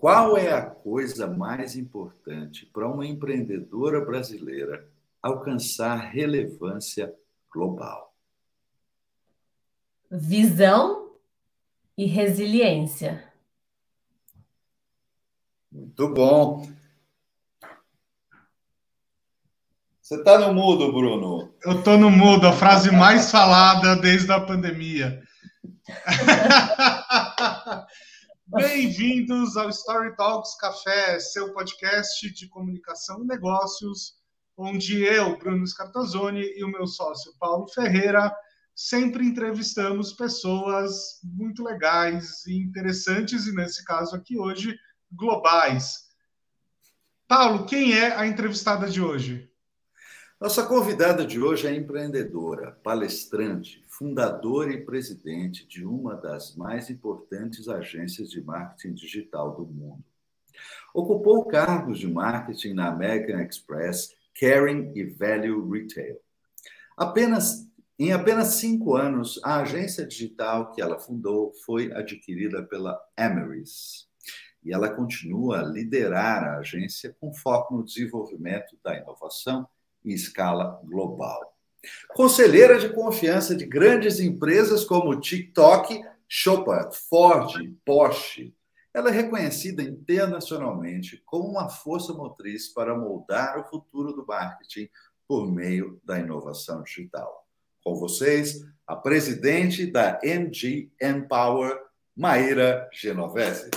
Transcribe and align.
Qual 0.00 0.36
é 0.36 0.52
a 0.52 0.64
coisa 0.64 1.26
mais 1.26 1.74
importante 1.74 2.64
para 2.66 2.86
uma 2.88 3.04
empreendedora 3.04 4.00
brasileira 4.00 4.88
alcançar 5.20 5.96
relevância 5.96 7.12
global? 7.52 8.14
Visão 10.08 11.14
e 11.96 12.06
resiliência. 12.06 13.32
Muito 15.70 16.14
bom. 16.14 16.64
Você 20.00 20.14
está 20.14 20.38
no 20.38 20.54
mudo, 20.54 20.92
Bruno? 20.92 21.52
Eu 21.62 21.80
estou 21.80 21.98
no 21.98 22.08
mudo, 22.08 22.46
a 22.46 22.52
frase 22.52 22.92
mais 22.92 23.32
falada 23.32 23.96
desde 23.96 24.30
a 24.30 24.40
pandemia. 24.40 25.22
Bem-vindos 28.50 29.58
ao 29.58 29.68
Story 29.68 30.16
Talks 30.16 30.56
Café, 30.56 31.20
seu 31.20 31.52
podcast 31.52 32.30
de 32.32 32.48
comunicação 32.48 33.22
e 33.22 33.26
negócios, 33.26 34.14
onde 34.56 35.04
eu, 35.04 35.36
Bruno 35.36 35.66
Scartazzoni, 35.66 36.40
e 36.56 36.64
o 36.64 36.68
meu 36.68 36.86
sócio 36.86 37.34
Paulo 37.38 37.68
Ferreira 37.68 38.34
sempre 38.74 39.26
entrevistamos 39.26 40.14
pessoas 40.14 41.20
muito 41.22 41.62
legais 41.62 42.46
e 42.46 42.56
interessantes, 42.56 43.46
e 43.46 43.54
nesse 43.54 43.84
caso 43.84 44.16
aqui 44.16 44.38
hoje, 44.38 44.74
globais. 45.12 46.06
Paulo, 47.28 47.66
quem 47.66 47.92
é 47.92 48.16
a 48.16 48.26
entrevistada 48.26 48.88
de 48.88 49.02
hoje? 49.02 49.46
Nossa 50.40 50.64
convidada 50.64 51.26
de 51.26 51.38
hoje 51.38 51.66
é 51.66 51.74
empreendedora, 51.74 52.72
palestrante, 52.82 53.84
fundadora 53.98 54.72
e 54.72 54.84
presidente 54.84 55.66
de 55.66 55.84
uma 55.84 56.14
das 56.14 56.54
mais 56.54 56.88
importantes 56.88 57.68
agências 57.68 58.30
de 58.30 58.40
marketing 58.40 58.94
digital 58.94 59.56
do 59.56 59.66
mundo. 59.66 60.04
Ocupou 60.94 61.44
cargos 61.46 61.98
de 61.98 62.06
marketing 62.06 62.74
na 62.74 62.88
American 62.88 63.40
Express, 63.40 64.14
Caring 64.38 64.92
e 64.94 65.04
Value 65.04 65.68
Retail. 65.68 66.16
Apenas, 66.96 67.68
em 67.98 68.12
apenas 68.12 68.54
cinco 68.54 68.94
anos, 68.94 69.40
a 69.42 69.60
agência 69.62 70.06
digital 70.06 70.70
que 70.70 70.80
ela 70.80 71.00
fundou 71.00 71.52
foi 71.66 71.92
adquirida 71.92 72.62
pela 72.62 73.00
Emery's. 73.16 74.08
E 74.64 74.72
ela 74.72 74.94
continua 74.94 75.60
a 75.60 75.66
liderar 75.66 76.44
a 76.44 76.58
agência 76.58 77.16
com 77.20 77.34
foco 77.34 77.76
no 77.76 77.84
desenvolvimento 77.84 78.78
da 78.82 78.96
inovação 78.96 79.68
em 80.04 80.12
escala 80.12 80.80
global. 80.84 81.57
Conselheira 82.14 82.78
de 82.78 82.88
confiança 82.90 83.54
de 83.54 83.64
grandes 83.64 84.20
empresas 84.20 84.84
como 84.84 85.20
TikTok, 85.20 86.00
Chopard, 86.26 86.96
Ford, 87.08 87.52
Porsche. 87.84 88.54
Ela 88.92 89.10
é 89.10 89.12
reconhecida 89.12 89.82
internacionalmente 89.82 91.22
como 91.24 91.48
uma 91.48 91.68
força 91.68 92.12
motriz 92.12 92.68
para 92.68 92.96
moldar 92.96 93.58
o 93.58 93.64
futuro 93.64 94.12
do 94.12 94.26
marketing 94.26 94.88
por 95.26 95.50
meio 95.50 96.00
da 96.04 96.18
inovação 96.18 96.82
digital. 96.82 97.46
Com 97.84 97.94
vocês, 97.94 98.66
a 98.86 98.96
presidente 98.96 99.86
da 99.86 100.18
MG 100.22 100.90
Empower, 101.00 101.78
Maíra 102.16 102.88
Genovese. 102.92 103.70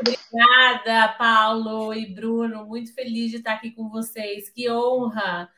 Obrigada, 0.00 1.14
Paulo 1.18 1.92
e 1.92 2.06
Bruno. 2.06 2.64
Muito 2.66 2.94
feliz 2.94 3.30
de 3.30 3.38
estar 3.38 3.54
aqui 3.54 3.72
com 3.72 3.88
vocês. 3.88 4.48
Que 4.48 4.70
honra! 4.70 5.50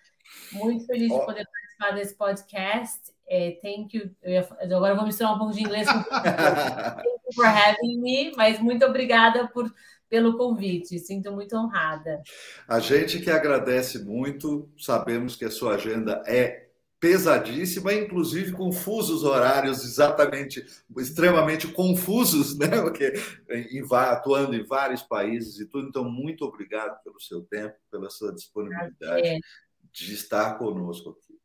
Muito 0.52 0.86
feliz 0.86 1.12
de 1.12 1.24
poder 1.24 1.46
participar 1.46 1.90
desse 1.92 2.14
podcast. 2.14 3.12
É, 3.28 3.58
thank 3.62 3.96
you. 3.96 4.10
Agora 4.60 4.94
vou 4.94 5.04
misturar 5.04 5.34
um 5.34 5.38
pouco 5.38 5.52
de 5.52 5.62
inglês. 5.62 5.86
thank 5.86 6.00
you 7.26 7.34
for 7.34 7.46
having 7.46 8.00
me. 8.00 8.32
Mas 8.36 8.58
muito 8.58 8.84
obrigada 8.84 9.46
por, 9.48 9.72
pelo 10.08 10.36
convite. 10.36 10.98
Sinto 10.98 11.32
muito 11.32 11.56
honrada. 11.56 12.22
A 12.67 12.78
gente 12.78 13.20
que 13.20 13.30
agradece 13.30 14.02
muito. 14.05 14.70
Sabemos 14.78 15.36
que 15.36 15.44
a 15.44 15.50
sua 15.50 15.74
agenda 15.74 16.22
é 16.27 16.68
pesadíssima, 17.02 17.92
inclusive 17.92 18.52
com 18.52 18.70
fusos 18.70 19.24
horários 19.24 19.85
exatamente 19.85 20.64
extremamente 20.96 21.67
confusos, 21.67 22.57
né? 22.57 22.68
Porque 22.80 23.13
em, 23.51 23.83
atuando 23.90 24.55
em 24.55 24.64
vários 24.64 25.02
países 25.02 25.58
e 25.58 25.67
tudo. 25.67 25.89
Então, 25.89 26.05
muito 26.05 26.45
obrigado 26.45 27.02
pelo 27.02 27.18
seu 27.20 27.42
tempo, 27.42 27.74
pela 27.91 28.08
sua 28.08 28.33
disponibilidade 28.33 29.27
é. 29.27 29.41
de 29.91 30.14
estar 30.14 30.57
conosco 30.58 31.11
aqui. 31.11 31.36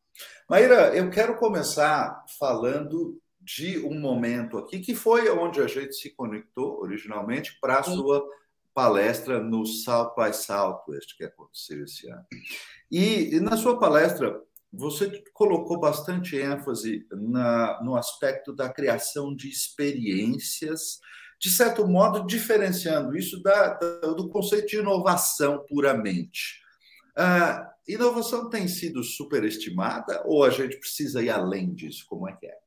Maíra, 0.48 0.96
eu 0.96 1.10
quero 1.10 1.36
começar 1.38 2.24
falando 2.38 3.20
de 3.42 3.80
um 3.80 4.00
momento 4.00 4.60
aqui 4.60 4.80
que 4.80 4.94
foi 4.94 5.28
onde 5.28 5.60
a 5.60 5.66
gente 5.66 5.96
se 5.96 6.12
conectou 6.12 6.80
originalmente 6.82 7.58
para 7.60 7.80
a 7.80 7.84
sua 7.84 8.24
palestra 8.76 9.42
no 9.42 9.66
South 9.66 10.14
by 10.16 10.32
Southwest 10.36 11.18
que 11.18 11.24
aconteceu 11.24 11.84
esse 11.84 12.08
ano. 12.08 12.26
E, 12.92 13.36
e 13.36 13.40
na 13.40 13.58
sua 13.58 13.80
palestra 13.80 14.40
você 14.72 15.24
colocou 15.34 15.80
bastante 15.80 16.36
ênfase 16.36 17.06
na, 17.12 17.82
no 17.84 17.96
aspecto 17.96 18.54
da 18.54 18.70
criação 18.70 19.36
de 19.36 19.50
experiências, 19.50 21.00
de 21.40 21.50
certo 21.50 21.88
modo, 21.88 22.26
diferenciando 22.26 23.16
isso 23.16 23.42
da, 23.42 23.74
da, 23.74 24.14
do 24.14 24.30
conceito 24.30 24.68
de 24.68 24.78
inovação 24.78 25.66
puramente. 25.68 26.60
A 27.16 27.72
inovação 27.88 28.50
tem 28.50 28.68
sido 28.68 29.04
superestimada 29.04 30.22
ou 30.26 30.44
a 30.44 30.50
gente 30.50 30.78
precisa 30.78 31.22
ir 31.22 31.30
além 31.30 31.74
disso? 31.74 32.06
Como 32.08 32.28
é 32.30 32.36
que 32.36 32.46
é? 32.46 32.67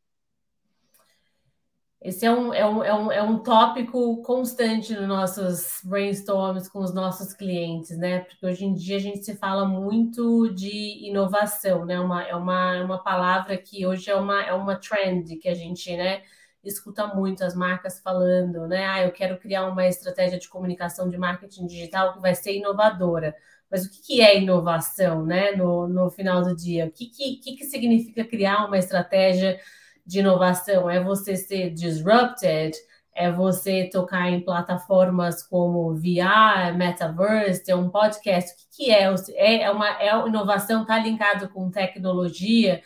Esse 2.03 2.25
é 2.25 2.33
um, 2.33 2.55
é, 2.55 2.67
um, 2.67 2.83
é, 2.83 2.95
um, 2.95 3.13
é 3.13 3.23
um 3.23 3.39
tópico 3.43 4.23
constante 4.23 4.95
nos 4.95 5.07
nossos 5.07 5.81
brainstorms 5.85 6.67
com 6.67 6.79
os 6.79 6.95
nossos 6.95 7.35
clientes, 7.35 7.97
né? 7.99 8.21
Porque 8.21 8.47
hoje 8.47 8.65
em 8.65 8.73
dia 8.73 8.97
a 8.97 9.01
gente 9.01 9.23
se 9.23 9.37
fala 9.37 9.67
muito 9.69 10.49
de 10.55 11.07
inovação, 11.07 11.85
né? 11.85 12.01
Uma, 12.01 12.23
é 12.23 12.35
uma, 12.35 12.77
é 12.77 12.83
uma 12.83 13.03
palavra 13.03 13.55
que 13.59 13.87
hoje 13.87 14.11
é 14.11 14.15
uma, 14.17 14.43
é 14.43 14.55
uma 14.55 14.77
trend 14.77 15.37
que 15.37 15.49
a 15.49 15.55
gente, 15.55 15.95
né? 15.95 16.23
Escuta 16.65 17.07
muito 17.09 17.45
as 17.45 17.55
marcas 17.55 18.01
falando, 18.01 18.67
né? 18.67 18.87
Ah, 18.87 19.03
eu 19.03 19.13
quero 19.13 19.39
criar 19.39 19.67
uma 19.67 19.87
estratégia 19.87 20.39
de 20.39 20.49
comunicação 20.49 21.07
de 21.07 21.19
marketing 21.19 21.67
digital 21.67 22.15
que 22.15 22.21
vai 22.21 22.35
ser 22.35 22.57
inovadora. 22.57 23.35
Mas 23.71 23.85
o 23.85 23.91
que, 23.91 24.01
que 24.03 24.21
é 24.23 24.39
inovação, 24.39 25.27
né? 25.27 25.53
No, 25.53 25.87
no 25.87 26.11
final 26.11 26.43
do 26.43 26.57
dia, 26.57 26.87
o 26.87 26.91
que, 26.91 27.07
que, 27.07 27.37
que 27.37 27.65
significa 27.67 28.25
criar 28.25 28.65
uma 28.67 28.79
estratégia 28.79 29.61
de 30.11 30.19
inovação 30.19 30.91
é 30.91 31.01
você 31.01 31.37
ser 31.37 31.71
disrupted, 31.71 32.77
é 33.15 33.31
você 33.31 33.89
tocar 33.89 34.29
em 34.29 34.41
plataformas 34.41 35.41
como 35.45 35.95
VR, 35.95 36.77
Metaverse, 36.77 37.63
ter 37.63 37.75
um 37.75 37.89
podcast. 37.89 38.51
O 38.51 38.57
que, 38.57 38.85
que 38.85 38.91
é? 38.91 39.05
é? 39.35 39.63
É 39.63 39.71
uma 39.71 39.89
é 40.03 40.11
inovação, 40.27 40.83
está 40.83 40.99
linkado 40.99 41.49
com 41.51 41.71
tecnologia. 41.71 42.83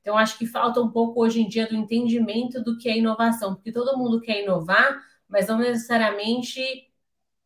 Então, 0.00 0.16
acho 0.16 0.38
que 0.38 0.46
falta 0.46 0.80
um 0.80 0.88
pouco 0.88 1.20
hoje 1.20 1.40
em 1.42 1.48
dia 1.48 1.66
do 1.66 1.74
entendimento 1.74 2.62
do 2.62 2.78
que 2.78 2.88
é 2.88 2.96
inovação, 2.96 3.56
porque 3.56 3.72
todo 3.72 3.98
mundo 3.98 4.20
quer 4.20 4.44
inovar, 4.44 5.00
mas 5.28 5.48
não 5.48 5.58
necessariamente 5.58 6.62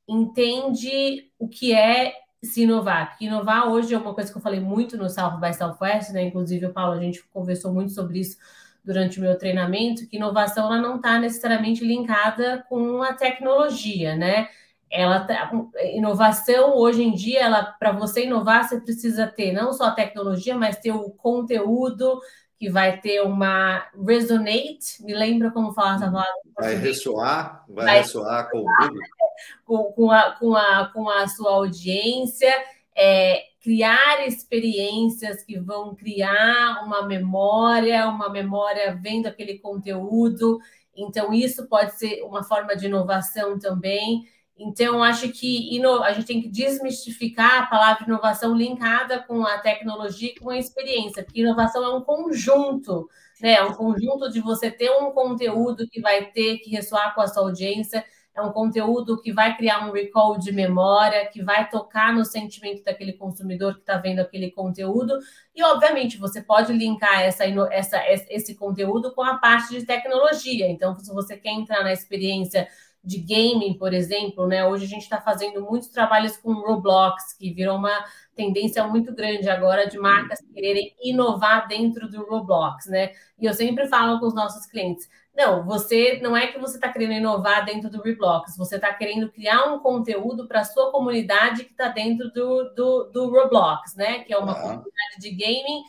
entende 0.06 1.32
o 1.38 1.48
que 1.48 1.72
é 1.72 2.12
se 2.42 2.64
inovar. 2.64 3.10
Porque 3.10 3.24
inovar 3.24 3.68
hoje 3.68 3.94
é 3.94 3.98
uma 3.98 4.12
coisa 4.12 4.30
que 4.30 4.36
eu 4.36 4.42
falei 4.42 4.60
muito 4.60 4.98
no 4.98 5.08
South 5.08 5.38
by 5.40 5.54
Southwest, 5.54 6.12
né? 6.12 6.22
Inclusive, 6.24 6.66
o 6.66 6.72
Paulo, 6.72 6.92
a 6.92 7.00
gente 7.00 7.24
conversou 7.28 7.72
muito 7.72 7.92
sobre 7.92 8.20
isso 8.20 8.36
durante 8.84 9.18
o 9.18 9.22
meu 9.22 9.38
treinamento 9.38 10.06
que 10.08 10.16
inovação 10.16 10.66
ela 10.66 10.78
não 10.78 10.96
está 10.96 11.18
necessariamente 11.18 11.84
linkada 11.84 12.64
com 12.68 13.02
a 13.02 13.12
tecnologia, 13.12 14.16
né? 14.16 14.48
Ela 14.90 15.20
tá, 15.20 15.50
inovação 15.94 16.76
hoje 16.76 17.02
em 17.02 17.14
dia, 17.14 17.40
ela 17.40 17.64
para 17.64 17.92
você 17.92 18.24
inovar 18.24 18.68
você 18.68 18.80
precisa 18.80 19.26
ter 19.26 19.52
não 19.52 19.72
só 19.72 19.84
a 19.84 19.92
tecnologia, 19.92 20.54
mas 20.54 20.76
ter 20.76 20.92
o 20.92 21.10
conteúdo 21.10 22.20
que 22.58 22.70
vai 22.70 23.00
ter 23.00 23.22
uma 23.22 23.84
resonate. 24.06 25.02
Me 25.02 25.14
lembra 25.14 25.50
como 25.50 25.72
falar 25.72 25.96
essa 25.96 26.10
palavra? 26.10 26.32
Vai 26.56 26.74
ressoar, 26.76 27.64
vai, 27.68 27.84
vai 27.86 27.98
ressoar 27.98 28.50
com 28.50 28.58
o 28.58 28.64
público. 28.64 29.16
Com, 29.64 29.92
com, 29.92 30.10
a, 30.10 30.30
com, 30.32 30.54
a, 30.54 30.90
com 30.92 31.08
a 31.08 31.26
sua 31.26 31.52
audiência. 31.52 32.52
É, 32.94 33.42
criar 33.62 34.26
experiências 34.26 35.44
que 35.44 35.58
vão 35.58 35.94
criar 35.94 36.82
uma 36.84 37.06
memória, 37.06 38.08
uma 38.08 38.28
memória 38.28 38.98
vendo 39.00 39.26
aquele 39.26 39.58
conteúdo. 39.58 40.58
Então, 40.94 41.32
isso 41.32 41.68
pode 41.68 41.96
ser 41.96 42.22
uma 42.24 42.42
forma 42.42 42.76
de 42.76 42.86
inovação 42.86 43.58
também. 43.58 44.24
Então, 44.58 45.02
acho 45.02 45.28
que 45.30 45.80
a 46.04 46.12
gente 46.12 46.26
tem 46.26 46.42
que 46.42 46.48
desmistificar 46.48 47.62
a 47.62 47.66
palavra 47.66 48.04
inovação 48.04 48.54
linkada 48.54 49.22
com 49.22 49.44
a 49.46 49.58
tecnologia 49.58 50.30
e 50.30 50.38
com 50.38 50.50
a 50.50 50.58
experiência, 50.58 51.22
porque 51.24 51.40
inovação 51.40 51.84
é 51.84 51.96
um 51.96 52.02
conjunto, 52.02 53.08
né? 53.40 53.54
É 53.54 53.64
um 53.64 53.74
conjunto 53.74 54.30
de 54.30 54.40
você 54.40 54.70
ter 54.70 54.90
um 54.90 55.10
conteúdo 55.12 55.88
que 55.88 56.00
vai 56.00 56.26
ter 56.26 56.58
que 56.58 56.70
ressoar 56.70 57.14
com 57.14 57.20
a 57.20 57.28
sua 57.28 57.44
audiência 57.44 58.04
é 58.34 58.40
um 58.40 58.50
conteúdo 58.50 59.20
que 59.20 59.32
vai 59.32 59.56
criar 59.56 59.86
um 59.86 59.92
recall 59.92 60.38
de 60.38 60.52
memória, 60.52 61.26
que 61.26 61.42
vai 61.42 61.68
tocar 61.68 62.14
no 62.14 62.24
sentimento 62.24 62.82
daquele 62.82 63.12
consumidor 63.12 63.74
que 63.74 63.80
está 63.80 63.98
vendo 63.98 64.20
aquele 64.20 64.50
conteúdo. 64.50 65.18
E, 65.54 65.62
obviamente, 65.62 66.16
você 66.16 66.40
pode 66.40 66.72
linkar 66.72 67.20
essa, 67.22 67.44
essa, 67.44 68.02
esse 68.08 68.54
conteúdo 68.54 69.14
com 69.14 69.22
a 69.22 69.36
parte 69.38 69.78
de 69.78 69.84
tecnologia. 69.84 70.68
Então, 70.68 70.98
se 70.98 71.12
você 71.12 71.36
quer 71.36 71.50
entrar 71.50 71.82
na 71.82 71.92
experiência 71.92 72.66
de 73.04 73.18
gaming, 73.18 73.74
por 73.74 73.92
exemplo, 73.92 74.46
né? 74.46 74.64
Hoje 74.64 74.84
a 74.84 74.88
gente 74.88 75.02
está 75.02 75.20
fazendo 75.20 75.60
muitos 75.60 75.88
trabalhos 75.88 76.36
com 76.36 76.52
Roblox, 76.52 77.34
que 77.36 77.52
virou 77.52 77.76
uma 77.76 78.04
tendência 78.34 78.86
muito 78.86 79.12
grande 79.12 79.48
agora 79.50 79.88
de 79.88 79.98
marcas 79.98 80.38
quererem 80.54 80.94
inovar 81.02 81.66
dentro 81.66 82.08
do 82.08 82.24
Roblox, 82.24 82.86
né? 82.86 83.12
E 83.38 83.44
eu 83.44 83.52
sempre 83.52 83.88
falo 83.88 84.20
com 84.20 84.26
os 84.26 84.34
nossos 84.34 84.66
clientes. 84.66 85.08
Não, 85.34 85.64
você 85.64 86.20
não 86.22 86.36
é 86.36 86.46
que 86.46 86.58
você 86.58 86.76
está 86.76 86.92
querendo 86.92 87.14
inovar 87.14 87.64
dentro 87.64 87.88
do 87.88 87.98
Roblox, 87.98 88.56
você 88.56 88.76
está 88.76 88.92
querendo 88.92 89.30
criar 89.30 89.72
um 89.72 89.78
conteúdo 89.78 90.46
para 90.46 90.60
a 90.60 90.64
sua 90.64 90.90
comunidade 90.92 91.64
que 91.64 91.70
está 91.70 91.88
dentro 91.88 92.30
do, 92.32 92.74
do, 92.74 93.04
do, 93.04 93.30
Roblox, 93.30 93.94
né? 93.96 94.20
Que 94.20 94.34
é 94.34 94.38
uma 94.38 94.54
comunidade 94.54 95.18
de 95.18 95.30
gaming 95.30 95.82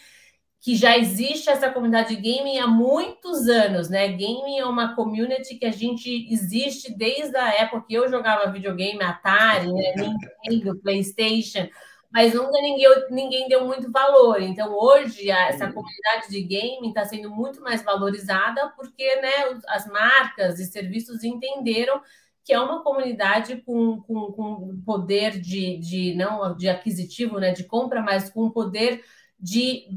que 0.61 0.77
já 0.77 0.97
existe 0.97 1.49
essa 1.49 1.69
comunidade 1.69 2.15
de 2.15 2.21
gaming 2.21 2.57
há 2.57 2.67
muitos 2.67 3.49
anos, 3.49 3.89
né? 3.89 4.07
Gaming 4.07 4.59
é 4.59 4.65
uma 4.65 4.95
community 4.95 5.55
que 5.55 5.65
a 5.65 5.71
gente 5.71 6.25
existe 6.31 6.95
desde 6.95 7.35
a 7.35 7.53
época 7.53 7.85
que 7.85 7.93
eu 7.93 8.09
jogava 8.09 8.49
videogame, 8.49 9.03
Atari, 9.03 9.67
né? 9.73 9.93
Nintendo, 10.47 10.79
PlayStation 10.79 11.67
mas 12.13 12.35
nunca 12.35 12.61
ninguém, 12.61 12.87
ninguém 13.09 13.47
deu 13.47 13.65
muito 13.65 13.91
valor. 13.91 14.39
Então, 14.39 14.71
hoje, 14.71 15.31
essa 15.31 15.65
comunidade 15.73 16.29
de 16.29 16.43
gaming 16.43 16.89
está 16.89 17.03
sendo 17.03 17.31
muito 17.31 17.59
mais 17.59 17.83
valorizada 17.83 18.71
porque 18.75 19.15
né, 19.15 19.59
as 19.67 19.87
marcas 19.87 20.59
e 20.59 20.65
serviços 20.65 21.23
entenderam 21.23 21.99
que 22.45 22.53
é 22.53 22.59
uma 22.59 22.83
comunidade 22.83 23.63
com, 23.65 23.99
com, 24.01 24.31
com 24.31 24.81
poder 24.85 25.39
de, 25.39 25.77
de 25.79 26.13
não 26.13 26.55
de 26.55 26.69
aquisitivo, 26.69 27.39
né, 27.39 27.51
de 27.51 27.63
compra, 27.63 27.99
mas 27.99 28.29
com 28.29 28.51
poder 28.51 29.03
de 29.39 29.87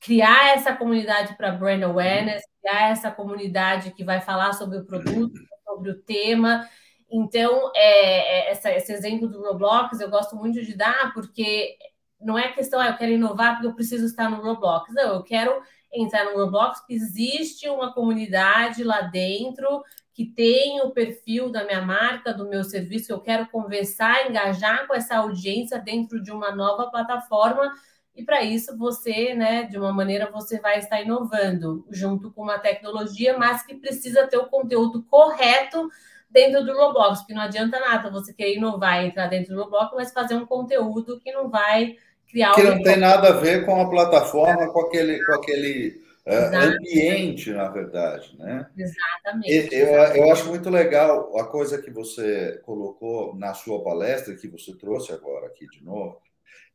criar 0.00 0.54
essa 0.54 0.74
comunidade 0.74 1.36
para 1.36 1.52
brand 1.52 1.82
awareness, 1.82 2.42
criar 2.62 2.92
essa 2.92 3.10
comunidade 3.10 3.90
que 3.90 4.04
vai 4.04 4.22
falar 4.22 4.54
sobre 4.54 4.78
o 4.78 4.86
produto, 4.86 5.38
sobre 5.66 5.90
o 5.90 6.00
tema. 6.00 6.66
Então, 7.10 7.72
é, 7.74 8.48
é, 8.48 8.50
essa, 8.50 8.70
esse 8.70 8.92
exemplo 8.92 9.28
do 9.28 9.42
Roblox 9.42 9.98
eu 10.00 10.10
gosto 10.10 10.36
muito 10.36 10.62
de 10.62 10.76
dar, 10.76 11.12
porque 11.14 11.76
não 12.20 12.38
é 12.38 12.52
questão, 12.52 12.80
ah, 12.80 12.88
eu 12.88 12.96
quero 12.96 13.12
inovar 13.12 13.54
porque 13.54 13.66
eu 13.66 13.74
preciso 13.74 14.04
estar 14.04 14.30
no 14.30 14.42
Roblox. 14.42 14.92
Não, 14.92 15.14
eu 15.14 15.22
quero 15.22 15.62
entrar 15.92 16.24
no 16.26 16.36
Roblox 16.36 16.80
porque 16.80 16.94
existe 16.94 17.68
uma 17.68 17.92
comunidade 17.92 18.84
lá 18.84 19.02
dentro 19.02 19.82
que 20.12 20.26
tem 20.26 20.80
o 20.80 20.90
perfil 20.90 21.48
da 21.48 21.64
minha 21.64 21.80
marca, 21.80 22.34
do 22.34 22.48
meu 22.48 22.64
serviço, 22.64 23.12
eu 23.12 23.20
quero 23.20 23.46
conversar, 23.48 24.28
engajar 24.28 24.86
com 24.88 24.94
essa 24.94 25.16
audiência 25.16 25.78
dentro 25.78 26.20
de 26.20 26.32
uma 26.32 26.50
nova 26.50 26.90
plataforma. 26.90 27.72
E 28.16 28.24
para 28.24 28.42
isso 28.42 28.76
você, 28.76 29.32
né, 29.32 29.62
de 29.62 29.78
uma 29.78 29.92
maneira 29.92 30.28
você 30.28 30.58
vai 30.58 30.80
estar 30.80 31.00
inovando 31.00 31.86
junto 31.88 32.32
com 32.32 32.42
uma 32.42 32.58
tecnologia, 32.58 33.38
mas 33.38 33.64
que 33.64 33.76
precisa 33.76 34.26
ter 34.26 34.38
o 34.38 34.48
conteúdo 34.48 35.04
correto 35.04 35.88
dentro 36.30 36.64
do 36.64 36.72
Roblox, 36.72 37.20
porque 37.20 37.34
não 37.34 37.42
adianta 37.42 37.80
nada 37.80 38.10
você 38.10 38.32
querer 38.32 38.56
inovar 38.56 39.02
e 39.02 39.08
entrar 39.08 39.28
dentro 39.28 39.54
do 39.54 39.62
Roblox, 39.62 39.92
mas 39.94 40.12
fazer 40.12 40.34
um 40.34 40.46
conteúdo 40.46 41.18
que 41.20 41.32
não 41.32 41.48
vai 41.48 41.96
criar... 42.30 42.54
Que 42.54 42.62
não 42.62 42.82
tem 42.82 42.98
nada 42.98 43.28
a 43.28 43.32
ver 43.32 43.64
com 43.64 43.80
a 43.80 43.88
plataforma, 43.88 44.70
com 44.72 44.80
aquele, 44.80 45.24
com 45.24 45.32
aquele 45.32 46.02
uh, 46.26 46.56
ambiente, 46.56 47.50
na 47.50 47.68
verdade, 47.68 48.36
né? 48.38 48.68
Exatamente. 48.76 49.74
Eu, 49.74 49.88
eu 49.88 50.32
acho 50.32 50.48
muito 50.48 50.68
legal 50.68 51.36
a 51.38 51.46
coisa 51.46 51.80
que 51.80 51.90
você 51.90 52.60
colocou 52.64 53.34
na 53.36 53.54
sua 53.54 53.82
palestra, 53.82 54.36
que 54.36 54.48
você 54.48 54.76
trouxe 54.76 55.12
agora 55.12 55.46
aqui 55.46 55.66
de 55.68 55.82
novo, 55.82 56.20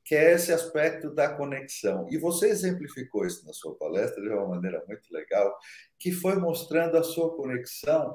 que 0.03 0.15
é 0.15 0.33
esse 0.33 0.51
aspecto 0.51 1.13
da 1.13 1.29
conexão. 1.29 2.07
E 2.09 2.17
você 2.17 2.50
exemplificou 2.50 3.25
isso 3.25 3.45
na 3.45 3.53
sua 3.53 3.75
palestra 3.75 4.21
de 4.21 4.29
uma 4.29 4.47
maneira 4.47 4.83
muito 4.88 5.13
legal, 5.13 5.55
que 5.97 6.11
foi 6.11 6.35
mostrando 6.35 6.97
a 6.97 7.03
sua 7.03 7.35
conexão 7.35 8.13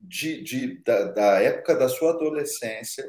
de, 0.00 0.42
de 0.42 0.82
da, 0.82 1.04
da, 1.12 1.42
época 1.42 1.74
da 1.74 1.88
sua 1.88 2.10
adolescência 2.10 3.04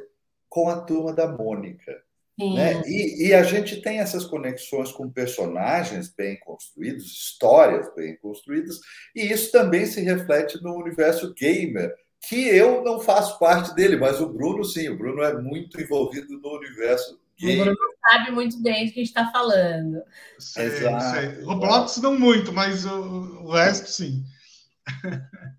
com 0.49 0.69
a 0.69 0.81
turma 0.81 1.13
da 1.13 1.27
Mônica. 1.27 2.03
Né? 2.39 2.83
E, 2.85 3.29
e, 3.29 3.33
a 3.33 3.41
gente 3.41 3.81
tem 3.81 3.97
essas 3.97 4.23
conexões 4.23 4.91
com 4.91 5.09
personagens 5.09 6.13
bem 6.15 6.39
construídos, 6.39 7.05
histórias 7.05 7.91
bem 7.95 8.15
construídas, 8.17 8.79
e 9.15 9.21
isso 9.21 9.51
também 9.51 9.87
se 9.87 10.01
reflete 10.01 10.61
no 10.61 10.75
universo 10.75 11.33
gamer, 11.33 11.91
que 12.21 12.47
eu 12.47 12.83
não 12.83 12.99
faço 12.99 13.39
parte 13.39 13.73
dele, 13.73 13.97
mas 13.97 14.21
o 14.21 14.29
Bruno 14.29 14.63
sim, 14.63 14.87
o 14.87 14.97
Bruno 14.97 15.23
é 15.23 15.41
muito 15.41 15.81
envolvido 15.81 16.37
no 16.37 16.57
universo 16.57 17.19
gamer. 17.39 17.61
O 17.61 17.63
Bruno 17.65 17.77
sabe 18.07 18.31
muito 18.31 18.61
bem 18.61 18.85
do 18.85 18.91
que 18.91 18.99
a 18.99 19.03
gente 19.03 19.07
está 19.07 19.31
falando. 19.31 20.03
Sei, 20.37 20.65
Exato. 20.65 21.03
Sei. 21.15 21.43
Roblox 21.43 21.97
não 21.97 22.19
muito, 22.19 22.53
mas 22.53 22.85
o, 22.85 23.45
o 23.45 23.51
resto 23.51 23.89
sim. 23.89 24.23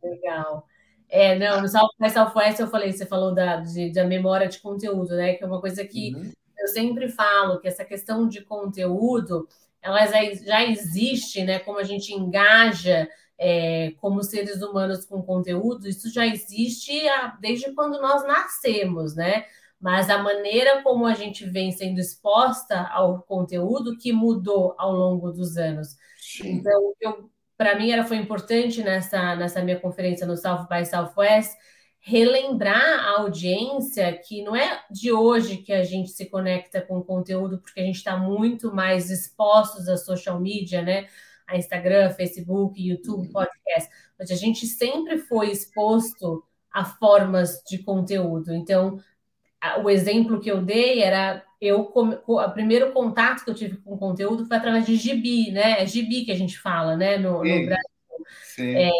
Legal. 0.00 0.64
É, 1.08 1.38
não, 1.38 1.62
no 1.62 1.68
South 1.68 1.88
by 1.98 2.10
Southwest 2.10 2.60
eu 2.60 2.68
falei, 2.68 2.92
você 2.92 3.06
falou 3.06 3.34
da, 3.34 3.56
de, 3.56 3.90
da 3.92 4.04
memória 4.04 4.46
de 4.46 4.60
conteúdo, 4.60 5.16
né? 5.16 5.34
Que 5.34 5.44
é 5.44 5.46
uma 5.46 5.60
coisa 5.60 5.84
que 5.84 6.14
uhum. 6.14 6.32
eu 6.58 6.68
sempre 6.68 7.08
falo, 7.08 7.58
que 7.60 7.68
essa 7.68 7.84
questão 7.84 8.28
de 8.28 8.42
conteúdo, 8.42 9.48
ela 9.80 10.06
já, 10.06 10.22
já 10.34 10.64
existe, 10.64 11.42
né? 11.44 11.58
Como 11.60 11.78
a 11.78 11.84
gente 11.84 12.12
engaja 12.12 13.08
é, 13.38 13.92
como 14.00 14.22
seres 14.22 14.60
humanos 14.60 15.06
com 15.06 15.22
conteúdo, 15.22 15.88
isso 15.88 16.12
já 16.12 16.26
existe 16.26 17.02
desde 17.40 17.72
quando 17.72 18.00
nós 18.00 18.26
nascemos, 18.26 19.14
né? 19.14 19.46
Mas 19.80 20.10
a 20.10 20.18
maneira 20.18 20.82
como 20.82 21.06
a 21.06 21.14
gente 21.14 21.48
vem 21.48 21.70
sendo 21.70 22.00
exposta 22.00 22.88
ao 22.88 23.22
conteúdo 23.22 23.96
que 23.96 24.12
mudou 24.12 24.74
ao 24.76 24.92
longo 24.92 25.30
dos 25.30 25.56
anos. 25.56 25.96
Sim. 26.18 26.54
Então, 26.54 26.94
eu 27.00 27.30
para 27.58 27.76
mim 27.76 27.90
era 27.90 28.04
foi 28.04 28.16
importante 28.16 28.82
nessa, 28.82 29.34
nessa 29.34 29.60
minha 29.60 29.78
conferência 29.78 30.26
no 30.26 30.36
South 30.36 30.66
by 30.68 30.86
Southwest 30.86 31.54
relembrar 32.00 32.80
a 32.80 33.18
audiência 33.18 34.16
que 34.16 34.42
não 34.42 34.54
é 34.54 34.80
de 34.90 35.12
hoje 35.12 35.58
que 35.58 35.72
a 35.72 35.82
gente 35.82 36.10
se 36.10 36.26
conecta 36.26 36.80
com 36.80 36.98
o 36.98 37.04
conteúdo, 37.04 37.58
porque 37.58 37.80
a 37.80 37.84
gente 37.84 37.96
está 37.96 38.16
muito 38.16 38.72
mais 38.72 39.10
expostos 39.10 39.88
a 39.88 39.96
social 39.96 40.40
media, 40.40 40.80
né? 40.80 41.08
A 41.46 41.56
Instagram, 41.56 42.10
Facebook, 42.10 42.80
YouTube, 42.80 43.26
uhum. 43.26 43.32
podcast. 43.32 43.90
Mas 44.18 44.30
a 44.30 44.36
gente 44.36 44.64
sempre 44.66 45.18
foi 45.18 45.50
exposto 45.50 46.44
a 46.70 46.84
formas 46.84 47.62
de 47.68 47.78
conteúdo. 47.78 48.54
Então, 48.54 48.98
o 49.82 49.90
exemplo 49.90 50.40
que 50.40 50.50
eu 50.50 50.62
dei 50.62 51.02
era 51.02 51.44
eu 51.60 51.92
o 52.26 52.50
primeiro 52.50 52.92
contato 52.92 53.44
que 53.44 53.50
eu 53.50 53.54
tive 53.54 53.76
com 53.78 53.98
conteúdo 53.98 54.46
foi 54.46 54.56
através 54.56 54.86
de 54.86 54.96
gibi, 54.96 55.50
né? 55.50 55.82
É 55.82 55.86
gibi 55.86 56.24
que 56.24 56.30
a 56.30 56.36
gente 56.36 56.58
fala, 56.58 56.96
né? 56.96 57.18
No, 57.18 57.38
no 57.38 57.66
Brasil. 57.66 57.78
É, 58.58 58.90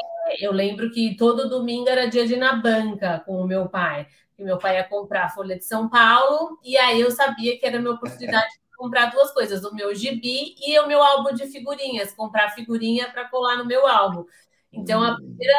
eu 0.40 0.52
lembro 0.52 0.90
que 0.90 1.16
todo 1.16 1.48
domingo 1.48 1.88
era 1.88 2.08
dia 2.08 2.26
de 2.26 2.34
ir 2.34 2.38
na 2.38 2.56
banca 2.56 3.22
com 3.24 3.40
o 3.40 3.46
meu 3.46 3.68
pai. 3.68 4.06
E 4.38 4.44
meu 4.44 4.58
pai 4.58 4.76
ia 4.76 4.84
comprar 4.84 5.24
a 5.24 5.28
Folha 5.28 5.56
de 5.56 5.64
São 5.64 5.88
Paulo, 5.88 6.58
e 6.62 6.76
aí 6.76 7.00
eu 7.00 7.10
sabia 7.10 7.58
que 7.58 7.66
era 7.66 7.78
a 7.78 7.80
minha 7.80 7.94
oportunidade 7.94 8.48
de 8.52 8.76
comprar 8.76 9.06
duas 9.06 9.32
coisas: 9.32 9.64
o 9.64 9.74
meu 9.74 9.94
gibi 9.94 10.54
e 10.64 10.78
o 10.78 10.86
meu 10.86 11.02
álbum 11.02 11.34
de 11.34 11.46
figurinhas, 11.46 12.12
comprar 12.12 12.50
figurinha 12.50 13.10
para 13.10 13.28
colar 13.28 13.56
no 13.56 13.66
meu 13.66 13.86
álbum. 13.86 14.24
Então, 14.72 15.02
a 15.02 15.12
hum. 15.12 15.16
primeira, 15.16 15.54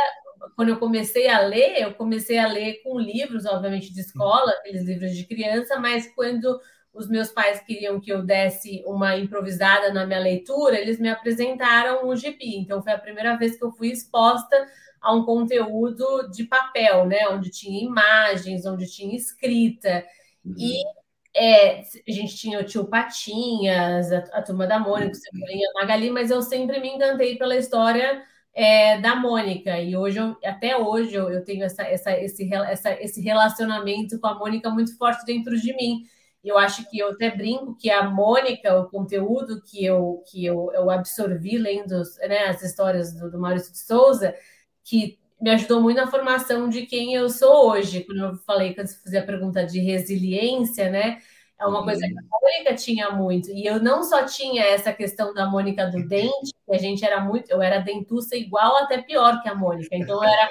quando 0.56 0.70
eu 0.70 0.78
comecei 0.78 1.28
a 1.28 1.40
ler, 1.40 1.82
eu 1.82 1.94
comecei 1.94 2.38
a 2.38 2.48
ler 2.48 2.82
com 2.84 2.98
livros, 3.00 3.46
obviamente, 3.46 3.94
de 3.94 4.00
escola, 4.00 4.52
aqueles 4.52 4.84
livros 4.84 5.16
de 5.16 5.26
criança, 5.26 5.78
mas 5.78 6.08
quando 6.16 6.60
os 6.94 7.08
meus 7.08 7.30
pais 7.30 7.62
queriam 7.62 8.00
que 8.00 8.12
eu 8.12 8.24
desse 8.24 8.84
uma 8.86 9.16
improvisada 9.18 9.94
na 9.94 10.06
minha 10.06 10.20
leitura, 10.20 10.80
eles 10.80 11.00
me 11.00 11.10
apresentaram 11.10 12.08
o 12.08 12.16
gibi. 12.16 12.58
Então, 12.58 12.82
foi 12.82 12.94
a 12.94 13.00
primeira 13.00 13.38
vez 13.38 13.58
que 13.58 13.64
eu 13.64 13.72
fui 13.72 13.90
exposta 13.90 14.56
a 15.02 15.14
um 15.14 15.24
conteúdo 15.24 16.30
de 16.30 16.44
papel, 16.44 17.06
né? 17.06 17.28
Onde 17.30 17.50
tinha 17.50 17.84
imagens, 17.84 18.66
onde 18.66 18.86
tinha 18.90 19.16
escrita. 19.16 20.04
Uhum. 20.44 20.56
E 20.58 20.82
é, 21.36 21.80
a 21.80 22.12
gente 22.12 22.36
tinha 22.36 22.60
o 22.60 22.64
tio 22.64 22.86
Patinhas, 22.86 24.12
a, 24.12 24.18
a 24.34 24.42
turma 24.42 24.68
da 24.68 24.80
Mônica, 24.80 25.12
o 25.12 25.16
Cebolinha 25.16 25.70
Magali, 25.76 26.10
mas 26.10 26.32
eu 26.32 26.42
sempre 26.42 26.80
me 26.80 26.90
encantei 26.90 27.38
pela 27.38 27.56
história 27.56 28.22
é, 28.54 29.00
da 29.00 29.16
Mônica. 29.16 29.80
E 29.80 29.96
hoje, 29.96 30.20
eu, 30.20 30.36
até 30.44 30.76
hoje, 30.78 31.14
eu, 31.16 31.30
eu 31.30 31.44
tenho 31.44 31.64
essa, 31.64 31.84
essa, 31.84 32.12
esse, 32.20 32.54
essa, 32.54 32.92
esse 33.02 33.22
relacionamento 33.22 34.20
com 34.20 34.28
a 34.28 34.36
Mônica 34.36 34.70
muito 34.70 34.98
forte 34.98 35.26
dentro 35.26 35.58
de 35.58 35.74
mim. 35.76 36.04
Eu 36.44 36.58
acho 36.58 36.90
que 36.90 36.98
eu 37.00 37.10
até 37.10 37.30
brinco 37.36 37.76
que 37.76 37.90
a 37.90 38.10
Mônica, 38.10 38.80
o 38.80 38.90
conteúdo 38.90 39.62
que 39.62 39.84
eu, 39.84 40.24
que 40.32 40.46
eu, 40.46 40.72
eu 40.74 40.90
absorvi 40.90 41.58
lendo 41.58 42.02
né, 42.20 42.48
as 42.48 42.62
histórias 42.62 43.14
do, 43.14 43.30
do 43.30 43.40
Maurício 43.40 43.72
de 43.72 43.80
Souza, 43.80 44.34
que 44.84 45.20
me 45.40 45.52
ajudou 45.52 45.82
muito 45.82 45.98
na 45.98 46.08
formação 46.08 46.70
de 46.70 46.86
quem 46.86 47.14
eu 47.14 47.30
sou 47.30 47.70
hoje. 47.70 48.04
Quando 48.04 48.24
eu 48.24 48.38
falei, 48.38 48.74
quando 48.74 48.88
você 48.88 49.00
fazia 49.04 49.20
a 49.22 49.26
pergunta 49.26 49.66
de 49.66 49.80
resiliência, 49.80 50.90
né? 50.90 51.20
É 51.60 51.66
uma 51.66 51.84
coisa 51.84 52.00
que 52.00 52.18
a 52.18 52.22
Mônica 52.22 52.76
tinha 52.76 53.10
muito. 53.12 53.50
E 53.52 53.66
eu 53.66 53.82
não 53.82 54.02
só 54.02 54.24
tinha 54.24 54.64
essa 54.64 54.94
questão 54.94 55.34
da 55.34 55.46
Mônica 55.46 55.88
do 55.88 56.08
dente, 56.08 56.54
que 56.66 56.74
a 56.74 56.78
gente 56.78 57.04
era 57.04 57.20
muito, 57.20 57.52
eu 57.52 57.62
era 57.62 57.80
dentuça 57.80 58.38
igual 58.38 58.78
até 58.78 59.02
pior 59.02 59.42
que 59.42 59.50
a 59.50 59.56
Mônica. 59.56 59.94
Então 59.94 60.24
eu 60.24 60.30
era, 60.30 60.48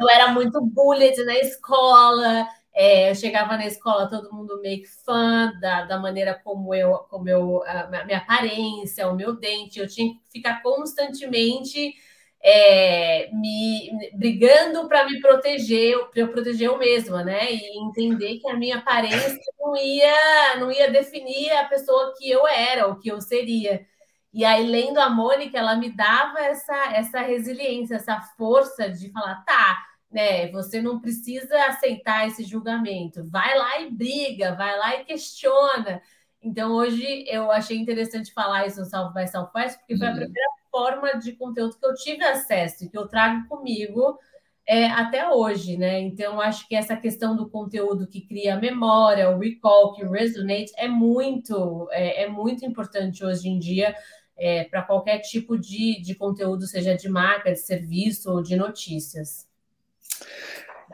eu 0.00 0.08
era 0.08 0.32
muito 0.32 0.58
bullet 0.62 1.22
na 1.24 1.34
escola. 1.34 2.46
É, 2.78 3.10
eu 3.10 3.14
chegava 3.14 3.56
na 3.56 3.66
escola, 3.66 4.08
todo 4.08 4.30
mundo 4.30 4.60
meio 4.60 4.82
que 4.82 4.88
fã 5.02 5.50
da, 5.62 5.84
da 5.84 5.98
maneira 5.98 6.38
como 6.44 6.74
eu, 6.74 6.92
como 7.08 7.26
eu, 7.26 7.62
a 7.64 8.04
minha 8.04 8.18
aparência, 8.18 9.08
o 9.08 9.16
meu 9.16 9.34
dente. 9.34 9.80
Eu 9.80 9.88
tinha 9.88 10.12
que 10.12 10.20
ficar 10.30 10.62
constantemente 10.62 11.94
é, 12.42 13.30
me 13.32 13.90
brigando 14.14 14.86
para 14.88 15.06
me 15.06 15.20
proteger, 15.20 15.98
para 16.10 16.20
eu 16.20 16.28
proteger 16.28 16.68
eu 16.68 16.78
mesma, 16.78 17.24
né? 17.24 17.50
E 17.52 17.78
entender 17.78 18.38
que 18.38 18.48
a 18.48 18.56
minha 18.56 18.76
aparência 18.76 19.40
não 19.58 19.74
ia, 19.76 20.56
não 20.58 20.70
ia 20.70 20.90
definir 20.90 21.50
a 21.52 21.64
pessoa 21.64 22.14
que 22.18 22.30
eu 22.30 22.46
era, 22.46 22.88
o 22.88 22.98
que 23.00 23.08
eu 23.08 23.20
seria. 23.22 23.86
E 24.32 24.44
aí, 24.44 24.66
lendo 24.66 24.98
a 24.98 25.08
Mônica, 25.08 25.56
ela 25.58 25.76
me 25.76 25.90
dava 25.90 26.40
essa, 26.40 26.92
essa 26.94 27.20
resiliência, 27.22 27.96
essa 27.96 28.20
força 28.36 28.90
de 28.90 29.10
falar, 29.10 29.42
tá, 29.46 29.82
né? 30.16 30.48
Você 30.50 30.80
não 30.80 30.98
precisa 30.98 31.54
aceitar 31.66 32.26
esse 32.26 32.42
julgamento. 32.42 33.22
Vai 33.28 33.54
lá 33.54 33.80
e 33.82 33.90
briga, 33.90 34.54
vai 34.54 34.78
lá 34.78 34.96
e 34.96 35.04
questiona. 35.04 36.00
Então, 36.42 36.72
hoje 36.72 37.26
eu 37.28 37.52
achei 37.52 37.76
interessante 37.76 38.32
falar 38.32 38.66
isso 38.66 38.80
no 38.80 38.86
South 38.86 39.12
by 39.12 39.28
Southwest, 39.28 39.76
porque 39.78 39.94
foi 39.98 40.06
a 40.06 40.10
uhum. 40.10 40.16
primeira 40.16 40.48
forma 40.70 41.18
de 41.18 41.32
conteúdo 41.32 41.76
que 41.78 41.84
eu 41.84 41.94
tive 41.94 42.24
acesso 42.24 42.84
e 42.84 42.88
que 42.88 42.96
eu 42.96 43.06
trago 43.06 43.46
comigo 43.46 44.18
é, 44.66 44.86
até 44.86 45.28
hoje, 45.28 45.76
né? 45.76 46.00
Então, 46.00 46.40
acho 46.40 46.66
que 46.66 46.74
essa 46.74 46.96
questão 46.96 47.36
do 47.36 47.50
conteúdo 47.50 48.06
que 48.06 48.22
cria 48.22 48.56
memória, 48.56 49.28
o 49.28 49.38
recall, 49.38 49.92
que 49.92 50.02
resonate, 50.02 50.72
é 50.78 50.88
muito, 50.88 51.88
é, 51.90 52.22
é 52.22 52.28
muito 52.28 52.64
importante 52.64 53.22
hoje 53.22 53.50
em 53.50 53.58
dia 53.58 53.94
é, 54.34 54.64
para 54.64 54.80
qualquer 54.80 55.18
tipo 55.18 55.58
de, 55.58 56.00
de 56.00 56.14
conteúdo, 56.14 56.66
seja 56.66 56.96
de 56.96 57.06
marca, 57.06 57.52
de 57.52 57.58
serviço 57.58 58.32
ou 58.32 58.42
de 58.42 58.56
notícias. 58.56 59.45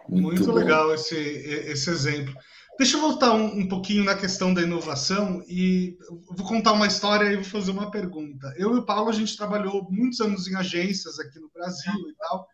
Muito, 0.09 0.39
muito 0.39 0.53
legal 0.53 0.93
esse, 0.95 1.17
esse 1.17 1.91
exemplo. 1.91 2.35
Deixa 2.79 2.97
eu 2.97 3.01
voltar 3.01 3.35
um, 3.35 3.61
um, 3.61 3.69
pouquinho 3.69 4.05
na 4.05 4.15
questão 4.15 4.53
da 4.53 4.63
inovação 4.63 5.43
e 5.47 5.97
vou 6.31 6.47
contar 6.47 6.73
uma 6.73 6.87
história 6.87 7.31
e 7.31 7.37
vou 7.37 7.45
fazer 7.45 7.71
uma 7.71 7.91
pergunta. 7.91 8.53
Eu 8.57 8.75
e 8.75 8.79
o 8.79 8.85
Paulo, 8.85 9.11
a 9.11 9.13
gente 9.13 9.37
trabalhou 9.37 9.87
muitos 9.91 10.21
anos 10.21 10.49
em 10.49 10.57
agências 10.57 11.19
aqui 11.21 11.39
no 11.39 11.51
Brasil 11.51 11.93
e 11.93 12.15
tal. 12.17 12.47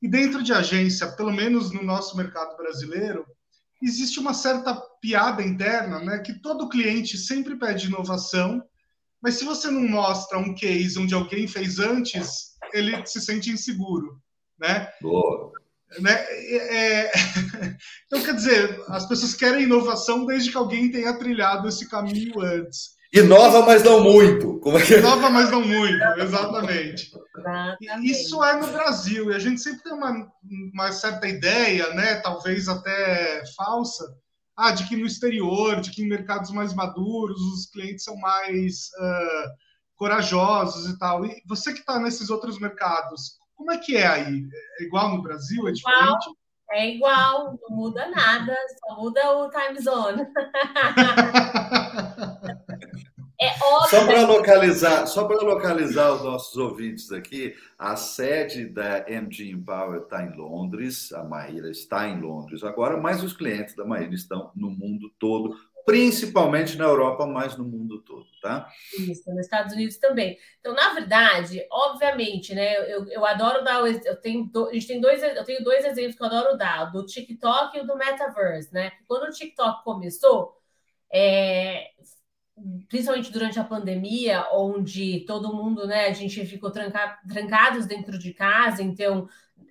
E 0.00 0.08
dentro 0.08 0.42
de 0.42 0.52
agência, 0.52 1.08
pelo 1.08 1.32
menos 1.32 1.72
no 1.72 1.82
nosso 1.82 2.16
mercado 2.16 2.56
brasileiro, 2.56 3.26
existe 3.82 4.20
uma 4.20 4.32
certa 4.32 4.74
piada 5.00 5.42
interna, 5.42 5.98
né? 6.00 6.18
Que 6.20 6.40
todo 6.40 6.68
cliente 6.68 7.18
sempre 7.18 7.56
pede 7.56 7.86
inovação, 7.86 8.62
mas 9.20 9.34
se 9.34 9.44
você 9.44 9.70
não 9.70 9.86
mostra 9.88 10.38
um 10.38 10.54
case 10.54 10.98
onde 10.98 11.14
alguém 11.14 11.48
fez 11.48 11.78
antes, 11.78 12.56
ele 12.72 13.04
se 13.04 13.20
sente 13.20 13.50
inseguro, 13.50 14.20
né? 14.58 14.88
Boa. 15.02 15.52
Né? 16.00 16.12
É... 16.12 17.10
Então, 18.06 18.22
quer 18.22 18.34
dizer, 18.34 18.80
as 18.88 19.04
pessoas 19.06 19.34
querem 19.34 19.64
inovação 19.64 20.24
desde 20.24 20.50
que 20.50 20.56
alguém 20.56 20.90
tenha 20.92 21.18
trilhado 21.18 21.68
esse 21.68 21.88
caminho 21.88 22.40
antes. 22.40 22.96
Inova, 23.12 23.66
mas 23.66 23.82
não 23.82 24.00
muito. 24.02 24.58
Como 24.60 24.78
é 24.78 24.82
que... 24.84 24.94
É? 24.94 24.98
Inova, 24.98 25.28
mas 25.28 25.50
não 25.50 25.60
muito, 25.60 26.04
exatamente. 26.20 27.10
Isso 28.02 28.42
é 28.44 28.60
no 28.60 28.68
Brasil, 28.68 29.30
e 29.30 29.34
a 29.34 29.38
gente 29.38 29.60
sempre 29.60 29.82
tem 29.82 29.92
uma, 29.92 30.28
uma 30.72 30.92
certa 30.92 31.26
ideia, 31.26 31.92
né, 31.94 32.16
talvez 32.16 32.68
até 32.68 33.42
falsa, 33.56 34.04
ah, 34.56 34.70
de 34.70 34.88
que 34.88 34.96
no 34.96 35.06
exterior, 35.06 35.80
de 35.80 35.90
que 35.90 36.02
em 36.02 36.08
mercados 36.08 36.50
mais 36.50 36.72
maduros, 36.74 37.40
os 37.40 37.66
clientes 37.66 38.04
são 38.04 38.16
mais 38.16 38.88
uh, 38.98 39.50
corajosos 39.96 40.88
e 40.90 40.98
tal. 40.98 41.26
E 41.26 41.42
você 41.46 41.72
que 41.72 41.80
está 41.80 41.98
nesses 41.98 42.30
outros 42.30 42.58
mercados, 42.58 43.32
como 43.56 43.72
é 43.72 43.78
que 43.78 43.96
é 43.96 44.06
aí? 44.06 44.46
É 44.78 44.84
igual 44.84 45.10
no 45.10 45.22
Brasil? 45.22 45.66
É 45.66 45.72
diferente? 45.72 46.30
É 46.70 46.94
igual, 46.94 47.58
não 47.62 47.76
muda 47.76 48.08
nada, 48.10 48.54
só 48.80 48.96
muda 48.96 49.38
o 49.38 49.50
time 49.50 49.80
zone. 49.80 50.26
É 53.38 53.50
óbvio. 53.62 53.90
Só 53.90 54.06
para 54.06 54.26
localizar, 54.26 55.06
só 55.06 55.24
para 55.24 55.42
localizar 55.42 56.10
os 56.12 56.22
nossos 56.22 56.56
ouvintes 56.56 57.12
aqui, 57.12 57.54
a 57.78 57.94
sede 57.94 58.64
da 58.64 59.04
MG 59.06 59.50
Empower 59.50 60.02
está 60.02 60.24
em 60.24 60.34
Londres, 60.34 61.12
a 61.12 61.22
Maíra 61.22 61.70
está 61.70 62.08
em 62.08 62.18
Londres 62.18 62.64
agora, 62.64 62.96
mas 62.96 63.22
os 63.22 63.34
clientes 63.34 63.76
da 63.76 63.84
Maíra 63.84 64.14
estão 64.14 64.50
no 64.56 64.70
mundo 64.70 65.12
todo, 65.18 65.54
principalmente 65.86 66.76
na 66.76 66.84
Europa, 66.84 67.24
mas 67.24 67.56
no 67.56 67.64
mundo 67.64 68.02
todo, 68.02 68.26
tá? 68.42 68.68
Isso, 68.98 69.30
nos 69.30 69.44
Estados 69.44 69.72
Unidos 69.72 69.96
também. 69.98 70.36
Então, 70.58 70.74
na 70.74 70.92
verdade, 70.92 71.64
obviamente, 71.70 72.52
né? 72.52 72.74
Eu, 72.92 73.08
eu 73.08 73.24
adoro 73.24 73.62
dar, 73.62 73.86
eu 73.86 74.20
tenho, 74.20 74.50
a 74.68 74.74
gente 74.74 74.88
tem 74.88 75.00
dois, 75.00 75.22
eu 75.22 75.44
tenho 75.44 75.62
dois 75.62 75.84
exemplos 75.84 76.16
que 76.16 76.22
eu 76.22 76.26
adoro 76.26 76.58
dar, 76.58 76.86
do 76.86 77.06
TikTok 77.06 77.78
e 77.78 77.86
do 77.86 77.96
Metaverse, 77.96 78.74
né? 78.74 78.90
Quando 79.06 79.28
o 79.28 79.30
TikTok 79.30 79.84
começou, 79.84 80.56
é, 81.10 81.90
principalmente 82.88 83.30
durante 83.30 83.58
a 83.58 83.64
pandemia, 83.64 84.46
onde 84.52 85.20
todo 85.26 85.54
mundo, 85.54 85.86
né, 85.86 86.06
a 86.06 86.12
gente 86.12 86.44
ficou 86.46 86.70
tranca, 86.70 87.18
trancados 87.28 87.86
dentro 87.86 88.18
de 88.18 88.32
casa, 88.32 88.82
então 88.82 89.28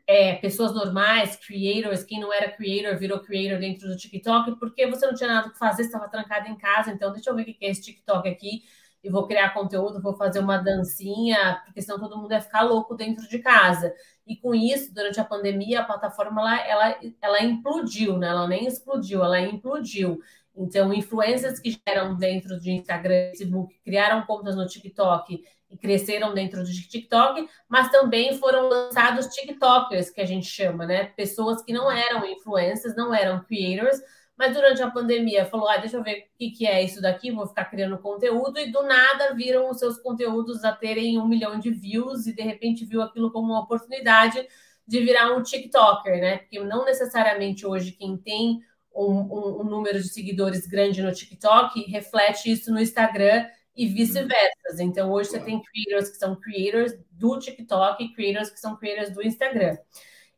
é, 0.08 0.36
pessoas 0.36 0.74
normais, 0.74 1.36
creators, 1.36 2.04
quem 2.04 2.20
não 2.20 2.32
era 2.32 2.52
creator 2.52 2.98
virou 2.98 3.20
creator 3.20 3.60
dentro 3.60 3.88
do 3.88 3.98
TikTok, 3.98 4.60
porque 4.60 4.88
você 4.88 5.06
não 5.08 5.16
tinha 5.16 5.30
nada 5.30 5.50
que 5.50 5.58
fazer, 5.58 5.84
estava 5.84 6.08
trancado 6.08 6.48
em 6.48 6.58
casa, 6.58 6.92
então 6.92 7.12
deixa 7.12 7.30
eu 7.30 7.36
ver 7.36 7.42
o 7.42 7.46
que 7.46 7.58
é 7.62 7.70
esse 7.70 7.82
TikTok 7.82 8.30
aqui, 8.30 8.64
e 9.04 9.10
vou 9.10 9.28
criar 9.28 9.54
conteúdo, 9.54 10.02
vou 10.02 10.16
fazer 10.16 10.40
uma 10.40 10.58
dancinha, 10.58 11.62
porque 11.64 11.82
senão 11.82 12.00
todo 12.00 12.18
mundo 12.18 12.32
ia 12.32 12.42
ficar 12.42 12.62
louco 12.64 12.96
dentro 12.96 13.28
de 13.30 13.38
casa. 13.38 13.94
E 14.26 14.36
com 14.36 14.56
isso, 14.56 14.92
durante 14.92 15.20
a 15.20 15.24
pandemia, 15.24 15.82
a 15.82 15.84
plataforma 15.84 16.42
ela, 16.42 16.60
ela, 16.68 17.00
ela 17.22 17.44
implodiu, 17.44 18.18
né? 18.18 18.30
Ela 18.30 18.48
nem 18.48 18.66
explodiu, 18.66 19.24
ela 19.24 19.40
implodiu. 19.40 20.20
Então, 20.56 20.94
influências 20.94 21.60
que 21.60 21.78
geram 21.88 22.16
dentro 22.16 22.60
de 22.60 22.72
Instagram, 22.72 23.30
Facebook, 23.32 23.76
criaram 23.84 24.26
contas 24.26 24.56
no 24.56 24.66
TikTok 24.66 25.44
e 25.70 25.78
cresceram 25.78 26.34
dentro 26.34 26.64
do 26.64 26.72
TikTok, 26.72 27.48
mas 27.68 27.90
também 27.90 28.38
foram 28.38 28.70
lançados 28.70 29.28
TikTokers, 29.28 30.10
que 30.10 30.22
a 30.22 30.26
gente 30.26 30.48
chama, 30.48 30.86
né? 30.86 31.06
Pessoas 31.06 31.62
que 31.62 31.74
não 31.74 31.92
eram 31.92 32.26
influencers, 32.26 32.96
não 32.96 33.14
eram 33.14 33.44
creators, 33.44 34.00
mas 34.38 34.54
durante 34.54 34.82
a 34.82 34.92
pandemia 34.92 35.46
falou: 35.46 35.68
ah, 35.68 35.78
deixa 35.78 35.98
eu 35.98 36.04
ver 36.04 36.20
o 36.20 36.38
que, 36.38 36.52
que 36.52 36.68
é 36.68 36.82
isso 36.84 37.02
daqui, 37.02 37.32
vou 37.32 37.48
ficar 37.48 37.66
criando 37.66 37.98
conteúdo, 37.98 38.60
e 38.60 38.72
do 38.72 38.84
nada 38.84 39.34
viram 39.34 39.70
os 39.70 39.80
seus 39.80 39.98
conteúdos 39.98 40.64
a 40.64 40.72
terem 40.72 41.20
um 41.20 41.28
milhão 41.28 41.60
de 41.60 41.72
views 41.72 42.28
e 42.28 42.36
de 42.36 42.42
repente 42.42 42.86
viu 42.86 43.02
aquilo 43.02 43.32
como 43.32 43.54
uma 43.54 43.62
oportunidade 43.62 44.46
de 44.88 45.00
virar 45.00 45.34
um 45.34 45.42
TikToker, 45.42 46.20
né? 46.20 46.38
Porque 46.40 46.60
não 46.60 46.86
necessariamente 46.86 47.66
hoje 47.66 47.92
quem 47.92 48.18
tem 48.18 48.62
um, 48.96 49.20
um, 49.20 49.62
um, 49.62 49.64
número 49.64 50.02
de 50.02 50.08
seguidores 50.08 50.66
grande 50.66 51.02
no 51.02 51.12
TikTok, 51.12 51.82
reflete 51.92 52.52
isso 52.52 52.72
no 52.72 52.80
Instagram 52.80 53.46
e 53.76 53.88
vice-versa. 53.88 54.82
Então, 54.82 55.12
hoje 55.12 55.32
você 55.32 55.40
tem 55.40 55.62
creators 55.62 56.10
que 56.10 56.18
são 56.18 56.36
creators 56.36 56.94
do 57.12 57.38
TikTok 57.38 58.04
e 58.04 58.14
creators 58.14 58.50
que 58.50 58.60
são 58.60 58.78
creators 58.78 59.12
do 59.12 59.22
Instagram. 59.22 59.78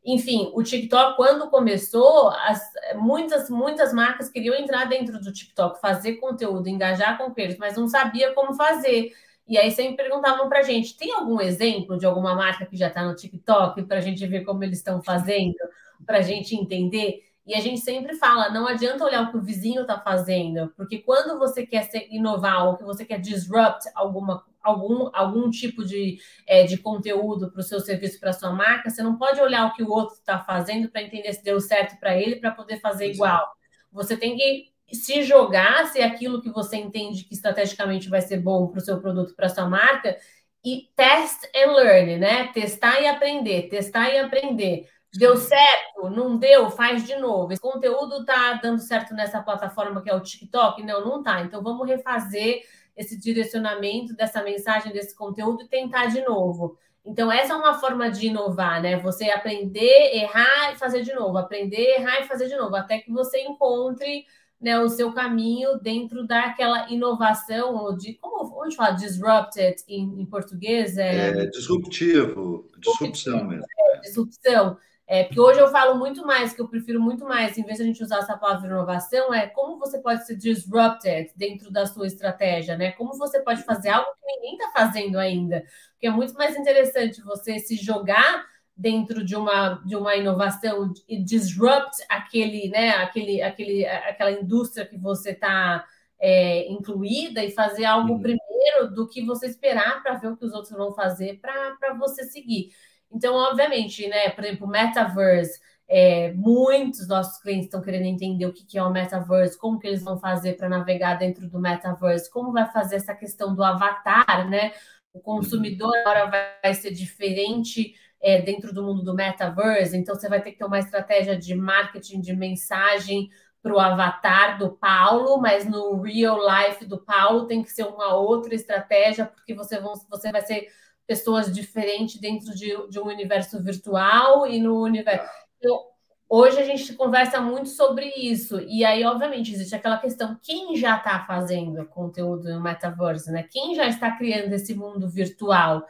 Enfim, 0.04 0.50
o 0.54 0.62
TikTok, 0.62 1.16
quando 1.16 1.50
começou, 1.50 2.30
as, 2.30 2.60
muitas, 2.96 3.48
muitas 3.48 3.92
marcas 3.92 4.28
queriam 4.28 4.54
entrar 4.54 4.86
dentro 4.86 5.20
do 5.20 5.32
TikTok, 5.32 5.80
fazer 5.80 6.14
conteúdo, 6.14 6.68
engajar 6.68 7.16
com 7.16 7.32
creators, 7.32 7.58
mas 7.58 7.76
não 7.76 7.86
sabia 7.86 8.32
como 8.32 8.54
fazer. 8.54 9.12
E 9.46 9.56
aí 9.56 9.70
sempre 9.70 9.96
perguntavam 9.96 10.48
para 10.48 10.60
a 10.60 10.62
gente: 10.62 10.96
tem 10.96 11.12
algum 11.12 11.40
exemplo 11.40 11.96
de 11.96 12.06
alguma 12.06 12.34
marca 12.34 12.66
que 12.66 12.76
já 12.76 12.88
está 12.88 13.04
no 13.04 13.14
TikTok 13.14 13.84
para 13.84 13.98
a 13.98 14.00
gente 14.00 14.26
ver 14.26 14.44
como 14.44 14.64
eles 14.64 14.78
estão 14.78 15.02
fazendo, 15.02 15.56
para 16.04 16.18
a 16.18 16.22
gente 16.22 16.56
entender? 16.56 17.27
E 17.48 17.54
a 17.54 17.60
gente 17.60 17.80
sempre 17.80 18.14
fala, 18.14 18.50
não 18.50 18.68
adianta 18.68 19.06
olhar 19.06 19.22
o 19.22 19.30
que 19.30 19.38
o 19.38 19.40
vizinho 19.40 19.80
está 19.80 19.98
fazendo, 19.98 20.70
porque 20.76 20.98
quando 20.98 21.38
você 21.38 21.66
quer 21.66 21.88
inovar 22.10 22.66
ou 22.66 22.76
que 22.76 22.84
você 22.84 23.06
quer 23.06 23.18
disrupt 23.18 23.88
alguma, 23.94 24.44
algum, 24.62 25.08
algum 25.14 25.48
tipo 25.48 25.82
de, 25.82 26.18
é, 26.46 26.64
de 26.64 26.76
conteúdo 26.76 27.50
para 27.50 27.60
o 27.60 27.64
seu 27.64 27.80
serviço, 27.80 28.20
para 28.20 28.30
a 28.30 28.34
sua 28.34 28.52
marca, 28.52 28.90
você 28.90 29.02
não 29.02 29.16
pode 29.16 29.40
olhar 29.40 29.66
o 29.66 29.72
que 29.72 29.82
o 29.82 29.90
outro 29.90 30.16
está 30.16 30.38
fazendo 30.38 30.90
para 30.90 31.00
entender 31.00 31.32
se 31.32 31.42
deu 31.42 31.58
certo 31.58 31.98
para 31.98 32.14
ele, 32.14 32.36
para 32.36 32.50
poder 32.50 32.80
fazer 32.80 33.10
igual. 33.10 33.50
Você 33.90 34.14
tem 34.14 34.36
que 34.36 34.70
se 34.92 35.22
jogar 35.22 35.86
se 35.86 36.00
é 36.00 36.04
aquilo 36.04 36.42
que 36.42 36.50
você 36.50 36.76
entende 36.76 37.24
que 37.24 37.32
estrategicamente 37.32 38.10
vai 38.10 38.20
ser 38.20 38.42
bom 38.42 38.68
para 38.68 38.78
o 38.78 38.82
seu 38.82 39.00
produto, 39.00 39.34
para 39.34 39.46
a 39.46 39.50
sua 39.50 39.66
marca, 39.66 40.18
e 40.62 40.90
test 40.94 41.44
and 41.56 41.72
learn, 41.72 42.18
né? 42.18 42.48
Testar 42.52 43.00
e 43.00 43.06
aprender, 43.06 43.70
testar 43.70 44.10
e 44.10 44.18
aprender. 44.18 44.86
Deu 45.14 45.36
certo? 45.36 46.10
Não 46.10 46.36
deu? 46.36 46.70
Faz 46.70 47.04
de 47.04 47.16
novo. 47.16 47.52
Esse 47.52 47.62
conteúdo 47.62 48.24
tá 48.24 48.54
dando 48.54 48.80
certo 48.80 49.14
nessa 49.14 49.42
plataforma 49.42 50.02
que 50.02 50.10
é 50.10 50.14
o 50.14 50.20
TikTok? 50.20 50.82
Não, 50.82 51.04
não 51.04 51.22
tá. 51.22 51.40
Então 51.40 51.62
vamos 51.62 51.88
refazer 51.88 52.62
esse 52.96 53.18
direcionamento 53.18 54.14
dessa 54.14 54.42
mensagem, 54.42 54.92
desse 54.92 55.14
conteúdo 55.16 55.62
e 55.62 55.68
tentar 55.68 56.06
de 56.06 56.20
novo. 56.22 56.76
Então, 57.04 57.32
essa 57.32 57.54
é 57.54 57.56
uma 57.56 57.72
forma 57.72 58.10
de 58.10 58.26
inovar, 58.26 58.82
né? 58.82 58.98
Você 58.98 59.30
aprender, 59.30 60.10
errar 60.14 60.72
e 60.72 60.76
fazer 60.76 61.02
de 61.02 61.14
novo, 61.14 61.38
aprender, 61.38 61.96
errar 61.96 62.20
e 62.20 62.24
fazer 62.24 62.48
de 62.48 62.56
novo, 62.56 62.76
até 62.76 62.98
que 62.98 63.10
você 63.10 63.40
encontre 63.40 64.26
né, 64.60 64.78
o 64.78 64.88
seu 64.88 65.12
caminho 65.12 65.78
dentro 65.78 66.26
daquela 66.26 66.90
inovação, 66.90 67.76
ou 67.76 67.96
de 67.96 68.14
como 68.14 68.52
onde 68.60 68.76
fala 68.76 68.90
disrupted 68.90 69.76
em, 69.88 70.20
em 70.20 70.26
português? 70.26 70.98
É, 70.98 71.28
é 71.28 71.46
disruptivo, 71.46 72.66
disrupção 72.78 73.44
mesmo. 73.44 73.64
É, 73.94 74.00
disrupção. 74.00 74.76
É, 75.10 75.24
porque 75.24 75.40
hoje 75.40 75.58
eu 75.58 75.68
falo 75.68 75.98
muito 75.98 76.26
mais, 76.26 76.52
que 76.52 76.60
eu 76.60 76.68
prefiro 76.68 77.00
muito 77.00 77.24
mais, 77.24 77.56
em 77.56 77.62
vez 77.64 77.78
de 77.78 77.82
a 77.82 77.86
gente 77.86 78.02
usar 78.02 78.18
essa 78.18 78.36
palavra 78.36 78.66
inovação, 78.68 79.32
é 79.32 79.46
como 79.46 79.78
você 79.78 79.98
pode 80.00 80.26
ser 80.26 80.36
disrupted 80.36 81.32
dentro 81.34 81.70
da 81.70 81.86
sua 81.86 82.06
estratégia, 82.06 82.76
né? 82.76 82.92
Como 82.92 83.16
você 83.16 83.40
pode 83.40 83.62
fazer 83.62 83.88
algo 83.88 84.10
que 84.20 84.26
ninguém 84.26 84.58
está 84.58 84.70
fazendo 84.70 85.18
ainda. 85.18 85.64
Porque 85.92 86.06
é 86.06 86.10
muito 86.10 86.34
mais 86.34 86.54
interessante 86.54 87.22
você 87.22 87.58
se 87.58 87.74
jogar 87.76 88.44
dentro 88.76 89.24
de 89.24 89.34
uma, 89.34 89.82
de 89.84 89.96
uma 89.96 90.14
inovação 90.14 90.92
e 91.08 91.24
disrupt 91.24 92.04
aquele, 92.06 92.68
né, 92.68 92.90
aquele, 92.90 93.40
aquele, 93.40 93.86
aquela 93.86 94.30
indústria 94.30 94.84
que 94.84 94.98
você 94.98 95.30
está 95.30 95.86
é, 96.20 96.70
incluída 96.70 97.42
e 97.42 97.50
fazer 97.50 97.86
algo 97.86 98.12
uhum. 98.12 98.20
primeiro 98.20 98.94
do 98.94 99.08
que 99.08 99.24
você 99.24 99.46
esperar 99.46 100.02
para 100.02 100.14
ver 100.14 100.28
o 100.28 100.36
que 100.36 100.44
os 100.44 100.52
outros 100.52 100.76
vão 100.76 100.92
fazer 100.92 101.40
para 101.40 101.94
você 101.98 102.24
seguir. 102.24 102.70
Então, 103.10 103.34
obviamente, 103.34 104.06
né, 104.06 104.30
por 104.30 104.44
exemplo, 104.44 104.66
Metaverse, 104.66 105.60
é, 105.88 106.32
muitos 106.34 107.08
nossos 107.08 107.40
clientes 107.40 107.66
estão 107.66 107.80
querendo 107.80 108.04
entender 108.04 108.44
o 108.44 108.52
que, 108.52 108.76
é 108.76 108.82
o 108.82 108.90
Metaverse, 108.90 109.58
como 109.58 109.78
que 109.78 109.86
eles 109.86 110.02
vão 110.02 110.18
fazer 110.18 110.54
para 110.54 110.68
navegar 110.68 111.14
dentro 111.14 111.48
do 111.48 111.58
Metaverse, 111.58 112.30
como 112.30 112.52
vai 112.52 112.70
fazer 112.70 112.96
essa 112.96 113.14
questão 113.14 113.54
do 113.54 113.64
avatar, 113.64 114.48
né? 114.48 114.72
O 115.12 115.20
consumidor 115.20 115.96
agora 115.98 116.52
vai 116.62 116.74
ser 116.74 116.92
diferente 116.92 117.94
é, 118.20 118.40
dentro 118.42 118.72
do 118.72 118.82
mundo 118.82 119.02
do 119.02 119.14
metaverse, 119.14 119.96
então 119.96 120.14
você 120.14 120.28
vai 120.28 120.42
ter 120.42 120.52
que 120.52 120.58
ter 120.58 120.64
uma 120.64 120.78
estratégia 120.78 121.36
de 121.36 121.54
marketing, 121.54 122.20
de 122.20 122.34
mensagem 122.34 123.30
para 123.62 123.74
o 123.74 123.80
avatar 123.80 124.58
do 124.58 124.70
Paulo, 124.70 125.40
mas 125.40 125.64
no 125.64 126.00
real 126.00 126.38
life 126.38 126.84
do 126.84 126.98
Paulo 126.98 127.46
tem 127.46 127.62
que 127.62 127.70
ser 127.70 127.84
uma 127.84 128.14
outra 128.14 128.54
estratégia, 128.54 129.26
porque 129.26 129.54
você, 129.54 129.80
vão, 129.80 129.94
você 130.08 130.30
vai 130.30 130.42
ser 130.42 130.68
pessoas 131.08 131.50
diferentes 131.50 132.20
dentro 132.20 132.54
de, 132.54 132.70
de 132.90 133.00
um 133.00 133.06
universo 133.06 133.60
virtual 133.62 134.46
e 134.46 134.60
no 134.60 134.82
universo. 134.82 135.26
Então, 135.56 135.80
hoje 136.28 136.60
a 136.60 136.64
gente 136.64 136.92
conversa 136.92 137.40
muito 137.40 137.70
sobre 137.70 138.06
isso, 138.14 138.60
e 138.60 138.84
aí, 138.84 139.02
obviamente, 139.04 139.52
existe 139.52 139.74
aquela 139.74 139.96
questão: 139.96 140.38
quem 140.42 140.76
já 140.76 140.98
está 140.98 141.24
fazendo 141.26 141.86
conteúdo 141.86 142.52
no 142.52 142.60
metaverse, 142.60 143.32
né? 143.32 143.42
Quem 143.50 143.74
já 143.74 143.88
está 143.88 144.16
criando 144.16 144.52
esse 144.52 144.74
mundo 144.74 145.08
virtual? 145.08 145.84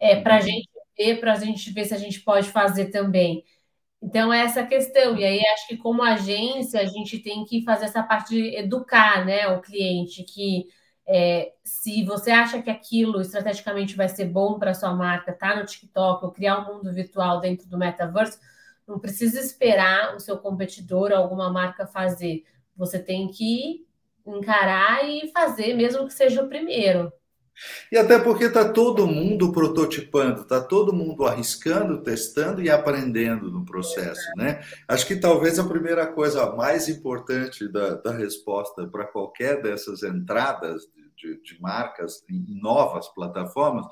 É, 0.00 0.20
para 0.20 0.36
a 0.36 0.38
uhum. 0.38 0.42
gente 0.42 0.68
ver, 0.98 1.20
para 1.20 1.32
a 1.34 1.36
gente 1.36 1.70
ver 1.70 1.84
se 1.84 1.94
a 1.94 1.98
gente 1.98 2.20
pode 2.20 2.48
fazer 2.48 2.86
também. 2.86 3.44
Então, 4.02 4.32
é 4.32 4.40
essa 4.40 4.66
questão. 4.66 5.16
E 5.16 5.24
aí, 5.24 5.40
acho 5.54 5.68
que 5.68 5.76
como 5.76 6.02
agência, 6.02 6.80
a 6.80 6.86
gente 6.86 7.18
tem 7.20 7.44
que 7.44 7.62
fazer 7.62 7.84
essa 7.84 8.02
parte 8.02 8.30
de 8.34 8.56
educar 8.56 9.24
né, 9.24 9.46
o 9.48 9.60
cliente, 9.60 10.24
que 10.24 10.66
é, 11.06 11.52
se 11.64 12.04
você 12.04 12.30
acha 12.30 12.62
que 12.62 12.70
aquilo 12.70 13.20
estrategicamente 13.20 13.96
vai 13.96 14.08
ser 14.08 14.26
bom 14.26 14.58
para 14.58 14.74
sua 14.74 14.94
marca, 14.94 15.32
tá 15.32 15.56
no 15.56 15.66
TikTok, 15.66 16.24
ou 16.24 16.30
criar 16.30 16.58
um 16.60 16.74
mundo 16.74 16.92
virtual 16.92 17.40
dentro 17.40 17.68
do 17.68 17.78
metaverse, 17.78 18.38
não 18.86 18.98
precisa 18.98 19.40
esperar 19.40 20.14
o 20.14 20.20
seu 20.20 20.38
competidor 20.38 21.10
ou 21.10 21.16
alguma 21.16 21.50
marca 21.50 21.86
fazer. 21.86 22.44
Você 22.76 22.98
tem 22.98 23.28
que 23.28 23.86
encarar 24.26 25.04
e 25.04 25.30
fazer, 25.32 25.74
mesmo 25.74 26.06
que 26.06 26.12
seja 26.14 26.42
o 26.42 26.48
primeiro. 26.48 27.12
E 27.90 27.96
até 27.96 28.18
porque 28.18 28.44
está 28.44 28.68
todo 28.68 29.06
mundo 29.06 29.52
prototipando, 29.52 30.42
está 30.42 30.60
todo 30.60 30.92
mundo 30.92 31.24
arriscando, 31.24 32.02
testando 32.02 32.62
e 32.62 32.70
aprendendo 32.70 33.50
no 33.50 33.64
processo, 33.64 34.22
né? 34.36 34.62
Acho 34.88 35.06
que 35.06 35.16
talvez 35.16 35.58
a 35.58 35.68
primeira 35.68 36.06
coisa 36.06 36.54
mais 36.54 36.88
importante 36.88 37.68
da, 37.68 37.94
da 37.96 38.12
resposta 38.12 38.86
para 38.88 39.06
qualquer 39.06 39.62
dessas 39.62 40.02
entradas 40.02 40.82
de, 41.16 41.34
de, 41.34 41.42
de 41.42 41.60
marcas 41.60 42.24
em 42.28 42.60
novas 42.60 43.08
plataformas 43.08 43.86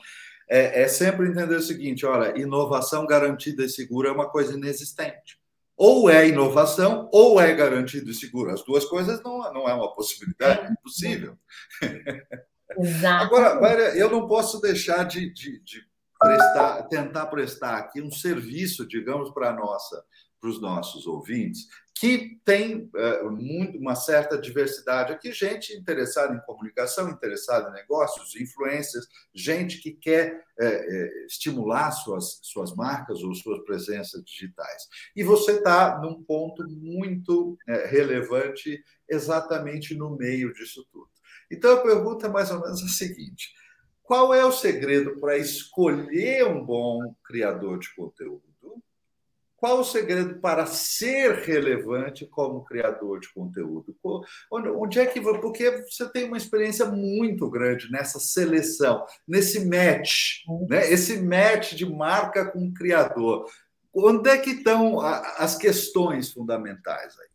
é, 0.49 0.83
é 0.83 0.89
sempre 0.89 1.29
entender 1.29 1.57
o 1.57 1.63
seguinte: 1.63 2.05
olha, 2.05 2.39
inovação 2.41 3.07
garantida 3.07 3.65
e 3.65 3.69
segura 3.69 4.09
é 4.09 4.13
uma 4.13 4.29
coisa 4.29 4.55
inexistente 4.55 5.39
ou 5.83 6.11
é 6.11 6.29
inovação 6.29 7.09
ou 7.11 7.41
é 7.41 7.55
garantido 7.55 8.11
e 8.11 8.15
seguro. 8.15 8.51
As 8.51 8.63
duas 8.63 8.85
coisas 8.85 9.23
não, 9.23 9.39
não 9.51 9.67
é 9.67 9.73
uma 9.73 9.95
possibilidade, 9.95 10.67
é 10.67 10.71
impossível. 10.71 11.39
Exato. 12.79 13.25
Agora, 13.25 13.61
Maria, 13.61 13.97
eu 13.97 14.11
não 14.11 14.27
posso 14.27 14.61
deixar 14.61 15.05
de, 15.05 15.33
de, 15.33 15.61
de 15.61 15.85
prestar, 16.19 16.83
tentar 16.85 17.27
prestar 17.27 17.79
aqui 17.79 18.03
um 18.03 18.11
serviço, 18.11 18.87
digamos, 18.87 19.31
para 19.31 19.53
nossa, 19.53 20.05
para 20.41 20.51
os 20.51 20.61
nossos 20.61 21.07
ouvintes, 21.07 21.67
que 22.01 22.41
tem 22.47 22.91
é, 22.97 23.23
muito, 23.25 23.77
uma 23.77 23.95
certa 23.95 24.39
diversidade 24.39 25.13
aqui, 25.13 25.33
gente 25.33 25.75
interessada 25.75 26.35
em 26.35 26.41
comunicação, 26.47 27.11
interessada 27.11 27.69
em 27.69 27.75
negócios, 27.75 28.35
influências, 28.37 29.07
gente 29.35 29.83
que 29.83 29.93
quer 29.93 30.43
é, 30.59 30.67
é, 30.67 31.27
estimular 31.27 31.91
suas, 31.91 32.41
suas 32.43 32.75
marcas 32.75 33.23
ou 33.23 33.35
suas 33.35 33.63
presenças 33.65 34.25
digitais. 34.25 34.89
E 35.15 35.23
você 35.23 35.59
está 35.59 36.01
num 36.01 36.23
ponto 36.23 36.67
muito 36.71 37.59
relevante 37.91 38.83
exatamente 39.07 39.95
no 39.95 40.17
meio 40.17 40.55
disso 40.55 40.87
tudo. 40.91 41.11
Então 41.51 41.75
a 41.75 41.81
pergunta 41.81 42.27
é 42.27 42.31
mais 42.31 42.51
ou 42.51 42.61
menos 42.61 42.83
a 42.83 42.89
seguinte: 42.89 43.49
qual 44.03 44.33
é 44.35 44.45
o 44.45 44.53
segredo 44.53 45.19
para 45.21 45.37
escolher 45.37 46.47
um 46.47 46.65
bom 46.65 47.15
criador 47.25 47.79
de 47.79 47.95
conteúdo? 47.95 48.51
Qual 49.57 49.81
o 49.81 49.85
segredo 49.85 50.41
para 50.41 50.65
ser 50.65 51.35
relevante 51.45 52.25
como 52.25 52.65
criador 52.65 53.21
de 53.21 53.31
conteúdo? 53.31 53.95
Onde 54.51 54.99
é 54.99 55.05
que 55.05 55.21
porque 55.21 55.85
você 55.87 56.11
tem 56.11 56.25
uma 56.25 56.39
experiência 56.39 56.87
muito 56.87 57.49
grande 57.51 57.91
nessa 57.91 58.19
seleção, 58.19 59.05
nesse 59.29 59.67
match, 59.67 60.47
né? 60.67 60.91
Esse 60.91 61.21
match 61.21 61.75
de 61.75 61.85
marca 61.85 62.51
com 62.51 62.73
criador. 62.73 63.45
Onde 63.93 64.31
é 64.31 64.39
que 64.39 64.51
estão 64.51 64.99
as 64.99 65.59
questões 65.59 66.33
fundamentais 66.33 67.15
aí? 67.19 67.30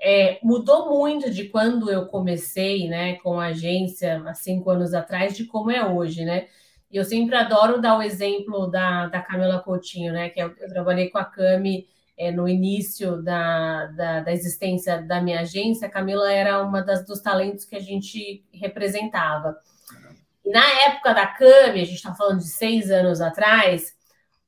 É, 0.00 0.38
mudou 0.42 0.90
muito 0.90 1.30
de 1.30 1.48
quando 1.48 1.90
eu 1.90 2.06
comecei, 2.06 2.88
né, 2.88 3.16
com 3.16 3.38
a 3.38 3.46
agência 3.46 4.22
há 4.26 4.34
cinco 4.34 4.70
anos 4.70 4.94
atrás, 4.94 5.36
de 5.36 5.44
como 5.44 5.70
é 5.70 5.84
hoje, 5.84 6.24
né? 6.24 6.46
E 6.90 6.96
eu 6.96 7.04
sempre 7.04 7.34
adoro 7.34 7.80
dar 7.80 7.98
o 7.98 8.02
exemplo 8.02 8.68
da, 8.68 9.06
da 9.08 9.20
Camila 9.20 9.60
Coutinho, 9.60 10.12
né? 10.12 10.30
Que 10.30 10.40
eu, 10.40 10.54
eu 10.58 10.68
trabalhei 10.68 11.10
com 11.10 11.18
a 11.18 11.24
Cami 11.24 11.86
é, 12.16 12.30
no 12.30 12.48
início 12.48 13.22
da, 13.22 13.86
da, 13.86 14.20
da, 14.20 14.32
existência 14.32 15.02
da 15.02 15.20
minha 15.20 15.40
agência. 15.40 15.88
A 15.88 15.90
Camila 15.90 16.32
era 16.32 16.62
uma 16.62 16.82
das 16.82 17.04
dos 17.04 17.20
talentos 17.20 17.64
que 17.64 17.76
a 17.76 17.80
gente 17.80 18.44
representava. 18.52 19.56
E 20.44 20.50
na 20.50 20.64
época 20.86 21.12
da 21.12 21.26
Cami, 21.26 21.80
a 21.80 21.84
gente 21.84 21.96
está 21.96 22.14
falando 22.14 22.38
de 22.38 22.48
seis 22.48 22.90
anos 22.90 23.20
atrás, 23.20 23.95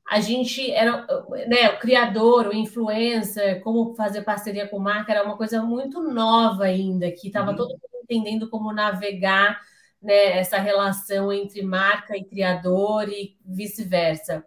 a 0.09 0.19
gente 0.19 0.71
era, 0.71 1.05
né, 1.47 1.69
o 1.69 1.79
criador, 1.79 2.47
o 2.47 2.53
influencer, 2.53 3.61
como 3.61 3.93
fazer 3.93 4.23
parceria 4.23 4.67
com 4.67 4.79
marca, 4.79 5.11
era 5.11 5.23
uma 5.23 5.37
coisa 5.37 5.61
muito 5.61 6.01
nova 6.01 6.63
ainda, 6.63 7.11
que 7.11 7.27
estava 7.27 7.51
uhum. 7.51 7.57
todo 7.57 7.69
mundo 7.69 7.81
entendendo 8.03 8.49
como 8.49 8.73
navegar 8.73 9.61
né, 10.01 10.39
essa 10.39 10.57
relação 10.57 11.31
entre 11.31 11.61
marca 11.61 12.17
e 12.17 12.23
criador 12.23 13.07
e 13.07 13.37
vice-versa. 13.45 14.43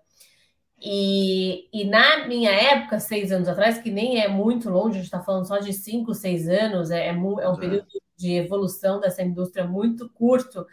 E, 0.85 1.68
e, 1.72 1.85
na 1.85 2.27
minha 2.27 2.51
época, 2.51 2.98
seis 2.98 3.31
anos 3.31 3.46
atrás, 3.46 3.79
que 3.79 3.88
nem 3.90 4.20
é 4.20 4.27
muito 4.27 4.68
longe, 4.68 4.96
a 4.96 5.01
gente 5.01 5.05
está 5.05 5.22
falando 5.22 5.46
só 5.46 5.59
de 5.59 5.72
cinco, 5.72 6.12
seis 6.12 6.48
anos, 6.48 6.90
é, 6.90 7.07
é, 7.07 7.11
é 7.11 7.12
um 7.14 7.57
período 7.57 7.87
de 8.16 8.33
evolução 8.33 8.98
dessa 8.98 9.22
indústria 9.22 9.64
muito 9.64 10.11
curto, 10.11 10.66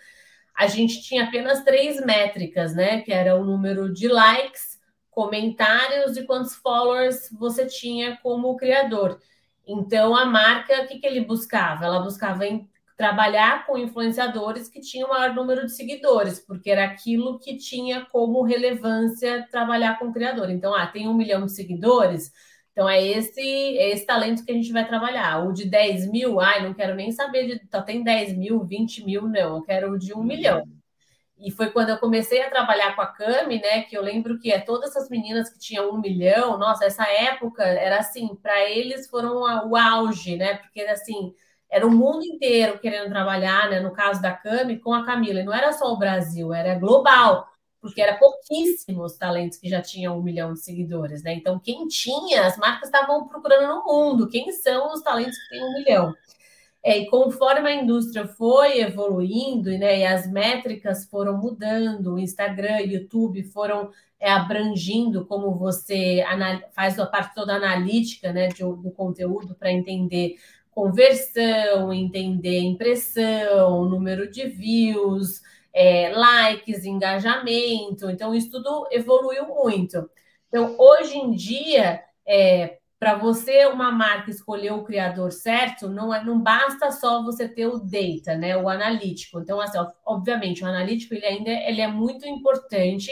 a 0.59 0.67
gente 0.67 1.01
tinha 1.01 1.23
apenas 1.23 1.63
três 1.63 2.03
métricas, 2.03 2.75
né? 2.75 3.01
Que 3.01 3.13
era 3.13 3.33
o 3.35 3.45
número 3.45 3.93
de 3.93 4.09
likes, 4.09 4.68
comentários 5.11 6.17
e 6.17 6.25
quantos 6.25 6.55
followers 6.55 7.29
você 7.37 7.65
tinha 7.65 8.17
como 8.17 8.55
criador. 8.57 9.19
Então, 9.67 10.15
a 10.15 10.25
marca, 10.25 10.83
o 10.83 10.87
que, 10.87 10.99
que 10.99 11.07
ele 11.07 11.21
buscava? 11.21 11.85
Ela 11.85 11.99
buscava 11.99 12.45
em, 12.45 12.67
trabalhar 12.99 13.65
com 13.65 13.77
influenciadores 13.77 14.67
que 14.67 14.81
tinham 14.81 15.07
maior 15.07 15.33
número 15.33 15.65
de 15.65 15.71
seguidores, 15.73 16.37
porque 16.37 16.69
era 16.69 16.83
aquilo 16.83 17.39
que 17.39 17.55
tinha 17.55 18.05
como 18.07 18.43
relevância 18.43 19.47
trabalhar 19.49 19.97
com 19.97 20.07
o 20.07 20.13
criador. 20.13 20.49
Então, 20.49 20.75
ah, 20.75 20.85
tem 20.85 21.07
um 21.07 21.13
milhão 21.13 21.45
de 21.45 21.53
seguidores, 21.53 22.29
então 22.73 22.89
é 22.89 23.01
esse, 23.01 23.41
é 23.41 23.91
esse 23.91 24.05
talento 24.05 24.43
que 24.43 24.51
a 24.51 24.55
gente 24.55 24.73
vai 24.73 24.85
trabalhar. 24.85 25.47
O 25.47 25.53
de 25.53 25.63
10 25.63 26.11
mil, 26.11 26.41
ai, 26.41 26.61
não 26.61 26.73
quero 26.73 26.93
nem 26.93 27.09
saber 27.11 27.47
de 27.47 27.67
só 27.71 27.81
tem 27.81 28.03
10 28.03 28.37
mil, 28.37 28.65
20 28.65 29.05
mil, 29.05 29.21
não, 29.29 29.57
eu 29.57 29.61
quero 29.63 29.93
o 29.93 29.97
de 29.97 30.13
um 30.13 30.21
milhão. 30.21 30.63
E 31.39 31.51
foi 31.51 31.71
quando 31.71 31.89
eu 31.89 31.97
comecei 31.97 32.41
a 32.41 32.49
trabalhar 32.49 32.95
com 32.95 33.01
a 33.01 33.07
Cami, 33.07 33.61
né? 33.61 33.83
Que 33.83 33.97
eu 33.97 34.01
lembro 34.01 34.37
que 34.37 34.51
é 34.51 34.59
todas 34.59 34.89
essas 34.89 35.09
meninas 35.09 35.49
que 35.49 35.57
tinham 35.57 35.89
um 35.89 35.99
milhão, 35.99 36.57
nossa, 36.57 36.85
essa 36.85 37.03
época 37.07 37.63
era 37.63 37.99
assim, 37.99 38.35
para 38.35 38.69
eles 38.69 39.09
foram 39.09 39.37
o 39.69 39.75
auge, 39.77 40.35
né? 40.35 40.55
Porque 40.55 40.81
assim, 40.81 41.33
era 41.69 41.85
o 41.87 41.91
mundo 41.91 42.25
inteiro 42.25 42.79
querendo 42.79 43.09
trabalhar, 43.09 43.69
né? 43.69 43.79
No 43.79 43.93
caso 43.93 44.21
da 44.21 44.33
Cami, 44.33 44.79
com 44.79 44.93
a 44.93 45.05
Camila. 45.05 45.39
E 45.39 45.43
não 45.43 45.53
era 45.53 45.71
só 45.71 45.93
o 45.93 45.97
Brasil, 45.97 46.53
era 46.53 46.75
global, 46.75 47.47
porque 47.79 48.01
era 48.01 48.17
pouquíssimos 48.17 49.15
talentos 49.17 49.57
que 49.57 49.69
já 49.69 49.81
tinham 49.81 50.17
um 50.17 50.21
milhão 50.23 50.53
de 50.53 50.59
seguidores, 50.59 51.23
né? 51.23 51.33
Então, 51.33 51.57
quem 51.59 51.87
tinha, 51.87 52.45
as 52.47 52.57
marcas 52.57 52.89
estavam 52.89 53.27
procurando 53.27 53.67
no 53.67 53.85
mundo, 53.85 54.27
quem 54.27 54.51
são 54.51 54.91
os 54.93 55.01
talentos 55.01 55.37
que 55.37 55.49
têm 55.49 55.63
um 55.63 55.73
milhão. 55.73 56.13
É, 56.83 56.97
e 56.97 57.07
conforme 57.07 57.67
a 57.67 57.75
indústria 57.75 58.25
foi 58.27 58.79
evoluindo 58.79 59.69
né, 59.77 59.99
e 59.99 60.05
as 60.05 60.31
métricas 60.31 61.05
foram 61.05 61.37
mudando, 61.37 62.13
o 62.13 62.19
Instagram, 62.19 62.79
YouTube 62.79 63.43
foram 63.43 63.91
é, 64.19 64.31
abrangindo 64.31 65.25
como 65.25 65.57
você 65.57 66.23
faz 66.71 66.97
a 66.97 67.05
parte 67.05 67.35
toda 67.35 67.55
analítica 67.55 68.31
né, 68.31 68.47
de, 68.47 68.63
do 68.63 68.91
conteúdo 68.91 69.55
para 69.55 69.71
entender 69.71 70.35
conversão, 70.71 71.91
entender 71.93 72.59
impressão, 72.59 73.83
número 73.85 74.31
de 74.31 74.47
views, 74.47 75.41
é, 75.73 76.09
likes, 76.09 76.85
engajamento. 76.85 78.09
Então, 78.09 78.33
isso 78.33 78.49
tudo 78.51 78.87
evoluiu 78.91 79.45
muito. 79.47 80.09
Então, 80.47 80.75
hoje 80.79 81.17
em 81.17 81.31
dia, 81.31 82.01
é, 82.25 82.78
para 82.99 83.15
você, 83.17 83.65
uma 83.67 83.91
marca, 83.91 84.29
escolher 84.29 84.73
o 84.73 84.83
criador 84.83 85.31
certo, 85.31 85.87
não, 85.87 86.13
é, 86.13 86.23
não 86.23 86.39
basta 86.41 86.91
só 86.91 87.23
você 87.23 87.47
ter 87.47 87.65
o 87.65 87.79
data, 87.79 88.35
né? 88.37 88.57
O 88.57 88.67
analítico. 88.67 89.39
Então, 89.39 89.61
assim, 89.61 89.77
obviamente, 90.05 90.63
o 90.63 90.67
analítico 90.67 91.13
ele 91.13 91.25
ainda 91.25 91.49
ele 91.49 91.81
é 91.81 91.87
muito 91.87 92.27
importante. 92.27 93.09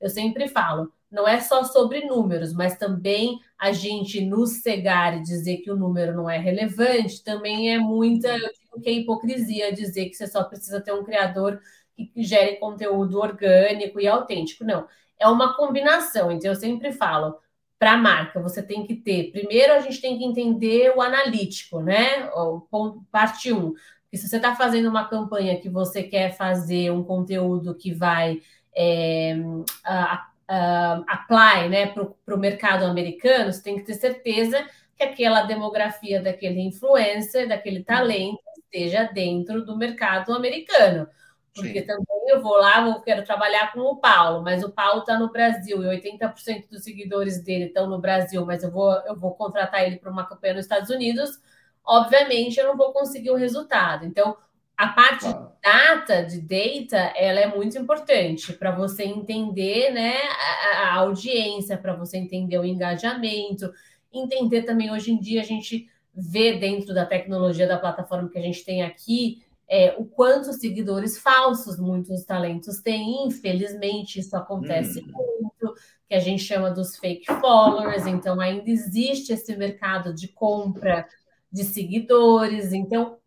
Eu 0.00 0.08
sempre 0.10 0.48
falo, 0.48 0.92
não 1.10 1.26
é 1.26 1.40
só 1.40 1.62
sobre 1.64 2.04
números, 2.04 2.52
mas 2.52 2.76
também 2.76 3.38
a 3.58 3.72
gente 3.72 4.20
nos 4.20 4.62
cegar 4.62 5.16
e 5.16 5.22
dizer 5.22 5.58
que 5.58 5.70
o 5.70 5.76
número 5.76 6.14
não 6.16 6.28
é 6.28 6.38
relevante, 6.38 7.22
também 7.24 7.72
é 7.72 7.78
muita, 7.78 8.28
eu 8.28 8.38
digo 8.52 8.80
que 8.82 8.88
é 8.90 8.92
hipocrisia 8.92 9.72
dizer 9.72 10.06
que 10.06 10.14
você 10.14 10.26
só 10.26 10.44
precisa 10.44 10.80
ter 10.80 10.92
um 10.92 11.04
criador 11.04 11.60
que 11.96 12.12
gere 12.22 12.56
conteúdo 12.56 13.18
orgânico 13.18 14.00
e 14.00 14.06
autêntico. 14.08 14.64
Não, 14.64 14.86
é 15.18 15.28
uma 15.28 15.56
combinação. 15.56 16.30
Então, 16.30 16.50
eu 16.50 16.56
sempre 16.56 16.92
falo, 16.92 17.38
para 17.78 17.92
a 17.92 17.96
marca, 17.96 18.40
você 18.40 18.62
tem 18.62 18.84
que 18.84 18.94
ter. 18.94 19.30
Primeiro, 19.30 19.72
a 19.72 19.80
gente 19.80 20.00
tem 20.00 20.18
que 20.18 20.24
entender 20.24 20.92
o 20.96 21.00
analítico, 21.00 21.80
né? 21.80 22.28
O 22.34 22.60
ponto, 22.60 23.04
parte 23.10 23.52
1. 23.52 23.56
Um. 23.56 23.74
Porque 24.02 24.16
se 24.16 24.28
você 24.28 24.36
está 24.36 24.56
fazendo 24.56 24.88
uma 24.88 25.06
campanha 25.08 25.60
que 25.60 25.68
você 25.68 26.02
quer 26.02 26.34
fazer 26.36 26.90
um 26.90 27.04
conteúdo 27.04 27.74
que 27.74 27.92
vai 27.92 28.40
é, 28.74 29.36
a, 29.84 30.28
uh, 30.50 31.04
apply 31.06 31.68
né, 31.68 31.86
para 31.86 32.34
o 32.34 32.38
mercado 32.38 32.84
americano, 32.84 33.52
você 33.52 33.62
tem 33.62 33.76
que 33.76 33.84
ter 33.84 33.94
certeza 33.94 34.66
que 34.96 35.04
aquela 35.04 35.42
demografia 35.42 36.20
daquele 36.20 36.60
influencer, 36.60 37.48
daquele 37.48 37.84
talento, 37.84 38.40
esteja 38.58 39.04
dentro 39.04 39.64
do 39.64 39.76
mercado 39.76 40.32
americano. 40.32 41.06
Porque 41.62 41.80
Sim. 41.80 41.86
também 41.86 42.28
eu 42.28 42.42
vou 42.42 42.56
lá, 42.56 42.86
eu 42.86 43.00
quero 43.00 43.24
trabalhar 43.24 43.72
com 43.72 43.80
o 43.80 43.96
Paulo, 43.96 44.42
mas 44.42 44.62
o 44.62 44.70
Paulo 44.70 45.00
está 45.00 45.18
no 45.18 45.30
Brasil 45.30 45.82
e 45.82 46.00
80% 46.00 46.68
dos 46.70 46.82
seguidores 46.82 47.42
dele 47.42 47.66
estão 47.66 47.88
no 47.88 47.98
Brasil, 47.98 48.44
mas 48.46 48.62
eu 48.62 48.70
vou, 48.70 48.92
eu 49.06 49.16
vou 49.16 49.34
contratar 49.34 49.84
ele 49.84 49.96
para 49.96 50.10
uma 50.10 50.26
campanha 50.26 50.54
nos 50.54 50.64
Estados 50.64 50.90
Unidos. 50.90 51.30
Obviamente, 51.84 52.58
eu 52.58 52.66
não 52.66 52.76
vou 52.76 52.92
conseguir 52.92 53.30
o 53.30 53.36
resultado. 53.36 54.04
Então, 54.04 54.36
a 54.76 54.88
parte 54.88 55.26
de 55.26 55.34
data, 55.62 56.22
de 56.22 56.40
data, 56.40 57.12
ela 57.16 57.40
é 57.40 57.46
muito 57.46 57.76
importante 57.76 58.52
para 58.52 58.70
você 58.70 59.04
entender 59.04 59.90
né, 59.90 60.14
a, 60.16 60.78
a 60.78 60.94
audiência, 60.96 61.76
para 61.76 61.94
você 61.94 62.16
entender 62.16 62.58
o 62.58 62.64
engajamento, 62.64 63.72
entender 64.12 64.62
também 64.62 64.92
hoje 64.92 65.10
em 65.10 65.18
dia 65.18 65.40
a 65.40 65.44
gente 65.44 65.88
vê 66.14 66.58
dentro 66.58 66.94
da 66.94 67.04
tecnologia 67.04 67.66
da 67.66 67.78
plataforma 67.78 68.28
que 68.28 68.38
a 68.38 68.42
gente 68.42 68.64
tem 68.64 68.82
aqui 68.82 69.42
é, 69.68 69.94
o 69.98 70.04
quanto 70.06 70.52
seguidores 70.52 71.18
falsos 71.18 71.78
muitos 71.78 72.24
talentos 72.24 72.80
têm. 72.80 73.26
Infelizmente, 73.26 74.18
isso 74.18 74.36
acontece 74.36 75.00
hum. 75.00 75.12
muito, 75.12 75.74
que 76.08 76.14
a 76.14 76.20
gente 76.20 76.42
chama 76.42 76.70
dos 76.70 76.96
fake 76.96 77.26
followers. 77.40 78.06
Então, 78.06 78.40
ainda 78.40 78.70
existe 78.70 79.32
esse 79.32 79.54
mercado 79.56 80.14
de 80.14 80.28
compra 80.28 81.06
de 81.52 81.64
seguidores. 81.64 82.72
Então, 82.72 83.18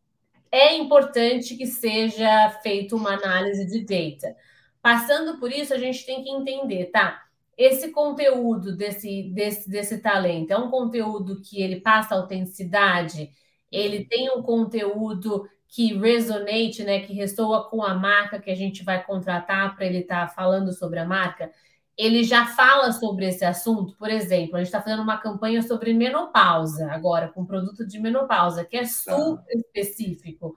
é 0.52 0.76
importante 0.76 1.56
que 1.56 1.68
seja 1.68 2.50
feita 2.64 2.96
uma 2.96 3.14
análise 3.14 3.66
de 3.68 3.86
data. 3.86 4.36
Passando 4.82 5.40
por 5.40 5.52
isso, 5.52 5.74
a 5.74 5.78
gente 5.78 6.06
tem 6.06 6.24
que 6.24 6.30
entender, 6.30 6.88
tá? 6.88 7.24
Esse 7.56 7.92
conteúdo 7.92 8.76
desse, 8.76 9.32
desse, 9.34 9.70
desse 9.70 10.00
talento 10.00 10.52
é 10.52 10.58
um 10.58 10.72
conteúdo 10.72 11.40
que 11.42 11.62
ele 11.62 11.80
passa 11.80 12.16
autenticidade, 12.16 13.30
ele 13.72 14.06
tem 14.06 14.32
um 14.32 14.42
conteúdo 14.42 15.48
que 15.72 15.98
resonate, 15.98 16.84
né, 16.84 17.00
que 17.00 17.14
ressoa 17.14 17.70
com 17.70 17.82
a 17.82 17.96
marca 17.96 18.40
que 18.40 18.52
a 18.52 18.56
gente 18.56 18.84
vai 18.84 19.04
contratar 19.04 19.76
para 19.76 19.86
ele 19.86 20.00
estar 20.00 20.28
tá 20.28 20.34
falando 20.34 20.72
sobre 20.72 21.00
a 21.00 21.06
marca 21.06 21.50
ele 21.98 22.24
já 22.24 22.48
fala 22.48 22.92
sobre 22.92 23.28
esse 23.28 23.46
assunto. 23.46 23.96
Por 23.96 24.10
exemplo, 24.10 24.56
a 24.56 24.60
gente 24.60 24.68
está 24.68 24.82
fazendo 24.82 25.04
uma 25.04 25.18
campanha 25.18 25.62
sobre 25.62 25.94
menopausa 25.94 26.92
agora, 26.92 27.30
com 27.30 27.46
produto 27.46 27.86
de 27.86 28.00
menopausa, 28.00 28.66
que 28.66 28.78
é 28.78 28.82
tá. 28.82 28.88
super 28.88 29.56
específico. 29.56 30.56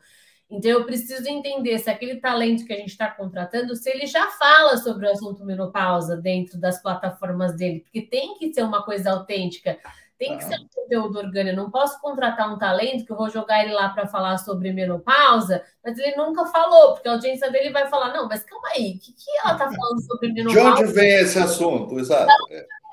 Então, 0.49 0.71
eu 0.71 0.85
preciso 0.85 1.29
entender 1.29 1.79
se 1.79 1.91
aquele 1.91 2.17
talento 2.17 2.65
que 2.65 2.73
a 2.73 2.77
gente 2.77 2.91
está 2.91 3.11
contratando, 3.11 3.75
se 3.75 3.91
ele 3.91 4.07
já 4.07 4.31
fala 4.31 4.77
sobre 4.77 5.07
o 5.07 5.11
assunto 5.11 5.45
menopausa 5.45 6.17
dentro 6.17 6.59
das 6.59 6.81
plataformas 6.81 7.57
dele, 7.57 7.81
porque 7.81 8.03
tem 8.03 8.39
que 8.39 8.53
ser 8.53 8.63
uma 8.63 8.83
coisa 8.83 9.11
autêntica. 9.11 9.79
Tem 10.25 10.39
que 10.39 10.45
ser 10.45 10.55
um 10.55 10.69
conteúdo 10.75 11.19
orgânico. 11.19 11.57
Eu 11.57 11.63
não 11.63 11.71
posso 11.71 12.01
contratar 12.01 12.53
um 12.53 12.59
talento 12.59 13.05
que 13.05 13.13
eu 13.13 13.17
vou 13.17 13.29
jogar 13.29 13.63
ele 13.63 13.73
lá 13.73 13.91
para 13.91 14.07
falar 14.07 14.39
sobre 14.39 14.73
menopausa, 14.73 15.63
mas 15.85 15.99
ele 15.99 16.17
nunca 16.17 16.47
falou, 16.47 16.95
porque 16.95 17.09
a 17.09 17.13
audiência 17.13 17.51
dele 17.51 17.71
vai 17.71 17.89
falar: 17.89 18.13
não, 18.13 18.27
mas 18.29 18.43
calma 18.43 18.69
aí, 18.75 18.97
o 18.97 19.01
que, 19.01 19.13
que 19.13 19.39
ela 19.43 19.53
está 19.53 19.71
falando 19.71 20.03
sobre 20.03 20.33
menopausa? 20.33 20.77
De 20.77 20.83
onde 20.85 20.93
vem 20.93 21.13
esse 21.15 21.39
assunto? 21.39 21.99
Exato. 21.99 22.33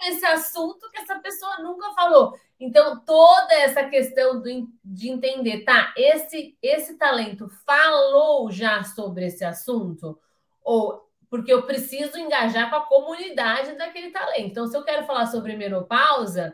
Esse 0.07 0.25
assunto 0.25 0.89
que 0.91 0.99
essa 0.99 1.19
pessoa 1.19 1.59
nunca 1.59 1.91
falou. 1.91 2.33
Então, 2.59 2.99
toda 3.05 3.53
essa 3.53 3.83
questão 3.85 4.41
do, 4.41 4.67
de 4.83 5.09
entender, 5.09 5.63
tá? 5.63 5.93
Esse, 5.95 6.57
esse 6.61 6.97
talento 6.97 7.49
falou 7.65 8.51
já 8.51 8.83
sobre 8.83 9.27
esse 9.27 9.45
assunto? 9.45 10.19
Ou 10.63 11.07
porque 11.31 11.51
eu 11.53 11.63
preciso 11.63 12.19
engajar 12.19 12.69
com 12.69 12.75
a 12.75 12.85
comunidade 12.85 13.77
daquele 13.77 14.11
talento. 14.11 14.49
Então, 14.49 14.67
se 14.67 14.75
eu 14.75 14.83
quero 14.83 15.05
falar 15.05 15.27
sobre 15.27 15.55
menopausa, 15.55 16.53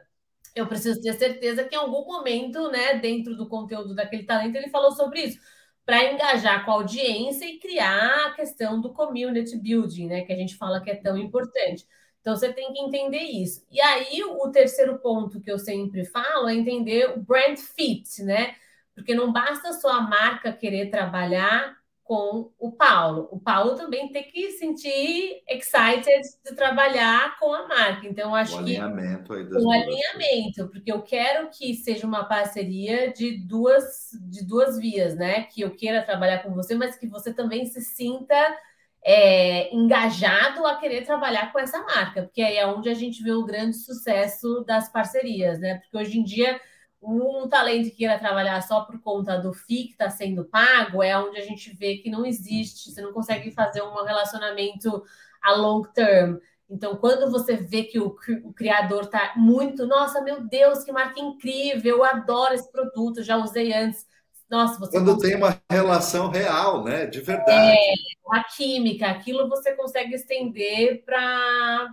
eu 0.56 0.68
preciso 0.68 1.02
ter 1.02 1.14
certeza 1.14 1.64
que 1.64 1.76
em 1.76 1.80
algum 1.80 2.06
momento, 2.06 2.70
né, 2.72 2.96
dentro 2.96 3.36
do 3.36 3.48
conteúdo 3.48 3.96
daquele 3.96 4.24
talento, 4.24 4.56
ele 4.56 4.70
falou 4.70 4.92
sobre 4.92 5.22
isso, 5.22 5.40
para 5.86 6.12
engajar 6.12 6.66
com 6.66 6.72
a 6.72 6.74
audiência 6.76 7.46
e 7.46 7.60
criar 7.60 8.28
a 8.28 8.34
questão 8.34 8.82
do 8.82 8.94
community 8.94 9.58
building, 9.58 10.08
né, 10.08 10.22
que 10.24 10.34
a 10.34 10.36
gente 10.36 10.56
fala 10.56 10.82
que 10.82 10.92
é 10.92 10.96
tão 10.96 11.18
importante. 11.18 11.86
Então 12.22 12.36
você 12.36 12.52
tem 12.52 12.74
que 12.74 12.82
entender 12.82 13.24
isso. 13.24 13.66
E 13.72 13.80
aí 13.80 14.22
o 14.22 14.52
terceiro 14.52 15.00
ponto 15.00 15.40
que 15.40 15.50
eu 15.50 15.58
sempre 15.58 16.04
falo 16.04 16.50
é 16.50 16.56
entender 16.56 17.10
o 17.12 17.22
brand 17.22 17.58
fit, 17.58 18.22
né? 18.22 18.54
Porque 18.94 19.16
não 19.16 19.32
basta 19.32 19.72
só 19.72 19.90
a 19.92 20.02
marca 20.02 20.52
querer 20.52 20.90
trabalhar 20.90 21.78
com 22.08 22.52
o 22.58 22.72
Paulo. 22.72 23.28
O 23.32 23.40
Paulo 23.40 23.76
também 23.76 24.08
tem 24.08 24.24
que 24.24 24.52
sentir 24.52 25.44
excited 25.48 26.22
de 26.46 26.56
trabalhar 26.56 27.38
com 27.38 27.54
a 27.54 27.68
marca. 27.68 28.08
Então, 28.08 28.34
acho 28.34 28.56
o 28.56 28.64
que 28.64 28.78
alinhamento 28.78 29.34
aí 29.34 29.44
das 29.44 29.62
um 29.62 29.70
alinhamento, 29.70 30.70
porque 30.70 30.90
eu 30.90 31.02
quero 31.02 31.50
que 31.50 31.74
seja 31.76 32.08
uma 32.08 32.24
parceria 32.24 33.12
de 33.12 33.38
duas 33.46 34.12
de 34.22 34.48
duas 34.48 34.80
vias, 34.80 35.16
né? 35.16 35.44
Que 35.44 35.62
eu 35.62 35.72
queira 35.72 36.02
trabalhar 36.02 36.44
com 36.44 36.54
você, 36.54 36.74
mas 36.74 36.96
que 36.96 37.08
você 37.08 37.34
também 37.34 37.66
se 37.66 37.82
sinta 37.82 38.58
é, 39.04 39.74
engajado 39.76 40.66
a 40.66 40.78
querer 40.78 41.06
trabalhar 41.06 41.52
com 41.52 41.60
essa 41.60 41.82
marca, 41.84 42.24
porque 42.24 42.42
aí 42.42 42.56
é 42.56 42.66
onde 42.66 42.88
a 42.90 42.94
gente 42.94 43.22
vê 43.22 43.32
o 43.32 43.46
grande 43.46 43.76
sucesso 43.76 44.64
das 44.66 44.90
parcerias, 44.90 45.60
né? 45.60 45.80
Porque 45.80 45.98
hoje 45.98 46.20
em 46.20 46.24
dia 46.24 46.60
um 47.02 47.48
talento 47.48 47.90
que 47.90 47.98
queira 47.98 48.20
trabalhar 48.20 48.62
só 48.62 48.82
por 48.82 49.00
conta 49.02 49.38
do 49.38 49.54
FII 49.54 49.86
que 49.86 49.92
está 49.92 50.10
sendo 50.10 50.46
pago 50.46 51.04
é 51.04 51.18
onde 51.18 51.38
a 51.38 51.44
gente 51.44 51.74
vê 51.76 51.98
que 51.98 52.10
não 52.10 52.26
existe, 52.26 52.92
você 52.92 53.02
não 53.02 53.14
consegue 53.14 53.52
fazer 53.52 53.82
um 53.82 54.04
relacionamento 54.04 55.04
a 55.42 55.54
long 55.54 55.84
term. 55.84 56.38
Então, 56.70 56.98
quando 56.98 57.32
você 57.32 57.56
vê 57.56 57.84
que 57.84 58.00
o, 58.00 58.18
o 58.44 58.54
criador 58.54 59.04
está 59.04 59.34
muito, 59.38 59.86
nossa, 59.86 60.22
meu 60.22 60.42
Deus, 60.46 60.84
que 60.84 60.92
marca 60.92 61.20
incrível, 61.20 61.98
eu 61.98 62.04
adoro 62.04 62.54
esse 62.54 62.70
produto, 62.70 63.24
já 63.24 63.38
usei 63.38 63.74
antes. 63.74 64.06
Nossa, 64.50 64.80
você 64.80 64.92
quando 64.92 65.14
consegue... 65.14 65.34
tem 65.34 65.42
uma 65.42 65.62
relação 65.70 66.30
real, 66.30 66.84
né, 66.84 67.06
de 67.06 67.22
verdade. 67.22 67.78
É, 67.78 67.94
a 68.32 68.44
química, 68.44 69.08
aquilo 69.08 69.48
você 69.48 69.74
consegue 69.76 70.16
estender 70.16 71.04
para 71.06 71.90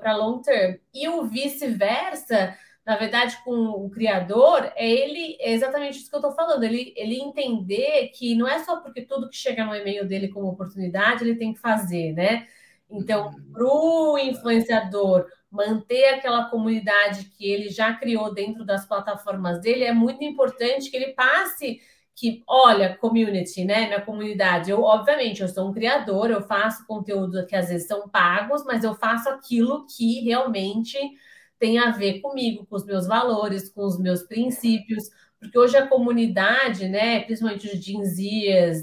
para 0.00 0.16
long 0.16 0.42
term. 0.42 0.76
E 0.92 1.08
o 1.08 1.24
vice-versa, 1.24 2.54
na 2.84 2.96
verdade, 2.96 3.36
com 3.44 3.52
o 3.52 3.88
criador, 3.90 4.72
é 4.74 4.90
ele 4.90 5.36
é 5.40 5.52
exatamente 5.52 5.98
isso 5.98 6.10
que 6.10 6.16
eu 6.16 6.20
estou 6.20 6.34
falando. 6.34 6.64
Ele, 6.64 6.92
ele 6.96 7.20
entender 7.20 8.08
que 8.08 8.34
não 8.34 8.48
é 8.48 8.58
só 8.58 8.80
porque 8.80 9.02
tudo 9.02 9.28
que 9.28 9.36
chega 9.36 9.64
no 9.64 9.74
e-mail 9.74 10.06
dele 10.06 10.28
como 10.28 10.48
oportunidade 10.48 11.22
ele 11.22 11.36
tem 11.36 11.54
que 11.54 11.60
fazer, 11.60 12.12
né? 12.12 12.46
Então, 12.90 13.28
uhum. 13.28 13.52
para 13.52 13.64
o 13.64 14.18
influenciador 14.18 15.26
manter 15.50 16.14
aquela 16.14 16.46
comunidade 16.46 17.26
que 17.36 17.48
ele 17.48 17.68
já 17.68 17.94
criou 17.94 18.32
dentro 18.34 18.64
das 18.64 18.86
plataformas 18.86 19.60
dele, 19.60 19.84
é 19.84 19.92
muito 19.92 20.24
importante 20.24 20.90
que 20.90 20.96
ele 20.96 21.12
passe 21.12 21.80
que, 22.14 22.42
olha, 22.46 22.96
community, 22.96 23.64
né? 23.64 23.86
Minha 23.86 24.00
comunidade, 24.00 24.70
eu, 24.70 24.82
obviamente, 24.82 25.40
eu 25.40 25.48
sou 25.48 25.68
um 25.68 25.72
criador, 25.72 26.30
eu 26.30 26.42
faço 26.42 26.86
conteúdo 26.86 27.46
que 27.46 27.56
às 27.56 27.68
vezes 27.68 27.86
são 27.86 28.08
pagos, 28.08 28.64
mas 28.64 28.84
eu 28.84 28.94
faço 28.94 29.28
aquilo 29.28 29.86
que 29.86 30.20
realmente 30.20 30.98
tem 31.62 31.78
a 31.78 31.92
ver 31.92 32.18
comigo, 32.20 32.66
com 32.66 32.74
os 32.74 32.84
meus 32.84 33.06
valores, 33.06 33.68
com 33.68 33.86
os 33.86 33.96
meus 33.96 34.24
princípios, 34.24 35.08
porque 35.38 35.56
hoje 35.56 35.76
a 35.76 35.86
comunidade, 35.86 36.88
né, 36.88 37.20
principalmente 37.20 37.68
os 37.68 37.80
Gen 37.80 38.02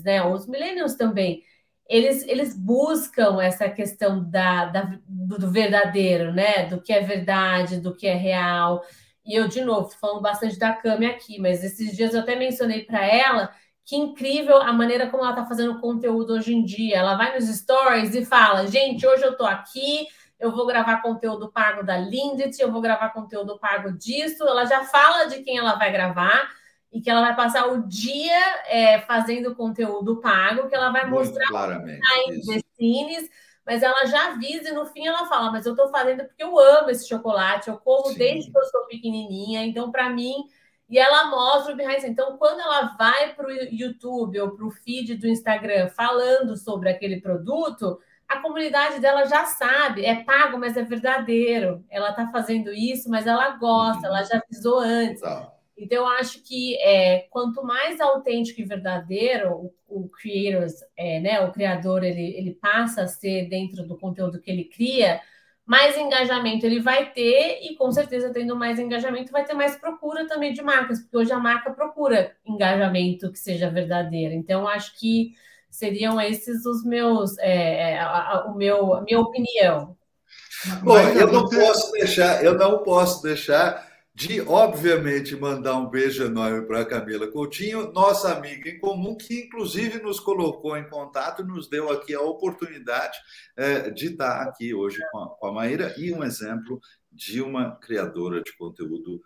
né, 0.02 0.24
os 0.24 0.48
millennials 0.48 0.96
também, 0.96 1.44
eles, 1.90 2.26
eles 2.26 2.58
buscam 2.58 3.42
essa 3.42 3.68
questão 3.68 4.24
da, 4.30 4.68
da 4.68 4.98
do, 5.06 5.38
do, 5.38 5.52
verdadeiro, 5.52 6.32
né, 6.32 6.68
do 6.68 6.80
que 6.82 6.94
é 6.94 7.02
verdade, 7.02 7.82
do 7.82 7.94
que 7.94 8.08
é 8.08 8.14
real. 8.14 8.82
E 9.26 9.36
eu, 9.36 9.50
de 9.50 9.60
novo, 9.60 9.90
falando 9.90 10.22
bastante 10.22 10.58
da 10.58 10.72
Cami 10.72 11.06
aqui, 11.06 11.38
mas 11.38 11.66
esses 11.66 11.94
dias 11.98 12.14
eu 12.14 12.22
até 12.22 12.38
mencionei 12.38 12.86
para 12.86 13.06
ela 13.06 13.54
que 13.84 13.98
incrível 13.98 14.62
a 14.62 14.72
maneira 14.72 15.10
como 15.10 15.24
ela 15.24 15.34
está 15.34 15.46
fazendo 15.46 15.82
conteúdo 15.82 16.32
hoje 16.32 16.54
em 16.54 16.64
dia. 16.64 17.00
Ela 17.00 17.18
vai 17.18 17.36
nos 17.36 17.50
stories 17.50 18.16
e 18.16 18.24
fala: 18.24 18.68
gente, 18.68 19.06
hoje 19.06 19.24
eu 19.24 19.32
estou 19.32 19.48
aqui, 19.48 20.08
eu 20.40 20.52
vou 20.52 20.66
gravar 20.66 21.02
conteúdo 21.02 21.52
pago 21.52 21.84
da 21.84 21.98
Lindet, 21.98 22.60
eu 22.60 22.72
vou 22.72 22.82
gravar 22.82 23.10
conteúdo 23.10 23.60
pago 23.60 23.92
disso. 23.92 24.48
Ela 24.48 24.66
já 24.66 24.86
fala 24.86 25.26
de 25.26 25.44
quem 25.44 25.58
ela 25.58 25.76
vai 25.76 25.92
gravar 25.92 26.50
e 26.92 27.02
que 27.02 27.10
ela 27.10 27.22
vai 27.22 27.36
passar 27.36 27.68
o 27.68 27.88
dia 27.88 28.40
é, 28.68 29.02
fazendo 29.02 29.54
conteúdo 29.54 30.22
pago, 30.22 30.68
que 30.68 30.76
ela 30.76 30.92
vai 30.92 31.06
Muito 31.10 31.28
mostrar 31.28 31.48
claramente, 31.48 32.02
behind 32.46 32.64
the 32.78 33.30
mas 33.66 33.84
ela 33.84 34.04
já 34.06 34.32
avisa 34.32 34.70
e 34.70 34.74
no 34.74 34.86
fim 34.88 35.06
ela 35.06 35.28
fala: 35.28 35.52
Mas 35.52 35.66
eu 35.66 35.74
estou 35.74 35.90
fazendo 35.90 36.24
porque 36.26 36.44
eu 36.44 36.58
amo 36.58 36.90
esse 36.90 37.08
chocolate, 37.08 37.70
eu 37.70 37.78
como 37.78 38.08
Sim. 38.10 38.18
desde 38.18 38.52
que 38.52 38.58
eu 38.58 38.64
sou 38.64 38.88
pequenininha, 38.88 39.64
então 39.64 39.92
para 39.92 40.10
mim. 40.10 40.46
E 40.90 40.98
ela 40.98 41.30
mostra 41.30 41.72
o 41.72 41.78
behind 41.78 42.04
Então, 42.04 42.36
quando 42.38 42.62
ela 42.62 42.96
vai 42.98 43.36
para 43.36 43.46
o 43.46 43.52
YouTube 43.52 44.40
ou 44.42 44.50
para 44.56 44.66
o 44.66 44.72
feed 44.72 45.18
do 45.18 45.28
Instagram 45.28 45.88
falando 45.90 46.58
sobre 46.58 46.90
aquele 46.90 47.22
produto, 47.22 48.00
a 48.30 48.38
comunidade 48.38 49.00
dela 49.00 49.26
já 49.26 49.44
sabe, 49.46 50.06
é 50.06 50.24
pago, 50.24 50.60
mas 50.60 50.78
é 50.78 50.84
verdadeiro. 50.84 51.84
Ela 51.90 52.12
está 52.12 52.28
fazendo 52.28 52.72
isso, 52.72 53.10
mas 53.10 53.26
ela 53.26 53.58
gosta, 53.58 54.08
uhum. 54.08 54.16
ela 54.16 54.24
já 54.24 54.38
avisou 54.38 54.80
antes. 54.80 55.22
Tá. 55.22 55.52
Então, 55.76 56.00
eu 56.00 56.08
acho 56.08 56.44
que 56.44 56.78
é, 56.78 57.26
quanto 57.32 57.64
mais 57.64 58.00
autêntico 58.00 58.62
e 58.62 58.66
verdadeiro 58.66 59.52
o, 59.52 59.74
o 59.88 60.10
creators, 60.10 60.74
é, 60.96 61.20
né, 61.20 61.40
o 61.42 61.52
criador, 61.52 62.04
ele, 62.04 62.36
ele 62.38 62.54
passa 62.54 63.04
a 63.04 63.08
ser 63.08 63.50
dentro 63.50 63.88
do 63.88 63.98
conteúdo 63.98 64.40
que 64.40 64.52
ele 64.52 64.66
cria, 64.66 65.20
mais 65.66 65.98
engajamento 65.98 66.66
ele 66.66 66.80
vai 66.80 67.12
ter, 67.12 67.62
e 67.64 67.76
com 67.76 67.92
certeza, 67.92 68.32
tendo 68.32 68.56
mais 68.56 68.78
engajamento, 68.78 69.32
vai 69.32 69.46
ter 69.46 69.54
mais 69.54 69.76
procura 69.76 70.28
também 70.28 70.54
de 70.54 70.62
marcas, 70.62 71.00
porque 71.00 71.18
hoje 71.18 71.32
a 71.32 71.40
marca 71.40 71.72
procura 71.72 72.36
engajamento 72.46 73.32
que 73.32 73.40
seja 73.40 73.70
verdadeiro. 73.70 74.34
Então, 74.34 74.68
acho 74.68 75.00
que 75.00 75.34
seriam 75.70 76.20
esses 76.20 76.66
os 76.66 76.84
meus, 76.84 77.38
é, 77.40 77.92
é 77.92 78.00
a, 78.00 78.08
a, 78.08 78.46
o 78.48 78.56
meu, 78.56 78.94
a 78.94 79.02
minha 79.02 79.20
opinião. 79.20 79.98
Bom, 80.84 81.00
eu 81.00 81.32
não 81.32 81.48
posso 81.48 81.92
deixar, 81.94 82.44
eu 82.44 82.58
não 82.58 82.84
posso 82.84 83.24
deixar 83.24 83.88
de, 84.20 84.42
obviamente, 84.42 85.34
mandar 85.34 85.78
um 85.78 85.90
beijo 85.90 86.26
enorme 86.26 86.68
para 86.68 86.82
a 86.82 86.86
Camila 86.86 87.26
Coutinho, 87.28 87.94
nossa 87.94 88.34
amiga 88.34 88.70
em 88.70 88.78
comum, 88.78 89.16
que 89.16 89.46
inclusive 89.46 90.02
nos 90.02 90.20
colocou 90.20 90.76
em 90.76 90.90
contato 90.90 91.42
e 91.42 91.46
nos 91.46 91.70
deu 91.70 91.90
aqui 91.90 92.14
a 92.14 92.22
oportunidade 92.22 93.18
é, 93.56 93.90
de 93.90 94.08
estar 94.08 94.42
aqui 94.42 94.74
hoje 94.74 95.00
com 95.10 95.20
a, 95.20 95.30
com 95.30 95.48
a 95.48 95.54
Maíra 95.54 95.96
e 95.98 96.12
um 96.12 96.22
exemplo 96.22 96.82
de 97.10 97.42
uma 97.42 97.78
criadora 97.78 98.44
de 98.44 98.52
conteúdo 98.58 99.22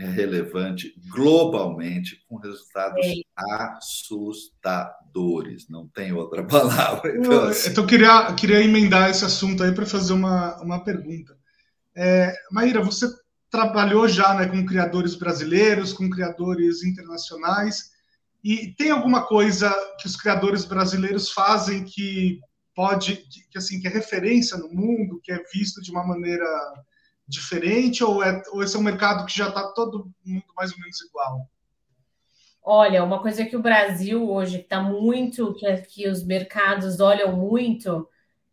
é, 0.00 0.06
relevante 0.06 0.94
globalmente, 1.10 2.24
com 2.26 2.36
resultados 2.36 3.06
é. 3.06 3.20
assustadores. 3.54 5.68
Não 5.68 5.86
tem 5.88 6.10
outra 6.12 6.42
palavra. 6.42 7.10
Então, 7.20 7.44
assim... 7.44 7.68
então 7.70 7.86
queria, 7.86 8.32
queria 8.32 8.62
emendar 8.62 9.10
esse 9.10 9.26
assunto 9.26 9.62
aí 9.62 9.72
para 9.72 9.84
fazer 9.84 10.14
uma, 10.14 10.58
uma 10.62 10.82
pergunta. 10.82 11.36
É, 11.94 12.34
Maíra, 12.50 12.82
você 12.82 13.06
trabalhou 13.50 14.08
já 14.08 14.32
né, 14.34 14.46
com 14.46 14.64
criadores 14.64 15.14
brasileiros, 15.14 15.92
com 15.92 16.08
criadores 16.08 16.82
internacionais. 16.82 17.90
E 18.42 18.74
tem 18.78 18.90
alguma 18.90 19.26
coisa 19.26 19.70
que 20.00 20.06
os 20.06 20.16
criadores 20.16 20.64
brasileiros 20.64 21.30
fazem 21.30 21.84
que 21.84 22.40
pode, 22.74 23.16
que 23.50 23.58
assim, 23.58 23.78
que 23.78 23.86
é 23.86 23.90
referência 23.90 24.56
no 24.56 24.70
mundo, 24.70 25.20
que 25.22 25.30
é 25.30 25.42
visto 25.52 25.82
de 25.82 25.90
uma 25.90 26.06
maneira 26.06 26.46
diferente, 27.30 28.02
ou, 28.02 28.22
é, 28.22 28.42
ou 28.52 28.62
esse 28.62 28.76
é 28.76 28.78
um 28.78 28.82
mercado 28.82 29.24
que 29.24 29.36
já 29.36 29.48
está 29.48 29.72
todo 29.72 30.10
mundo 30.24 30.44
mais 30.56 30.72
ou 30.72 30.78
menos 30.78 31.00
igual? 31.00 31.48
Olha, 32.62 33.02
uma 33.02 33.22
coisa 33.22 33.44
que 33.46 33.56
o 33.56 33.62
Brasil 33.62 34.28
hoje 34.28 34.58
está 34.58 34.82
muito, 34.82 35.54
que, 35.54 35.76
que 35.78 36.08
os 36.08 36.24
mercados 36.24 37.00
olham 37.00 37.34
muito, 37.34 38.06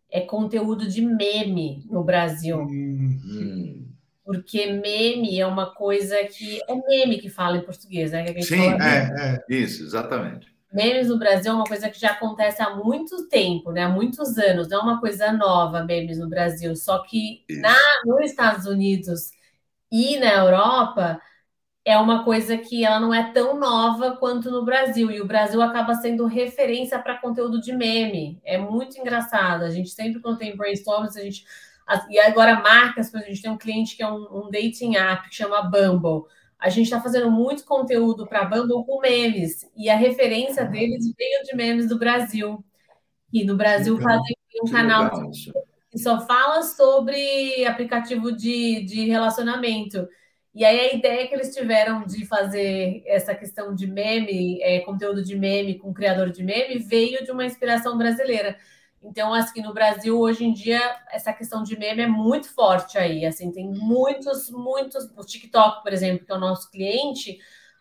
é 0.10 0.22
conteúdo 0.22 0.88
de 0.88 1.02
meme 1.02 1.86
no 1.90 2.04
Brasil. 2.04 2.60
Hum. 2.62 3.86
porque 4.24 4.68
meme 4.68 5.40
é 5.40 5.46
uma 5.46 5.74
coisa 5.74 6.16
que 6.26 6.62
é 6.68 6.76
meme 6.76 7.18
que 7.18 7.30
fala 7.30 7.58
em 7.58 7.66
português, 7.66 8.12
né? 8.12 8.26
Sim, 8.42 8.74
é, 8.82 9.36
é, 9.36 9.46
isso, 9.50 9.84
exatamente. 9.84 10.57
Memes 10.78 11.08
no 11.08 11.18
Brasil 11.18 11.52
é 11.52 11.56
uma 11.56 11.64
coisa 11.64 11.90
que 11.90 12.00
já 12.00 12.12
acontece 12.12 12.62
há 12.62 12.76
muito 12.76 13.28
tempo, 13.28 13.72
né? 13.72 13.82
Há 13.82 13.90
muitos 13.90 14.38
anos, 14.38 14.68
não 14.68 14.80
é 14.80 14.84
uma 14.84 15.00
coisa 15.00 15.32
nova, 15.34 15.84
memes 15.84 16.20
no 16.20 16.30
Brasil. 16.30 16.76
Só 16.76 17.02
que 17.02 17.44
na, 17.50 17.76
nos 18.06 18.30
Estados 18.30 18.68
Unidos 18.68 19.32
e 19.92 20.20
na 20.20 20.32
Europa 20.36 21.20
é 21.84 21.98
uma 21.98 22.24
coisa 22.24 22.58
que 22.58 22.86
ela 22.86 23.00
não 23.00 23.12
é 23.12 23.32
tão 23.32 23.60
nova 23.60 24.18
quanto 24.18 24.52
no 24.52 24.64
Brasil. 24.64 25.10
E 25.10 25.20
o 25.20 25.26
Brasil 25.26 25.60
acaba 25.64 25.96
sendo 25.96 26.28
referência 26.28 27.00
para 27.00 27.18
conteúdo 27.18 27.60
de 27.60 27.74
meme. 27.74 28.40
É 28.46 28.60
muito 28.60 29.00
engraçado. 29.00 29.64
A 29.64 29.72
gente 29.72 29.90
sempre, 29.90 30.22
quando 30.22 30.38
tem 30.38 30.56
brainstorms, 30.56 31.18
a 31.18 31.24
gente 31.24 31.44
e 32.10 32.20
agora 32.20 32.60
marcas, 32.62 33.14
a 33.16 33.20
gente 33.22 33.42
tem 33.42 33.50
um 33.50 33.58
cliente 33.58 33.96
que 33.96 34.04
é 34.04 34.08
um, 34.08 34.46
um 34.46 34.52
dating 34.52 34.96
app 34.96 35.28
que 35.28 35.36
chama 35.36 35.62
Bumble. 35.64 36.26
A 36.60 36.70
gente 36.70 36.86
está 36.86 37.00
fazendo 37.00 37.30
muito 37.30 37.64
conteúdo 37.66 38.26
para 38.26 38.46
Bumble 38.46 38.86
com 38.86 39.00
memes, 39.00 39.70
e 39.76 39.90
a 39.90 39.96
referência 39.96 40.66
deles 40.66 41.14
veio 41.16 41.44
de 41.44 41.56
memes 41.56 41.88
do 41.88 42.00
Brasil. 42.00 42.64
E 43.32 43.44
no 43.44 43.56
Brasil 43.56 44.00
fazem 44.00 44.36
um 44.64 44.72
canal 44.72 45.12
que 45.92 46.00
só 46.00 46.26
fala 46.26 46.64
sobre 46.64 47.66
aplicativo 47.66 48.32
de, 48.32 48.84
de 48.86 49.06
relacionamento. 49.06 50.08
E 50.54 50.66
aí 50.66 50.80
a 50.80 50.94
ideia 50.96 51.28
que 51.28 51.36
eles 51.36 51.54
tiveram 51.54 52.04
de 52.04 52.26
fazer 52.26 53.04
essa 53.06 53.36
questão 53.36 53.76
de 53.76 53.86
meme, 53.86 54.60
é, 54.64 54.80
conteúdo 54.80 55.24
de 55.24 55.36
meme 55.36 55.78
com 55.78 55.94
criador 55.94 56.32
de 56.32 56.44
meme, 56.44 56.80
veio 56.80 57.24
de 57.24 57.32
uma 57.32 57.46
inspiração 57.46 57.96
brasileira. 57.96 58.58
Então, 59.04 59.34
assim, 59.34 59.62
no 59.62 59.74
Brasil, 59.74 60.20
hoje 60.20 60.44
em 60.44 60.54
dia, 60.54 60.82
essa 61.12 61.32
questão 61.32 61.64
de 61.64 61.78
meme 61.78 62.02
é 62.02 62.08
muito 62.08 62.54
forte 62.54 62.98
aí. 62.98 63.26
Assim, 63.26 63.52
tem 63.52 63.70
muitos, 63.70 64.50
muitos. 64.50 65.06
O 65.16 65.24
TikTok, 65.24 65.84
por 65.84 65.94
exemplo, 65.94 66.26
que 66.26 66.32
é 66.32 66.36
o 66.36 66.40
nosso 66.40 66.70
cliente, 66.72 67.38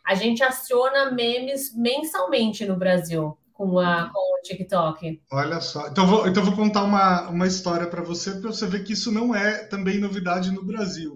a 0.06 0.14
gente 0.14 0.42
aciona 0.42 1.10
memes 1.10 1.74
mensalmente 1.74 2.64
no 2.64 2.76
Brasil 2.76 3.36
com, 3.52 3.78
a, 3.78 4.10
com 4.12 4.38
o 4.38 4.42
TikTok. 4.42 5.20
Olha 5.32 5.60
só. 5.60 5.88
Então, 5.88 6.06
vou, 6.06 6.28
então 6.28 6.44
vou 6.44 6.54
contar 6.54 6.84
uma, 6.84 7.28
uma 7.28 7.46
história 7.46 7.86
para 7.86 8.02
você, 8.02 8.32
para 8.32 8.50
você 8.50 8.66
ver 8.66 8.84
que 8.84 8.92
isso 8.92 9.10
não 9.10 9.34
é 9.34 9.64
também 9.64 9.98
novidade 9.98 10.52
no 10.52 10.64
Brasil. 10.64 11.14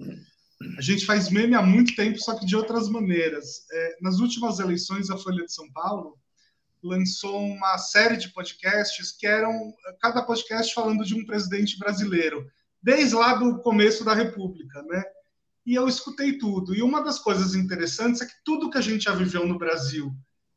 A 0.77 0.83
gente 0.83 1.07
faz 1.07 1.31
meme 1.31 1.55
há 1.55 1.63
muito 1.63 1.95
tempo, 1.95 2.19
só 2.19 2.35
que 2.35 2.45
de 2.45 2.57
outras 2.57 2.89
maneiras. 2.89 3.65
É, 3.73 3.97
nas 4.01 4.19
últimas 4.19 4.59
eleições 4.59 5.09
da 5.09 5.17
Folha 5.17 5.45
de 5.45 5.53
São 5.53 5.71
Paulo, 5.73 6.17
lançou 6.83 7.43
uma 7.43 7.77
série 7.79 8.17
de 8.17 8.31
podcasts 8.31 9.13
que 9.13 9.27
eram 9.27 9.73
cada 10.01 10.23
podcast 10.23 10.73
falando 10.73 11.05
de 11.05 11.15
um 11.15 11.25
presidente 11.25 11.79
brasileiro, 11.79 12.47
desde 12.83 13.15
lá 13.15 13.35
do 13.35 13.61
começo 13.61 14.05
da 14.05 14.15
República, 14.15 14.83
né? 14.83 15.03
E 15.67 15.75
eu 15.75 15.87
escutei 15.87 16.39
tudo. 16.39 16.75
E 16.75 16.83
uma 16.83 17.03
das 17.03 17.19
coisas 17.19 17.55
interessantes 17.55 18.23
é 18.23 18.27
que 18.27 18.33
tudo 18.45 18.71
que 18.71 18.79
a 18.79 18.83
gente 18.83 19.05
já 19.05 19.15
viveu 19.15 19.47
no 19.47 19.59
Brasil, 19.59 20.11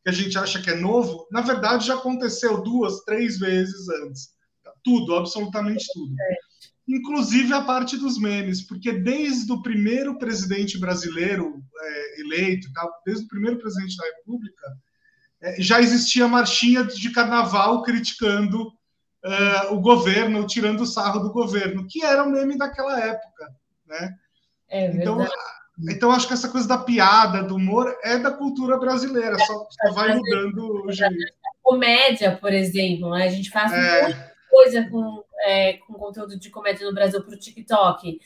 que 0.03 0.09
a 0.09 0.13
gente 0.13 0.37
acha 0.37 0.61
que 0.61 0.69
é 0.69 0.75
novo, 0.75 1.27
na 1.31 1.41
verdade 1.41 1.87
já 1.87 1.95
aconteceu 1.95 2.61
duas, 2.61 3.01
três 3.01 3.37
vezes 3.37 3.87
antes. 3.89 4.29
Tudo, 4.83 5.15
absolutamente 5.15 5.85
tudo. 5.93 6.13
Inclusive 6.87 7.53
a 7.53 7.61
parte 7.61 7.95
dos 7.97 8.17
memes, 8.17 8.61
porque 8.61 8.91
desde 8.91 9.51
o 9.51 9.61
primeiro 9.61 10.17
presidente 10.17 10.77
brasileiro 10.77 11.63
é, 11.79 12.21
eleito, 12.21 12.67
desde 13.05 13.23
o 13.25 13.29
primeiro 13.29 13.57
presidente 13.57 13.95
da 13.95 14.03
República, 14.03 14.65
é, 14.67 14.92
já 15.57 15.79
existia 15.79 16.27
marchinha 16.27 16.83
de 16.83 17.11
carnaval 17.11 17.81
criticando 17.83 18.67
uh, 18.67 19.73
o 19.73 19.79
governo, 19.79 20.47
tirando 20.47 20.81
o 20.81 20.85
sarro 20.85 21.19
do 21.19 21.31
governo, 21.31 21.87
que 21.87 22.03
era 22.03 22.23
o 22.23 22.29
meme 22.29 22.57
daquela 22.57 22.99
época, 22.99 23.53
né? 23.85 24.15
É 24.69 24.87
então, 24.87 25.27
então 25.89 26.11
acho 26.11 26.27
que 26.27 26.33
essa 26.33 26.49
coisa 26.49 26.67
da 26.67 26.77
piada, 26.77 27.43
do 27.43 27.55
humor, 27.55 27.95
é 28.03 28.17
da 28.17 28.31
cultura 28.31 28.77
brasileira, 28.77 29.37
só, 29.39 29.67
só 29.69 29.93
vai 29.93 30.15
mudando 30.15 30.85
o 30.85 30.91
jeito. 30.91 31.15
Comédia, 31.61 32.37
por 32.37 32.51
exemplo, 32.53 33.11
né? 33.11 33.25
a 33.25 33.29
gente 33.29 33.49
faz 33.49 33.71
é... 33.71 34.03
muita 34.03 34.33
coisa 34.49 34.89
com, 34.89 35.23
é, 35.41 35.73
com 35.73 35.93
conteúdo 35.93 36.37
de 36.37 36.49
comédia 36.49 36.85
no 36.85 36.93
Brasil 36.93 37.23
para 37.23 37.33
o 37.33 37.39
TikTok. 37.39 38.19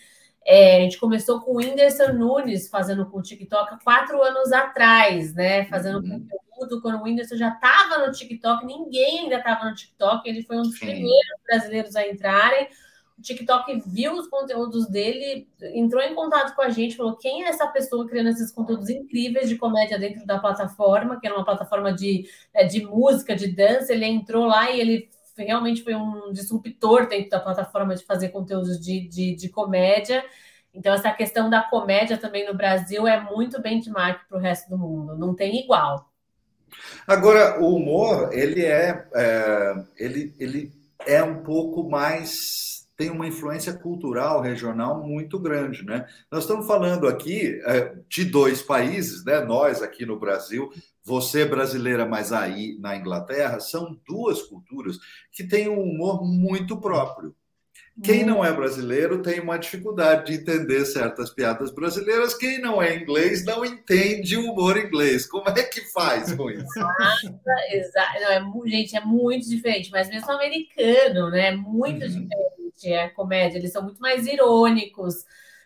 É, 0.45 0.77
a 0.77 0.79
gente 0.81 0.97
começou 0.97 1.41
com 1.41 1.51
o 1.51 1.57
Whindersson 1.57 2.13
Nunes 2.13 2.69
fazendo 2.69 3.05
com 3.05 3.19
o 3.19 3.21
TikTok 3.21 3.73
há 3.73 3.79
quatro 3.83 4.21
anos 4.23 4.51
atrás, 4.51 5.33
né? 5.33 5.65
Fazendo 5.65 5.97
uhum. 5.97 6.21
conteúdo 6.21 6.46
quando 6.81 6.99
o 6.99 7.03
Whindersson 7.03 7.35
já 7.35 7.49
estava 7.49 8.05
no 8.05 8.11
TikTok, 8.11 8.65
ninguém 8.65 9.19
ainda 9.21 9.37
estava 9.37 9.65
no 9.65 9.75
TikTok, 9.75 10.27
ele 10.27 10.43
foi 10.43 10.57
um 10.57 10.63
dos 10.63 10.77
Sim. 10.77 10.87
primeiros 10.87 11.41
brasileiros 11.45 11.95
a 11.95 12.07
entrarem. 12.07 12.67
O 13.17 13.21
TikTok 13.21 13.81
viu 13.87 14.13
os 14.13 14.27
conteúdos 14.27 14.87
dele, 14.87 15.47
entrou 15.73 16.03
em 16.03 16.13
contato 16.13 16.55
com 16.55 16.61
a 16.61 16.69
gente, 16.69 16.95
falou 16.95 17.17
quem 17.17 17.43
é 17.43 17.47
essa 17.47 17.65
pessoa 17.67 18.07
criando 18.07 18.29
esses 18.29 18.51
conteúdos 18.51 18.89
incríveis 18.89 19.49
de 19.49 19.55
comédia 19.55 19.97
dentro 19.97 20.25
da 20.25 20.37
plataforma, 20.37 21.19
que 21.19 21.25
era 21.25 21.35
uma 21.35 21.45
plataforma 21.45 21.91
de, 21.91 22.29
é, 22.53 22.63
de 22.63 22.85
música, 22.85 23.35
de 23.35 23.47
dança. 23.47 23.91
Ele 23.91 24.05
entrou 24.05 24.45
lá 24.45 24.69
e 24.69 24.79
ele 24.79 25.09
realmente 25.35 25.83
foi 25.83 25.95
um 25.95 26.31
disruptor 26.31 27.07
dentro 27.07 27.31
da 27.31 27.39
plataforma 27.39 27.95
de 27.95 28.05
fazer 28.05 28.29
conteúdos 28.29 28.79
de, 28.79 29.07
de, 29.07 29.35
de 29.35 29.49
comédia. 29.49 30.23
Então, 30.71 30.93
essa 30.93 31.11
questão 31.11 31.49
da 31.49 31.63
comédia 31.63 32.19
também 32.19 32.45
no 32.45 32.55
Brasil 32.55 33.07
é 33.07 33.19
muito 33.19 33.59
benchmark 33.59 34.27
para 34.27 34.37
o 34.37 34.41
resto 34.41 34.69
do 34.69 34.77
mundo, 34.77 35.17
não 35.17 35.33
tem 35.33 35.63
igual. 35.63 36.07
Agora, 37.05 37.59
o 37.61 37.75
humor, 37.75 38.33
ele 38.33 38.63
é, 38.63 39.07
é, 39.15 39.83
ele, 39.97 40.33
ele 40.39 40.71
é 41.05 41.23
um 41.23 41.43
pouco 41.43 41.89
mais 41.89 42.77
tem 42.97 43.11
uma 43.11 43.27
influência 43.27 43.73
cultural 43.73 44.41
regional 44.41 45.03
muito 45.03 45.39
grande, 45.39 45.85
né? 45.85 46.07
Nós 46.31 46.43
estamos 46.43 46.65
falando 46.65 47.07
aqui 47.07 47.61
é, 47.63 47.95
de 48.09 48.25
dois 48.25 48.63
países, 48.63 49.23
né? 49.23 49.39
Nós 49.39 49.83
aqui 49.83 50.03
no 50.03 50.19
Brasil, 50.19 50.73
você 51.03 51.45
brasileira, 51.45 52.07
mas 52.07 52.33
aí 52.33 52.75
na 52.79 52.97
Inglaterra, 52.97 53.59
são 53.59 53.97
duas 54.05 54.41
culturas 54.41 54.97
que 55.31 55.43
têm 55.43 55.69
um 55.69 55.79
humor 55.79 56.25
muito 56.25 56.75
próprio. 56.81 57.35
Quem 58.03 58.23
não 58.23 58.45
é 58.45 58.53
brasileiro 58.53 59.23
tem 59.23 59.39
uma 59.39 59.57
dificuldade 59.57 60.27
de 60.27 60.39
entender 60.39 60.85
certas 60.85 61.31
piadas 61.31 61.71
brasileiras. 61.71 62.35
Quem 62.35 62.61
não 62.61 62.79
é 62.81 62.95
inglês 62.95 63.43
não 63.43 63.65
entende 63.65 64.37
o 64.37 64.51
humor 64.51 64.77
inglês. 64.77 65.25
Como 65.25 65.49
é 65.49 65.63
que 65.63 65.81
faz 65.91 66.31
com 66.33 66.49
isso? 66.49 66.67
Exato. 67.71 68.19
Não, 68.21 68.65
é, 68.65 68.69
gente, 68.69 68.95
é 68.95 69.01
muito 69.01 69.49
diferente, 69.49 69.89
mas 69.89 70.09
mesmo 70.09 70.31
americano, 70.31 71.31
né? 71.31 71.51
Muito 71.51 72.03
uhum. 72.03 72.07
diferente 72.07 72.93
a 72.93 73.09
comédia. 73.09 73.57
Eles 73.57 73.71
são 73.71 73.81
muito 73.81 73.99
mais 73.99 74.27
irônicos, 74.27 75.25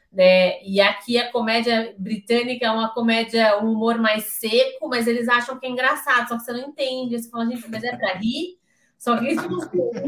né? 0.09 0.63
E 0.63 0.79
aqui 0.79 1.17
a 1.17 1.29
comédia 1.33 1.93
britânica 1.97 2.65
é 2.65 2.71
uma 2.71 2.93
comédia, 2.93 3.61
um 3.61 3.73
humor 3.73 3.97
mais 3.97 4.23
seco, 4.23 4.87
mas 4.87 5.05
eles 5.05 5.27
acham 5.27 5.59
que 5.59 5.65
é 5.65 5.69
engraçado, 5.69 6.29
só 6.29 6.37
que 6.37 6.43
você 6.43 6.53
não 6.53 6.69
entende. 6.69 7.21
Você 7.21 7.29
fala, 7.29 7.45
gente, 7.45 7.69
mas 7.69 7.83
é 7.83 7.93
para 7.93 8.13
rir? 8.13 8.60
Só 9.01 9.17
que 9.17 9.29
tipo, 9.29 9.55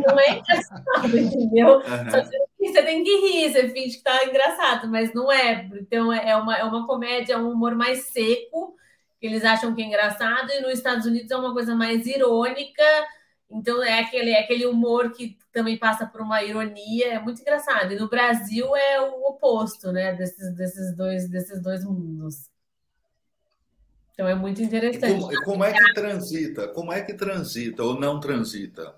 não 0.08 0.20
é 0.20 0.38
engraçado, 0.38 1.18
entendeu? 1.18 1.78
Uhum. 1.78 2.12
Só 2.12 2.22
que 2.22 2.70
você 2.72 2.84
tem 2.84 3.04
que 3.04 3.10
rir, 3.22 3.52
você 3.52 3.70
finge 3.70 3.98
que 3.98 4.04
tá 4.04 4.24
engraçado, 4.24 4.88
mas 4.88 5.12
não 5.16 5.32
é. 5.32 5.68
Então 5.82 6.14
é 6.14 6.36
uma, 6.38 6.56
é 6.56 6.64
uma 6.64 6.86
comédia, 6.86 7.34
é 7.34 7.38
um 7.38 7.50
humor 7.50 7.74
mais 7.74 8.04
seco, 8.10 8.76
que 9.20 9.26
eles 9.26 9.44
acham 9.44 9.74
que 9.74 9.82
é 9.82 9.86
engraçado, 9.86 10.52
e 10.52 10.62
nos 10.62 10.74
Estados 10.74 11.08
Unidos 11.08 11.32
é 11.32 11.36
uma 11.36 11.54
coisa 11.54 11.76
mais 11.76 12.06
irônica. 12.06 12.84
Então 13.50 13.82
é 13.84 14.00
aquele, 14.00 14.30
é 14.30 14.42
aquele 14.42 14.68
humor 14.68 15.12
que 15.12 15.40
também 15.52 15.76
passa 15.76 16.06
por 16.06 16.22
uma 16.22 16.44
ironia, 16.44 17.14
é 17.14 17.20
muito 17.20 17.42
engraçado. 17.42 17.94
E 17.94 18.00
no 18.00 18.08
Brasil 18.08 18.76
é 18.76 19.02
o 19.02 19.28
oposto, 19.28 19.92
né? 19.92 20.14
Desses, 20.14 20.56
desses, 20.56 20.96
dois, 20.96 21.28
desses 21.28 21.60
dois 21.64 21.84
mundos. 21.84 22.53
Então 24.14 24.28
é 24.28 24.36
muito 24.36 24.62
interessante. 24.62 25.20
Como, 25.20 25.44
como, 25.44 25.64
é 25.64 25.74
que 25.74 25.94
transita? 25.94 26.68
Como 26.70 26.94
é 26.94 27.02
que 27.02 27.14
transita 27.14 27.84
ou 27.84 28.00
não 28.00 28.20
transita? 28.20 28.96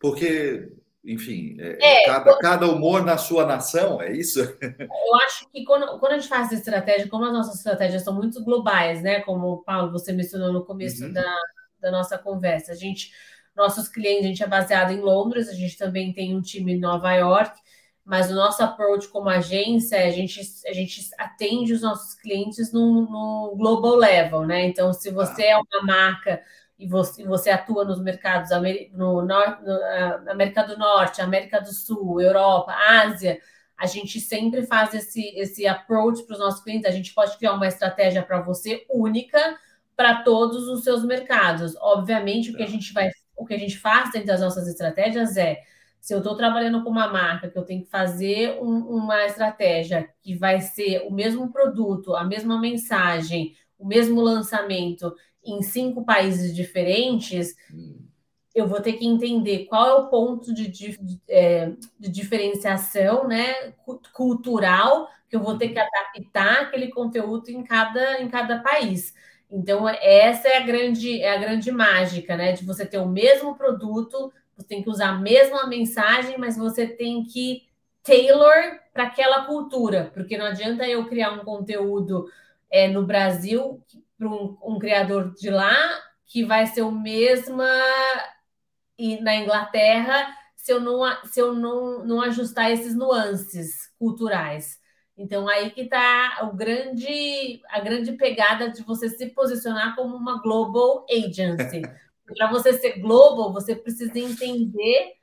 Porque, 0.00 0.72
enfim, 1.04 1.56
é, 1.60 2.02
é, 2.02 2.06
cada, 2.06 2.24
quando... 2.24 2.38
cada 2.38 2.66
humor 2.68 3.04
na 3.04 3.16
sua 3.16 3.46
nação, 3.46 4.02
é 4.02 4.12
isso? 4.12 4.40
Eu 4.60 5.14
acho 5.26 5.48
que 5.50 5.64
quando, 5.64 5.98
quando 6.00 6.12
a 6.12 6.18
gente 6.18 6.28
faz 6.28 6.50
estratégia, 6.50 7.08
como 7.08 7.24
as 7.24 7.32
nossas 7.32 7.56
estratégias 7.56 8.02
são 8.02 8.14
muito 8.14 8.42
globais, 8.44 9.00
né? 9.00 9.20
Como 9.20 9.62
Paulo, 9.62 9.92
você 9.92 10.12
mencionou 10.12 10.52
no 10.52 10.64
começo 10.64 11.04
uhum. 11.04 11.12
da, 11.12 11.36
da 11.80 11.90
nossa 11.92 12.18
conversa, 12.18 12.72
a 12.72 12.76
gente, 12.76 13.12
nossos 13.56 13.88
clientes, 13.88 14.24
a 14.24 14.28
gente 14.28 14.42
é 14.42 14.46
baseado 14.46 14.90
em 14.90 15.00
Londres, 15.00 15.48
a 15.48 15.54
gente 15.54 15.78
também 15.78 16.12
tem 16.12 16.34
um 16.34 16.40
time 16.40 16.72
em 16.72 16.80
Nova 16.80 17.12
York 17.14 17.58
mas 18.08 18.30
o 18.30 18.34
nosso 18.34 18.62
approach 18.62 19.06
como 19.08 19.28
agência, 19.28 20.02
a 20.02 20.08
gente, 20.08 20.40
a 20.66 20.72
gente 20.72 21.10
atende 21.18 21.74
os 21.74 21.82
nossos 21.82 22.14
clientes 22.14 22.72
no, 22.72 23.02
no 23.02 23.54
global 23.54 23.96
level, 23.96 24.46
né? 24.46 24.64
Então, 24.64 24.94
se 24.94 25.10
você 25.10 25.48
é 25.48 25.58
uma 25.58 25.82
marca 25.84 26.42
e 26.78 26.88
você, 26.88 27.22
você 27.26 27.50
atua 27.50 27.84
nos 27.84 28.00
mercados 28.00 28.48
no, 28.94 29.20
no, 29.20 29.26
no 29.26 30.30
América 30.30 30.62
do 30.62 30.78
Norte, 30.78 31.20
América 31.20 31.60
do 31.60 31.70
Sul, 31.70 32.18
Europa, 32.18 32.74
Ásia, 32.88 33.38
a 33.76 33.84
gente 33.84 34.18
sempre 34.22 34.62
faz 34.62 34.94
esse, 34.94 35.38
esse 35.38 35.66
approach 35.66 36.22
para 36.22 36.32
os 36.32 36.40
nossos 36.40 36.64
clientes. 36.64 36.88
A 36.88 36.94
gente 36.94 37.12
pode 37.12 37.36
criar 37.36 37.52
uma 37.52 37.68
estratégia 37.68 38.22
para 38.22 38.40
você 38.40 38.86
única 38.88 39.58
para 39.94 40.22
todos 40.22 40.66
os 40.66 40.82
seus 40.82 41.04
mercados. 41.04 41.76
Obviamente, 41.76 42.52
o 42.52 42.56
que 42.56 42.62
a 42.62 42.68
gente 42.68 42.90
vai, 42.90 43.10
o 43.36 43.44
que 43.44 43.52
a 43.52 43.58
gente 43.58 43.76
faz 43.76 44.12
dentro 44.12 44.28
das 44.28 44.40
nossas 44.40 44.66
estratégias 44.66 45.36
é 45.36 45.58
se 46.00 46.14
eu 46.14 46.18
estou 46.18 46.36
trabalhando 46.36 46.82
com 46.82 46.90
uma 46.90 47.08
marca 47.08 47.50
que 47.50 47.58
eu 47.58 47.64
tenho 47.64 47.84
que 47.84 47.90
fazer 47.90 48.58
um, 48.60 48.78
uma 48.78 49.24
estratégia 49.26 50.08
que 50.22 50.34
vai 50.34 50.60
ser 50.60 51.06
o 51.06 51.12
mesmo 51.12 51.50
produto, 51.52 52.14
a 52.14 52.24
mesma 52.24 52.60
mensagem, 52.60 53.54
o 53.78 53.86
mesmo 53.86 54.20
lançamento 54.20 55.14
em 55.44 55.62
cinco 55.62 56.04
países 56.04 56.54
diferentes, 56.54 57.54
eu 58.54 58.66
vou 58.66 58.80
ter 58.80 58.94
que 58.94 59.06
entender 59.06 59.66
qual 59.66 59.86
é 59.86 59.94
o 59.94 60.08
ponto 60.08 60.52
de, 60.52 60.68
de, 60.68 60.98
de, 60.98 61.20
é, 61.28 61.72
de 61.98 62.08
diferenciação 62.10 63.26
né, 63.28 63.72
cultural 64.12 65.08
que 65.28 65.36
eu 65.36 65.42
vou 65.42 65.56
ter 65.58 65.68
que 65.68 65.78
adaptar 65.78 66.62
aquele 66.62 66.88
conteúdo 66.88 67.50
em 67.50 67.62
cada, 67.62 68.20
em 68.20 68.28
cada 68.28 68.60
país. 68.60 69.14
Então, 69.50 69.88
essa 69.88 70.48
é 70.48 70.58
a 70.58 70.60
grande, 70.60 71.20
é 71.20 71.32
a 71.34 71.38
grande 71.38 71.70
mágica, 71.70 72.36
né? 72.36 72.52
De 72.52 72.64
você 72.64 72.84
ter 72.84 72.98
o 72.98 73.08
mesmo 73.08 73.56
produto 73.56 74.32
você 74.58 74.66
tem 74.66 74.82
que 74.82 74.90
usar 74.90 75.10
a 75.10 75.18
mesma 75.18 75.68
mensagem, 75.68 76.36
mas 76.36 76.56
você 76.56 76.84
tem 76.86 77.24
que 77.24 77.68
tailor 78.02 78.80
para 78.92 79.04
aquela 79.04 79.44
cultura, 79.44 80.10
porque 80.12 80.36
não 80.36 80.46
adianta 80.46 80.84
eu 80.86 81.06
criar 81.06 81.32
um 81.32 81.44
conteúdo 81.44 82.28
é, 82.68 82.88
no 82.88 83.06
Brasil 83.06 83.80
para 84.18 84.28
um, 84.28 84.58
um, 84.62 84.78
criador 84.78 85.32
de 85.34 85.48
lá 85.48 85.74
que 86.26 86.44
vai 86.44 86.66
ser 86.66 86.82
o 86.82 86.90
mesmo 86.90 87.62
e 88.98 89.20
na 89.20 89.36
Inglaterra 89.36 90.26
se 90.56 90.72
eu 90.72 90.80
não 90.80 91.00
se 91.24 91.40
eu 91.40 91.54
não, 91.54 92.04
não 92.04 92.20
ajustar 92.20 92.72
esses 92.72 92.96
nuances 92.96 93.92
culturais. 93.96 94.80
Então 95.16 95.48
aí 95.48 95.70
que 95.70 95.82
está 95.82 96.40
o 96.50 96.56
grande 96.56 97.60
a 97.70 97.78
grande 97.80 98.12
pegada 98.12 98.70
de 98.70 98.82
você 98.82 99.08
se 99.08 99.26
posicionar 99.26 99.94
como 99.94 100.16
uma 100.16 100.42
global 100.42 101.06
agency. 101.10 101.82
Para 102.36 102.50
você 102.50 102.72
ser 102.74 102.98
global, 103.00 103.52
você 103.52 103.74
precisa 103.74 104.18
entender 104.18 105.18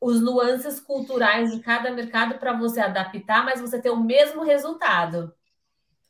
os 0.00 0.20
nuances 0.20 0.80
culturais 0.80 1.50
de 1.52 1.60
cada 1.60 1.90
mercado 1.90 2.38
para 2.38 2.52
você 2.52 2.80
adaptar, 2.80 3.44
mas 3.44 3.60
você 3.60 3.80
ter 3.80 3.90
o 3.90 4.02
mesmo 4.02 4.42
resultado. 4.42 5.32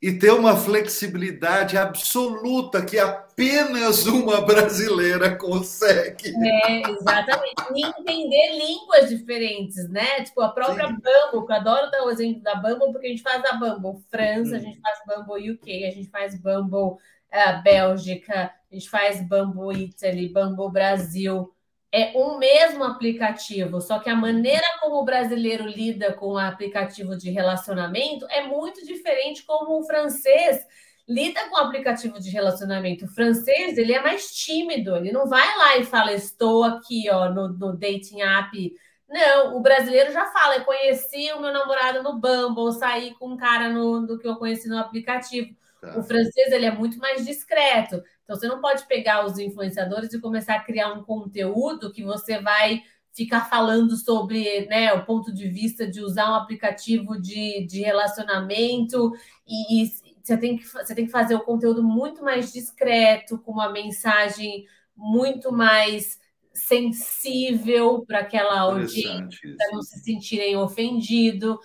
E 0.03 0.13
ter 0.13 0.33
uma 0.33 0.55
flexibilidade 0.55 1.79
absoluta 1.79 2.85
que 2.85 2.99
apenas 2.99 4.05
uma 4.05 4.41
brasileira 4.43 5.35
consegue. 5.35 6.35
É, 6.45 6.91
exatamente. 6.91 7.55
E 7.75 7.87
entender 7.87 8.59
línguas 8.59 9.09
diferentes, 9.09 9.89
né? 9.89 10.23
Tipo, 10.23 10.43
a 10.43 10.51
própria 10.51 10.89
Sim. 10.89 10.95
Bumble, 10.95 11.47
que 11.47 11.53
eu 11.53 11.57
adoro 11.57 11.91
dar 11.91 12.05
o 12.05 12.11
exemplo 12.11 12.43
da 12.43 12.57
Bumble, 12.57 12.93
porque 12.93 13.07
a 13.07 13.11
gente 13.11 13.23
faz 13.23 13.43
a 13.47 13.55
Bumble 13.55 14.03
França, 14.11 14.53
hum. 14.53 14.57
a 14.57 14.59
gente 14.59 14.81
faz 14.81 14.99
Bumble 15.07 15.53
UK, 15.53 15.87
a 15.87 15.91
gente 15.91 16.11
faz 16.11 16.35
Bumble 16.35 16.99
uh, 17.33 17.63
Bélgica, 17.63 18.53
a 18.75 18.79
gente 18.79 18.91
faz 18.91 19.27
Bumble 19.27 19.85
Italy, 19.85 20.29
Bumble 20.29 20.73
Brasil. 20.73 21.55
É 21.93 22.13
um 22.17 22.39
mesmo 22.39 22.83
aplicativo, 22.83 23.81
só 23.81 24.01
que 24.01 24.11
a 24.11 24.17
maneira 24.17 24.67
como 24.81 24.97
o 24.97 25.05
brasileiro 25.05 25.65
lida 25.65 26.13
com 26.13 26.33
o 26.33 26.39
aplicativo 26.39 27.17
de 27.17 27.31
relacionamento 27.31 28.27
é 28.31 28.45
muito 28.45 28.85
diferente 28.85 29.45
como 29.45 29.79
o 29.79 29.85
francês 29.85 30.67
lida 31.09 31.49
com 31.49 31.55
o 31.55 31.61
aplicativo 31.61 32.19
de 32.19 32.31
relacionamento. 32.31 33.05
O 33.05 33.09
francês, 33.09 33.79
ele 33.79 33.93
é 33.93 34.03
mais 34.03 34.35
tímido, 34.35 34.97
ele 34.97 35.13
não 35.13 35.29
vai 35.29 35.47
lá 35.57 35.77
e 35.77 35.85
fala, 35.85 36.13
estou 36.13 36.65
aqui, 36.65 37.09
ó, 37.11 37.29
no, 37.29 37.49
no 37.49 37.77
dating 37.77 38.23
app. 38.23 38.75
Não, 39.09 39.57
o 39.57 39.61
brasileiro 39.61 40.13
já 40.13 40.27
fala, 40.27 40.57
eu 40.57 40.65
conheci 40.65 41.31
o 41.33 41.41
meu 41.41 41.53
namorado 41.53 42.03
no 42.03 42.19
Bumble, 42.19 42.73
saí 42.73 43.15
com 43.15 43.29
um 43.29 43.37
cara 43.37 43.69
no, 43.69 44.05
do 44.05 44.19
que 44.19 44.27
eu 44.27 44.35
conheci 44.37 44.69
no 44.69 44.79
aplicativo. 44.79 45.55
Tá. 45.81 45.99
O 45.99 46.03
francês 46.03 46.51
ele 46.51 46.67
é 46.67 46.71
muito 46.71 46.99
mais 46.99 47.25
discreto. 47.25 48.03
Então 48.25 48.37
você 48.37 48.49
não 48.49 48.61
pode 48.61 48.87
pegar 48.87 49.25
os 49.25 49.39
influenciadores 49.39 50.13
e 50.13 50.21
começar 50.21 50.57
a 50.57 50.65
criar 50.65 50.93
um 50.93 51.05
conteúdo 51.05 51.93
que 51.93 52.03
você 52.03 52.41
vai 52.41 52.83
ficar 53.15 53.49
falando 53.49 53.97
sobre 53.97 54.67
né, 54.67 54.93
o 54.93 55.05
ponto 55.05 55.33
de 55.33 55.49
vista 55.49 55.87
de 55.87 56.01
usar 56.01 56.31
um 56.31 56.35
aplicativo 56.35 57.21
de, 57.21 57.65
de 57.67 57.81
relacionamento 57.83 59.13
e, 59.47 59.85
e 59.85 59.93
você, 60.23 60.37
tem 60.37 60.57
que, 60.57 60.67
você 60.67 60.95
tem 60.95 61.07
que 61.07 61.13
fazer 61.13 61.35
o 61.35 61.45
conteúdo 61.45 61.83
muito 61.83 62.25
mais 62.25 62.53
discreto, 62.53 63.39
com 63.39 63.53
uma 63.53 63.71
mensagem 63.71 64.67
muito 64.97 65.53
mais 65.53 66.19
sensível 66.53 68.05
para 68.07 68.21
aquela 68.21 68.61
audiência, 68.61 69.55
para 69.57 69.73
não 69.73 69.83
se 69.83 70.01
sentirem 70.01 70.57
ofendidos, 70.57 71.57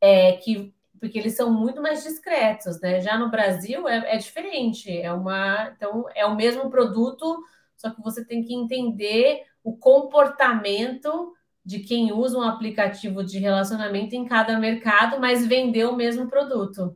é, 0.00 0.32
que 0.32 0.74
porque 1.00 1.18
eles 1.18 1.34
são 1.34 1.50
muito 1.50 1.80
mais 1.80 2.04
discretos, 2.04 2.78
né? 2.80 3.00
Já 3.00 3.18
no 3.18 3.30
Brasil 3.30 3.88
é, 3.88 4.14
é, 4.14 4.18
diferente, 4.18 4.90
é 4.90 5.10
uma, 5.12 5.72
então 5.74 6.04
é 6.14 6.26
o 6.26 6.36
mesmo 6.36 6.70
produto, 6.70 7.42
só 7.74 7.90
que 7.90 8.02
você 8.02 8.22
tem 8.24 8.44
que 8.44 8.54
entender 8.54 9.44
o 9.64 9.74
comportamento 9.74 11.34
de 11.64 11.80
quem 11.80 12.12
usa 12.12 12.38
um 12.38 12.42
aplicativo 12.42 13.24
de 13.24 13.38
relacionamento 13.38 14.14
em 14.14 14.26
cada 14.26 14.58
mercado, 14.58 15.18
mas 15.18 15.46
vender 15.46 15.86
o 15.86 15.96
mesmo 15.96 16.28
produto. 16.28 16.94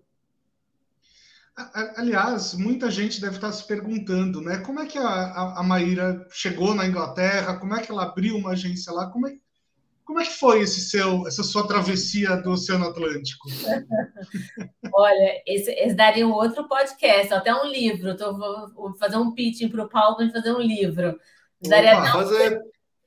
Aliás, 1.97 2.53
muita 2.55 2.91
gente 2.91 3.21
deve 3.21 3.37
estar 3.37 3.53
se 3.53 3.65
perguntando, 3.65 4.41
né? 4.41 4.59
Como 4.59 4.81
é 4.81 4.87
que 4.87 4.99
a, 4.99 5.07
a, 5.07 5.61
a 5.61 5.63
Maíra 5.63 6.27
chegou 6.31 6.75
na 6.75 6.85
Inglaterra? 6.85 7.57
Como 7.59 7.75
é 7.75 7.81
que 7.81 7.93
ela 7.93 8.03
abriu 8.03 8.37
uma 8.37 8.51
agência 8.51 8.93
lá? 8.93 9.07
Como 9.07 9.29
é, 9.29 9.37
Como 10.05 10.21
é 10.21 10.25
que 10.25 10.33
foi 10.33 10.61
esse 10.61 10.83
seu, 10.83 11.27
essa 11.27 11.43
sua 11.43 11.67
travessia 11.67 12.37
do 12.37 12.53
Oceano 12.53 12.89
Atlântico? 12.89 13.49
Olha, 14.93 15.43
esse, 15.47 15.71
esse 15.71 15.95
daria 15.95 16.27
um 16.27 16.33
outro 16.33 16.69
podcast, 16.69 17.33
até 17.33 17.55
um 17.55 17.67
livro. 17.67 18.17
Tô, 18.17 18.37
vou, 18.37 18.73
vou 18.75 18.95
fazer 18.95 19.17
um 19.17 19.33
pitching 19.33 19.69
para 19.69 19.85
o 19.85 19.89
Paulo 19.89 20.17
para 20.17 20.31
fazer 20.31 20.53
um 20.53 20.61
livro. 20.61 21.19
Daria 21.63 21.99
Opa, 21.99 22.13
fazer... 22.13 22.61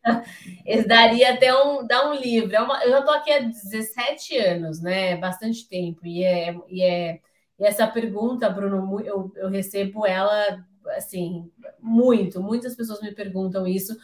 Esse 0.65 0.87
daria 0.87 1.33
até 1.33 1.53
um, 1.53 1.85
dar 1.85 2.09
um 2.09 2.13
livro. 2.13 2.55
É 2.55 2.61
uma, 2.61 2.83
eu 2.83 2.91
já 2.91 2.99
estou 2.99 3.13
aqui 3.13 3.31
há 3.31 3.39
17 3.39 4.37
anos, 4.37 4.81
né? 4.81 5.17
Bastante 5.17 5.67
tempo. 5.67 6.05
E, 6.05 6.23
é, 6.23 6.55
e, 6.67 6.81
é, 6.81 7.19
e 7.59 7.65
essa 7.65 7.85
pergunta, 7.87 8.49
Bruno, 8.49 8.99
eu, 9.01 9.31
eu 9.35 9.49
recebo 9.49 10.05
ela 10.05 10.65
assim, 10.95 11.51
muito. 11.79 12.41
Muitas 12.41 12.75
pessoas 12.75 13.01
me 13.01 13.13
perguntam 13.13 13.67
isso, 13.67 13.95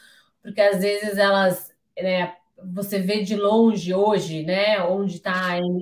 porque 0.41 0.61
às 0.61 0.81
vezes 0.81 1.17
elas. 1.17 1.71
Né, 1.97 2.35
você 2.71 2.99
vê 2.99 3.21
de 3.23 3.35
longe 3.35 3.93
hoje, 3.93 4.43
né, 4.43 4.81
onde 4.83 5.15
está 5.15 5.33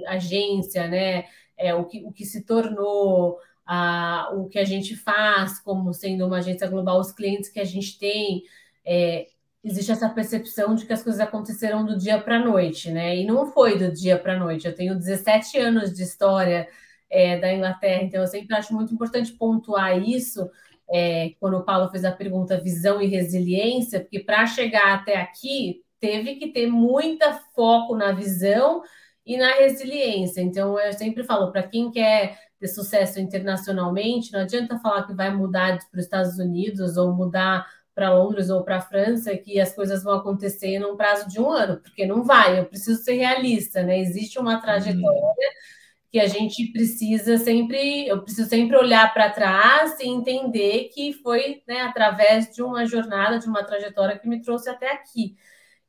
a 0.08 0.14
agência, 0.14 0.88
né, 0.88 1.26
é, 1.58 1.74
o, 1.76 1.86
que, 1.86 2.04
o 2.06 2.12
que 2.12 2.26
se 2.26 2.44
tornou, 2.44 3.38
a, 3.66 4.30
o 4.34 4.48
que 4.48 4.60
a 4.60 4.66
gente 4.66 4.96
faz 4.96 5.60
como 5.60 5.94
sendo 5.94 6.26
uma 6.26 6.38
agência 6.38 6.68
global, 6.68 7.00
os 7.00 7.12
clientes 7.12 7.50
que 7.50 7.60
a 7.60 7.66
gente 7.66 7.98
tem, 8.00 8.44
é, 8.86 9.28
existe 9.64 9.92
essa 9.92 10.10
percepção 10.10 10.74
de 10.76 10.86
que 10.86 10.94
as 10.94 11.04
coisas 11.04 11.22
aconteceram 11.22 11.86
do 11.86 11.98
dia 11.98 12.20
para 12.20 12.38
a 12.38 12.46
noite, 12.46 12.92
né, 12.92 13.18
e 13.18 13.26
não 13.26 13.46
foi 13.46 13.78
do 13.78 13.92
dia 13.92 14.18
para 14.18 14.36
a 14.36 14.40
noite. 14.40 14.68
Eu 14.68 14.76
tenho 14.76 14.96
17 14.96 15.58
anos 15.60 15.94
de 15.94 16.04
história 16.04 16.68
é, 17.10 17.38
da 17.40 17.54
Inglaterra, 17.54 18.04
então 18.04 18.22
eu 18.22 18.28
sempre 18.28 18.56
acho 18.56 18.74
muito 18.74 18.94
importante 18.94 19.34
pontuar 19.34 20.02
isso, 20.02 20.50
é, 20.92 21.34
quando 21.40 21.58
o 21.58 21.64
Paulo 21.64 21.90
fez 21.90 22.04
a 22.04 22.12
pergunta 22.12 22.60
visão 22.60 23.02
e 23.02 23.08
resiliência, 23.08 24.02
porque 24.02 24.20
para 24.20 24.46
chegar 24.46 24.94
até 24.94 25.16
aqui, 25.16 25.82
teve 26.02 26.36
que 26.36 26.48
ter 26.48 26.68
muita 26.68 27.34
foco 27.56 27.96
na 27.96 28.12
visão 28.12 28.82
e 29.26 29.38
na 29.38 29.54
resiliência. 29.54 30.42
Então, 30.42 30.78
eu 30.80 30.92
sempre 30.94 31.24
falo, 31.24 31.52
para 31.52 31.64
quem 31.64 31.92
quer 31.92 32.38
ter 32.60 32.68
sucesso 32.68 33.20
internacionalmente, 33.20 34.34
não 34.34 34.42
adianta 34.42 34.80
falar 34.80 35.06
que 35.06 35.14
vai 35.14 35.34
mudar 35.34 35.78
para 35.90 36.00
os 36.00 36.06
Estados 36.06 36.38
Unidos 36.38 36.98
ou 36.98 37.14
mudar 37.14 37.66
para 37.94 38.14
Londres 38.14 38.50
ou 38.50 38.64
para 38.64 38.78
a 38.78 38.82
França, 38.82 39.36
que 39.38 39.60
as 39.60 39.74
coisas 39.74 40.04
vão 40.04 40.14
acontecer 40.14 40.80
num 40.80 40.96
prazo 40.96 41.28
de 41.30 41.40
um 41.40 41.50
ano, 41.50 41.78
porque 41.78 42.06
não 42.06 42.24
vai, 42.24 42.60
eu 42.60 42.66
preciso 42.66 43.04
ser 43.04 43.14
realista, 43.14 43.84
né? 43.84 44.00
Existe 44.00 44.40
uma 44.40 44.62
trajetória 44.62 45.04
uhum. 45.04 46.04
que 46.12 46.20
a 46.20 46.28
gente 46.28 46.72
precisa 46.72 47.38
sempre, 47.38 48.08
eu 48.08 48.24
preciso 48.24 48.50
sempre 48.50 48.78
olhar 48.78 49.14
para 49.14 49.30
trás 49.30 50.00
e 50.00 50.08
entender 50.08 50.90
que 50.94 51.14
foi 51.14 51.62
né, 51.68 51.82
através 51.82 52.52
de 52.54 52.64
uma 52.64 52.86
jornada, 52.86 53.40
de 53.40 53.48
uma 53.48 53.64
trajetória 53.64 54.18
que 54.18 54.28
me 54.28 54.42
trouxe 54.42 54.70
até 54.70 54.92
aqui. 54.92 55.36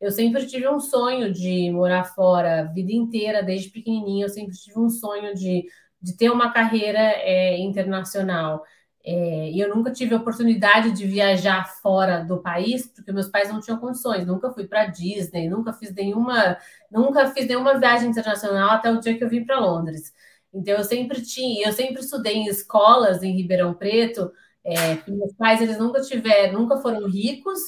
Eu 0.02 0.10
sempre 0.10 0.44
tive 0.46 0.68
um 0.68 0.80
sonho 0.80 1.32
de 1.32 1.70
morar 1.70 2.04
fora 2.04 2.64
vida 2.64 2.92
inteira, 2.92 3.40
desde 3.42 3.70
pequenininha. 3.70 4.24
Eu 4.26 4.28
sempre 4.28 4.56
tive 4.56 4.76
um 4.80 4.90
sonho 4.90 5.32
de, 5.32 5.64
de 6.00 6.16
ter 6.16 6.28
uma 6.28 6.52
carreira 6.52 6.98
é, 6.98 7.56
internacional. 7.60 8.64
É, 9.04 9.50
e 9.50 9.60
eu 9.60 9.72
nunca 9.74 9.92
tive 9.92 10.12
a 10.14 10.18
oportunidade 10.18 10.90
de 10.90 11.06
viajar 11.06 11.64
fora 11.80 12.24
do 12.24 12.42
país, 12.42 12.86
porque 12.88 13.12
meus 13.12 13.28
pais 13.28 13.48
não 13.48 13.60
tinham 13.60 13.78
condições. 13.78 14.26
Nunca 14.26 14.50
fui 14.52 14.66
para 14.66 14.86
Disney, 14.86 15.48
nunca 15.48 15.72
fiz 15.72 15.94
nenhuma, 15.94 16.58
nunca 16.90 17.30
fiz 17.30 17.46
nenhuma 17.46 17.78
viagem 17.78 18.10
internacional 18.10 18.70
até 18.70 18.90
o 18.90 18.98
dia 19.00 19.16
que 19.16 19.22
eu 19.22 19.28
vim 19.28 19.44
para 19.44 19.60
Londres. 19.60 20.12
Então 20.52 20.74
eu 20.74 20.84
sempre 20.84 21.22
tinha, 21.22 21.68
eu 21.68 21.72
sempre 21.72 22.02
estudei 22.02 22.34
em 22.34 22.46
escolas 22.48 23.22
em 23.22 23.36
Ribeirão 23.36 23.72
Preto. 23.74 24.32
É, 24.64 24.98
meus 25.08 25.32
pais 25.34 25.60
eles 25.60 25.78
nunca 25.78 26.00
tiveram, 26.02 26.60
nunca 26.60 26.78
foram 26.78 27.06
ricos. 27.08 27.60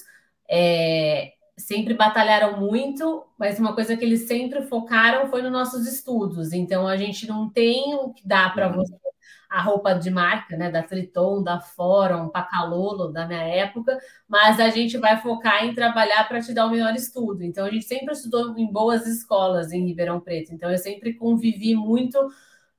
É, 0.51 1.34
sempre 1.57 1.95
batalharam 1.95 2.59
muito, 2.61 3.25
mas 3.39 3.59
uma 3.59 3.75
coisa 3.75 3.97
que 3.97 4.05
eles 4.05 4.27
sempre 4.27 4.63
focaram 4.63 5.29
foi 5.29 5.43
nos 5.43 5.53
nossos 5.53 5.87
estudos. 5.87 6.53
Então 6.53 6.87
a 6.87 6.97
gente 6.97 7.27
não 7.27 7.49
tem 7.49 7.95
o 7.95 8.13
que 8.13 8.27
dá 8.27 8.51
para 8.51 8.69
uhum. 8.69 8.77
você 8.77 8.95
a 9.55 9.63
roupa 9.63 9.95
de 9.95 10.11
marca, 10.11 10.57
né, 10.57 10.69
da 10.69 10.83
Triton, 10.83 11.41
da 11.41 11.61
Forum, 11.61 12.29
Pacalolo, 12.29 13.13
da 13.13 13.25
minha 13.25 13.43
época, 13.43 13.97
mas 14.29 14.59
a 14.59 14.69
gente 14.69 14.99
vai 14.99 15.21
focar 15.21 15.65
em 15.65 15.73
trabalhar 15.73 16.27
para 16.27 16.41
te 16.41 16.53
dar 16.53 16.67
o 16.67 16.71
melhor 16.71 16.93
estudo. 16.95 17.45
Então 17.45 17.65
a 17.65 17.71
gente 17.71 17.85
sempre 17.85 18.13
estudou 18.13 18.59
em 18.59 18.67
boas 18.67 19.07
escolas 19.07 19.71
em 19.71 19.87
Ribeirão 19.87 20.19
Preto. 20.19 20.53
Então 20.53 20.69
eu 20.69 20.79
sempre 20.79 21.15
convivi 21.15 21.77
muito 21.77 22.19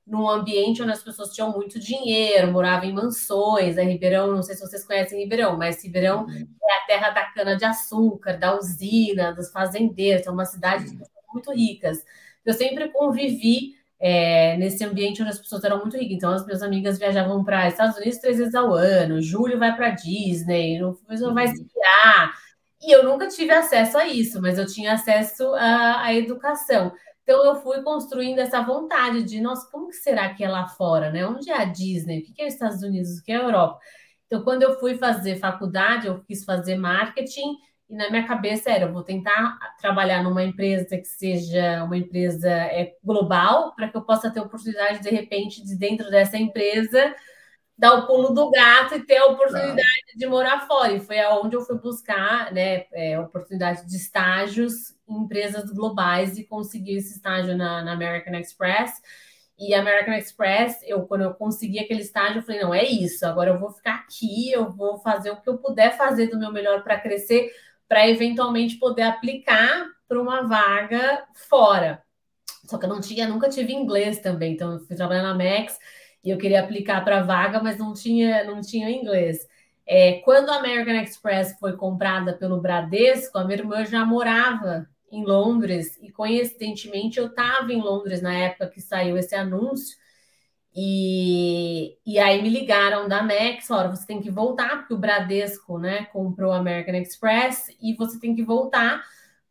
num 0.06 0.28
ambiente 0.28 0.82
onde 0.82 0.92
as 0.92 1.02
pessoas 1.02 1.34
tinham 1.34 1.50
muito 1.50 1.80
dinheiro, 1.80 2.52
moravam 2.52 2.88
em 2.88 2.92
mansões, 2.92 3.74
né? 3.74 3.82
Ribeirão, 3.82 4.32
não 4.32 4.42
sei 4.42 4.54
se 4.54 4.60
vocês 4.60 4.84
conhecem 4.84 5.18
Ribeirão, 5.18 5.56
mas 5.56 5.82
Ribeirão 5.82 6.24
uhum. 6.24 6.48
é 6.62 6.72
a 6.72 6.86
terra 6.86 7.10
da 7.10 7.24
cana-de-açúcar, 7.24 8.38
da 8.38 8.56
usina, 8.56 9.32
dos 9.32 9.50
fazendeiros, 9.50 10.26
é 10.26 10.30
uma 10.30 10.44
cidade 10.44 10.84
de 10.84 10.96
pessoas 10.96 11.24
muito 11.32 11.52
ricas. 11.52 12.04
Eu 12.44 12.54
sempre 12.54 12.88
convivi 12.90 13.74
é, 13.98 14.56
nesse 14.56 14.84
ambiente 14.84 15.20
onde 15.22 15.32
as 15.32 15.38
pessoas 15.38 15.64
eram 15.64 15.80
muito 15.80 15.96
ricas. 15.96 16.16
Então, 16.16 16.32
as 16.32 16.44
minhas 16.46 16.62
amigas 16.62 16.98
viajavam 16.98 17.42
para 17.42 17.66
Estados 17.66 17.96
Unidos 17.96 18.18
três 18.18 18.38
vezes 18.38 18.54
ao 18.54 18.72
ano, 18.72 19.20
Júlio 19.20 19.58
vai 19.58 19.74
para 19.74 19.90
Disney, 19.90 20.78
não 20.78 21.34
vai 21.34 21.46
esquiar. 21.46 22.34
E 22.80 22.94
eu 22.94 23.04
nunca 23.04 23.26
tive 23.26 23.50
acesso 23.52 23.98
a 23.98 24.06
isso, 24.06 24.40
mas 24.40 24.58
eu 24.58 24.66
tinha 24.66 24.92
acesso 24.92 25.52
à, 25.54 26.02
à 26.02 26.14
educação. 26.14 26.92
Então 27.26 27.44
eu 27.44 27.56
fui 27.56 27.82
construindo 27.82 28.38
essa 28.38 28.62
vontade 28.62 29.24
de, 29.24 29.40
nossa, 29.40 29.68
como 29.68 29.88
que 29.88 29.96
será 29.96 30.32
que 30.32 30.44
é 30.44 30.48
lá 30.48 30.68
fora, 30.68 31.10
né? 31.10 31.26
Onde 31.26 31.50
é 31.50 31.56
a 31.60 31.64
Disney? 31.64 32.20
O 32.20 32.22
que 32.22 32.40
é 32.40 32.46
os 32.46 32.54
Estados 32.54 32.82
Unidos? 32.84 33.18
O 33.18 33.24
que 33.24 33.32
é 33.32 33.36
a 33.36 33.42
Europa? 33.42 33.80
Então, 34.26 34.44
quando 34.44 34.62
eu 34.62 34.78
fui 34.78 34.96
fazer 34.96 35.34
faculdade, 35.34 36.06
eu 36.06 36.22
quis 36.22 36.44
fazer 36.44 36.76
marketing 36.76 37.56
e 37.90 37.96
na 37.96 38.10
minha 38.10 38.24
cabeça 38.28 38.70
era, 38.70 38.84
eu 38.84 38.92
vou 38.92 39.02
tentar 39.02 39.58
trabalhar 39.80 40.22
numa 40.22 40.44
empresa 40.44 40.96
que 40.96 41.06
seja 41.06 41.82
uma 41.82 41.96
empresa 41.96 42.48
é, 42.48 42.94
global, 43.02 43.74
para 43.74 43.88
que 43.88 43.96
eu 43.96 44.02
possa 44.02 44.30
ter 44.30 44.40
oportunidade, 44.40 45.02
de 45.02 45.10
repente, 45.10 45.64
de 45.64 45.76
dentro 45.76 46.08
dessa 46.10 46.36
empresa, 46.36 47.12
dar 47.76 47.94
o 47.94 48.06
pulo 48.06 48.30
do 48.32 48.50
gato 48.52 48.94
e 48.94 49.04
ter 49.04 49.16
a 49.16 49.26
oportunidade 49.26 49.82
ah. 49.82 50.16
de 50.16 50.26
morar 50.26 50.66
fora. 50.68 50.92
E 50.92 51.00
foi 51.00 51.18
aonde 51.18 51.56
eu 51.56 51.62
fui 51.62 51.76
buscar 51.78 52.52
né, 52.52 52.86
é, 52.92 53.18
oportunidade 53.18 53.84
de 53.84 53.96
estágios 53.96 54.95
empresas 55.08 55.70
globais 55.70 56.38
e 56.38 56.44
consegui 56.44 56.96
esse 56.96 57.16
estágio 57.16 57.56
na, 57.56 57.82
na, 57.82 57.92
American 57.92 58.34
Express. 58.34 59.00
E 59.58 59.74
American 59.74 60.14
Express, 60.14 60.80
eu 60.84 61.06
quando 61.06 61.22
eu 61.22 61.34
consegui 61.34 61.78
aquele 61.78 62.02
estágio, 62.02 62.38
eu 62.38 62.42
falei, 62.42 62.60
não, 62.60 62.74
é 62.74 62.84
isso, 62.84 63.24
agora 63.24 63.50
eu 63.50 63.58
vou 63.58 63.70
ficar 63.70 63.94
aqui, 63.94 64.52
eu 64.52 64.70
vou 64.70 64.98
fazer 64.98 65.30
o 65.30 65.40
que 65.40 65.48
eu 65.48 65.56
puder 65.58 65.96
fazer 65.96 66.26
do 66.26 66.38
meu 66.38 66.52
melhor 66.52 66.82
para 66.82 67.00
crescer, 67.00 67.50
para 67.88 68.08
eventualmente 68.08 68.76
poder 68.76 69.02
aplicar 69.02 69.86
para 70.06 70.20
uma 70.20 70.42
vaga 70.42 71.24
fora. 71.48 72.02
Só 72.64 72.78
que 72.78 72.84
eu 72.84 72.88
não 72.88 73.00
tinha, 73.00 73.28
nunca 73.28 73.48
tive 73.48 73.72
inglês 73.72 74.18
também, 74.20 74.52
então 74.52 74.74
eu 74.74 74.80
fui 74.80 74.96
trabalhar 74.96 75.22
na 75.22 75.34
Max 75.34 75.78
e 76.22 76.30
eu 76.30 76.38
queria 76.38 76.60
aplicar 76.60 77.04
para 77.04 77.22
vaga, 77.22 77.62
mas 77.62 77.78
não 77.78 77.94
tinha, 77.94 78.44
não 78.44 78.60
tinha 78.60 78.90
inglês. 78.90 79.46
É, 79.86 80.14
quando 80.24 80.50
a 80.50 80.56
American 80.56 80.96
Express 80.96 81.56
foi 81.60 81.76
comprada 81.76 82.34
pelo 82.34 82.60
Bradesco, 82.60 83.38
a 83.38 83.44
minha 83.44 83.58
irmã 83.58 83.84
já 83.84 84.04
morava 84.04 84.88
em 85.10 85.24
Londres 85.24 85.98
e 86.02 86.10
coincidentemente 86.10 87.18
eu 87.18 87.26
estava 87.26 87.72
em 87.72 87.80
Londres 87.80 88.20
na 88.20 88.34
época 88.34 88.68
que 88.68 88.80
saiu 88.80 89.16
esse 89.16 89.34
anúncio 89.34 89.96
e, 90.74 91.96
e 92.04 92.18
aí 92.18 92.42
me 92.42 92.50
ligaram 92.50 93.08
da 93.08 93.22
Max, 93.22 93.66
falaram, 93.66 93.94
você 93.94 94.06
tem 94.06 94.20
que 94.20 94.30
voltar 94.30 94.78
porque 94.78 94.92
o 94.92 94.98
Bradesco, 94.98 95.78
né, 95.78 96.04
comprou 96.06 96.52
a 96.52 96.58
American 96.58 96.96
Express 96.96 97.74
e 97.80 97.94
você 97.94 98.20
tem 98.20 98.34
que 98.34 98.42
voltar 98.42 99.02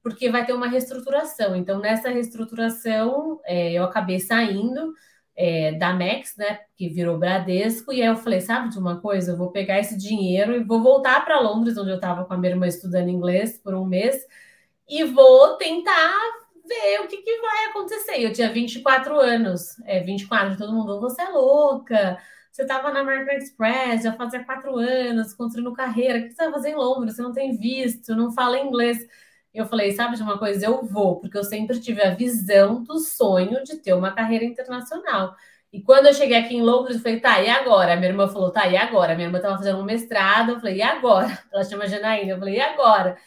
porque 0.04 0.30
vai 0.30 0.46
ter 0.46 0.54
uma 0.54 0.68
reestruturação. 0.68 1.56
Então 1.56 1.80
nessa 1.80 2.10
reestruturação 2.10 3.40
é, 3.44 3.74
eu 3.74 3.84
acabei 3.84 4.20
saindo 4.20 4.94
é, 5.36 5.74
da 5.74 5.94
Max, 5.94 6.36
né, 6.38 6.60
que 6.76 6.88
virou 6.90 7.18
Bradesco, 7.18 7.92
e 7.92 8.02
aí 8.02 8.08
eu 8.08 8.16
falei, 8.16 8.40
sabe 8.40 8.70
de 8.70 8.78
uma 8.78 9.02
coisa, 9.02 9.32
eu 9.32 9.38
vou 9.38 9.52
pegar 9.52 9.80
esse 9.80 9.98
dinheiro 9.98 10.54
e 10.56 10.64
vou 10.64 10.82
voltar 10.82 11.26
para 11.26 11.40
Londres, 11.40 11.78
onde 11.78 11.90
eu 11.90 11.96
estava 11.96 12.24
com 12.24 12.34
a 12.34 12.38
minha 12.38 12.52
irmã 12.54 12.68
estudando 12.68 13.10
inglês 13.10 13.58
por 13.58 13.74
um 13.74 13.86
mês, 13.86 14.16
e 14.88 15.04
vou 15.04 15.58
tentar 15.58 16.14
ver 16.68 17.02
o 17.02 17.08
que, 17.08 17.18
que 17.18 17.42
vai 17.42 17.66
acontecer. 17.66 18.22
Eu 18.22 18.34
tinha 18.34 18.52
24 18.52 19.20
anos, 19.20 19.80
é 19.86 20.00
24, 20.00 20.58
todo 20.58 20.74
mundo, 20.74 21.00
você 21.00 21.22
é 21.22 21.30
louca, 21.30 22.18
você 22.52 22.64
estava 22.64 22.92
na 22.92 23.02
American 23.02 23.36
Express, 23.36 24.04
já 24.04 24.14
fazia 24.14 24.44
quatro 24.44 24.78
anos, 24.78 25.34
construindo 25.34 25.74
carreira, 25.74 26.20
o 26.20 26.24
que 26.24 26.32
você 26.32 26.44
vai 26.44 26.54
fazer 26.54 26.70
em 26.70 26.76
Londres? 26.76 27.16
Você 27.16 27.22
não 27.22 27.34
tem 27.34 27.58
visto, 27.58 28.16
não 28.16 28.32
fala 28.32 28.58
inglês. 28.60 28.98
Eu 29.54 29.66
falei, 29.66 29.92
sabe 29.94 30.16
de 30.18 30.24
uma 30.24 30.38
coisa? 30.38 30.66
Eu 30.66 30.86
vou, 30.86 31.20
porque 31.20 31.38
eu 31.38 31.44
sempre 31.44 31.80
tive 31.80 32.02
a 32.02 32.12
visão 32.14 32.84
do 32.84 33.00
sonho 33.00 33.64
de 33.64 33.78
ter 33.78 33.94
uma 33.94 34.12
carreira 34.12 34.46
internacional. 34.46 35.36
E 35.72 35.82
quando 35.82 36.06
eu 36.08 36.14
cheguei 36.14 36.38
aqui 36.38 36.56
em 36.56 36.62
Londres, 36.62 36.96
eu 36.98 37.04
falei, 37.04 37.20
tá, 37.20 37.42
e 37.42 37.50
agora? 37.50 37.96
Minha 37.98 38.10
irmã 38.10 38.28
falou, 38.30 38.52
tá, 38.52 38.68
e 38.68 38.78
agora? 38.78 39.16
Minha 39.16 39.28
irmã 39.28 39.38
estava 39.40 39.58
fazendo 39.58 39.80
um 39.80 39.84
mestrado, 39.84 40.52
eu 40.52 40.60
falei, 40.60 40.78
e 40.78 40.82
agora? 40.82 41.38
Ela 41.52 41.64
chama 41.66 41.88
Janaína, 41.88 42.32
eu 42.32 42.40
falei, 42.40 42.56
e 42.56 42.62
agora? 42.62 43.18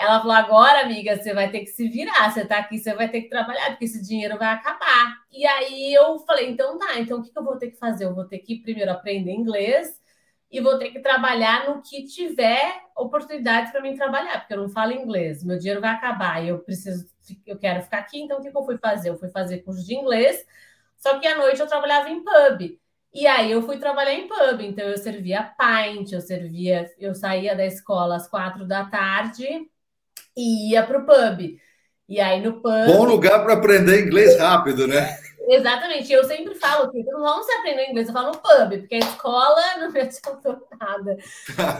Ela 0.00 0.18
falou: 0.20 0.32
agora, 0.32 0.80
amiga, 0.80 1.16
você 1.16 1.34
vai 1.34 1.50
ter 1.50 1.60
que 1.60 1.66
se 1.66 1.86
virar, 1.86 2.32
você 2.32 2.46
tá 2.46 2.58
aqui, 2.58 2.78
você 2.78 2.94
vai 2.94 3.08
ter 3.10 3.20
que 3.22 3.28
trabalhar, 3.28 3.68
porque 3.70 3.84
esse 3.84 4.02
dinheiro 4.02 4.38
vai 4.38 4.48
acabar. 4.48 5.18
E 5.30 5.46
aí 5.46 5.92
eu 5.92 6.18
falei: 6.20 6.48
então 6.50 6.78
tá, 6.78 6.98
então 6.98 7.20
o 7.20 7.22
que, 7.22 7.30
eu 7.36 7.44
vou 7.44 7.58
ter 7.58 7.70
que 7.70 7.76
fazer? 7.76 8.06
Eu 8.06 8.14
vou 8.14 8.24
ter 8.24 8.38
que 8.38 8.62
primeiro 8.62 8.90
aprender 8.90 9.30
inglês 9.30 10.00
e 10.50 10.58
vou 10.60 10.78
ter 10.78 10.90
que 10.90 11.00
trabalhar 11.00 11.68
no 11.68 11.82
que 11.82 12.04
tiver 12.04 12.82
oportunidade 12.96 13.70
para 13.70 13.82
mim 13.82 13.94
trabalhar, 13.94 14.40
porque 14.40 14.54
eu 14.54 14.62
não 14.62 14.70
falo 14.70 14.92
inglês, 14.92 15.44
meu 15.44 15.58
dinheiro 15.58 15.80
vai 15.80 15.90
acabar 15.90 16.42
e 16.42 16.48
eu 16.48 16.58
preciso 16.60 17.06
eu 17.46 17.58
quero 17.58 17.82
ficar 17.82 17.98
aqui, 17.98 18.20
então 18.20 18.38
o 18.38 18.42
que 18.42 18.48
eu 18.48 18.64
fui 18.64 18.78
fazer? 18.78 19.10
Eu 19.10 19.18
fui 19.18 19.28
fazer 19.28 19.58
curso 19.58 19.84
de 19.86 19.94
inglês, 19.94 20.44
só 20.96 21.18
que 21.18 21.26
à 21.28 21.36
noite 21.36 21.60
eu 21.60 21.66
trabalhava 21.68 22.08
em 22.10 22.24
pub. 22.24 22.78
E 23.12 23.26
aí 23.26 23.50
eu 23.52 23.62
fui 23.62 23.78
trabalhar 23.78 24.14
em 24.14 24.26
pub, 24.28 24.60
então 24.60 24.84
eu 24.86 24.96
servia 24.98 25.54
pint, 25.58 26.12
eu 26.12 26.20
servia, 26.20 26.90
eu 26.98 27.14
saía 27.14 27.54
da 27.54 27.66
escola 27.66 28.16
às 28.16 28.28
quatro 28.28 28.66
da 28.66 28.84
tarde 28.86 29.70
e 30.36 30.72
ia 30.72 30.82
para 30.82 30.98
o 30.98 31.06
pub. 31.06 31.58
E 32.08 32.20
aí 32.20 32.40
no 32.40 32.54
pub. 32.54 32.86
Bom 32.86 33.04
lugar 33.04 33.42
para 33.44 33.54
aprender 33.54 34.04
inglês 34.04 34.38
rápido, 34.38 34.86
né? 34.86 35.16
Exatamente. 35.48 36.12
Eu 36.12 36.22
sempre 36.24 36.54
falo 36.54 36.90
que 36.90 37.02
não 37.02 37.20
vamos 37.20 37.46
aprender 37.58 37.88
inglês, 37.88 38.06
eu 38.06 38.12
falo 38.12 38.32
no 38.32 38.38
pub, 38.38 38.78
porque 38.80 38.94
a 38.94 38.98
escola 38.98 39.60
não 39.78 39.90
me 39.90 40.00
adiantou 40.00 40.68
nada. 40.78 41.16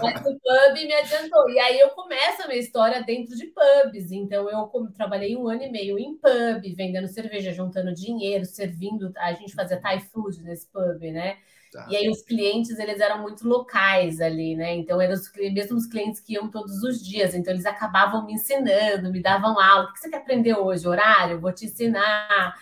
Mas 0.03 0.21
o 0.21 0.39
pub 0.41 0.75
me 0.75 0.93
adiantou. 0.93 1.51
E 1.51 1.59
aí 1.59 1.79
eu 1.79 1.91
começo 1.91 2.43
a 2.43 2.49
minha 2.49 2.59
história 2.59 3.03
dentro 3.03 3.37
de 3.37 3.47
pubs. 3.47 4.11
Então 4.11 4.49
eu 4.51 4.71
trabalhei 4.97 5.37
um 5.37 5.49
ano 5.49 5.63
e 5.63 5.71
meio 5.71 5.99
em 5.99 6.17
pub, 6.17 6.75
vendendo 6.75 7.07
cerveja, 7.07 7.53
juntando 7.53 7.95
dinheiro, 7.95 8.45
servindo. 8.45 9.13
A 9.17 9.33
gente 9.35 9.55
fazia 9.55 9.81
Thai 9.81 10.01
food 10.01 10.43
nesse 10.43 10.67
pub, 10.69 11.01
né? 11.13 11.39
Tá. 11.73 11.87
E 11.89 11.97
aí 11.97 12.09
os 12.09 12.23
clientes 12.23 12.79
eles 12.79 13.01
eram 13.01 13.23
muito 13.23 13.47
locais 13.47 14.21
ali, 14.21 14.57
né? 14.57 14.75
Então 14.75 15.01
eram 15.01 15.14
os 15.14 15.31
mesmos 15.35 15.87
clientes 15.87 16.21
que 16.21 16.35
iam 16.35 16.51
todos 16.51 16.83
os 16.83 17.05
dias. 17.05 17.35
Então 17.35 17.53
eles 17.53 17.66
acabavam 17.66 18.27
me 18.27 18.35
ensinando, 18.35 19.12
me 19.12 19.23
davam 19.23 19.59
aula. 19.59 19.85
O 19.85 19.93
que 19.93 20.01
você 20.01 20.11
quer 20.11 20.18
aprender 20.18 20.55
hoje? 20.55 20.89
Horário? 20.89 21.41
Vou 21.41 21.53
te 21.53 21.66
ensinar. 21.66 22.55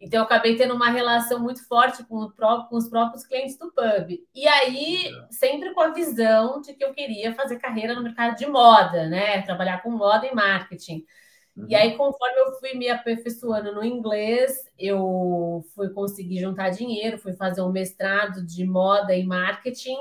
Então, 0.00 0.20
eu 0.20 0.24
acabei 0.24 0.56
tendo 0.56 0.74
uma 0.74 0.88
relação 0.88 1.38
muito 1.38 1.62
forte 1.68 2.02
com, 2.04 2.30
próprio, 2.30 2.68
com, 2.70 2.76
os 2.76 2.88
próprios 2.88 3.26
clientes 3.26 3.58
do 3.58 3.70
pub. 3.70 4.18
E 4.34 4.48
aí, 4.48 5.10
sempre 5.30 5.74
com 5.74 5.80
a 5.82 5.90
visão 5.90 6.62
de 6.62 6.72
que 6.72 6.82
eu 6.82 6.94
queria 6.94 7.34
fazer 7.34 7.58
carreira 7.58 7.94
no 7.94 8.02
mercado 8.02 8.34
de 8.34 8.46
moda, 8.46 9.06
né? 9.08 9.42
Trabalhar 9.42 9.82
com 9.82 9.90
moda 9.90 10.26
e 10.26 10.34
marketing. 10.34 11.04
Uhum. 11.60 11.66
E 11.68 11.74
aí, 11.74 11.96
conforme 11.96 12.38
eu 12.40 12.52
fui 12.58 12.74
me 12.74 12.88
aperfeiçoando 12.88 13.74
no 13.74 13.84
inglês, 13.84 14.64
eu 14.78 15.64
fui 15.74 15.90
conseguir 15.90 16.38
juntar 16.38 16.70
dinheiro, 16.70 17.18
fui 17.18 17.32
fazer 17.32 17.62
um 17.62 17.70
mestrado 17.70 18.44
de 18.44 18.64
moda 18.64 19.14
e 19.14 19.24
marketing. 19.24 19.98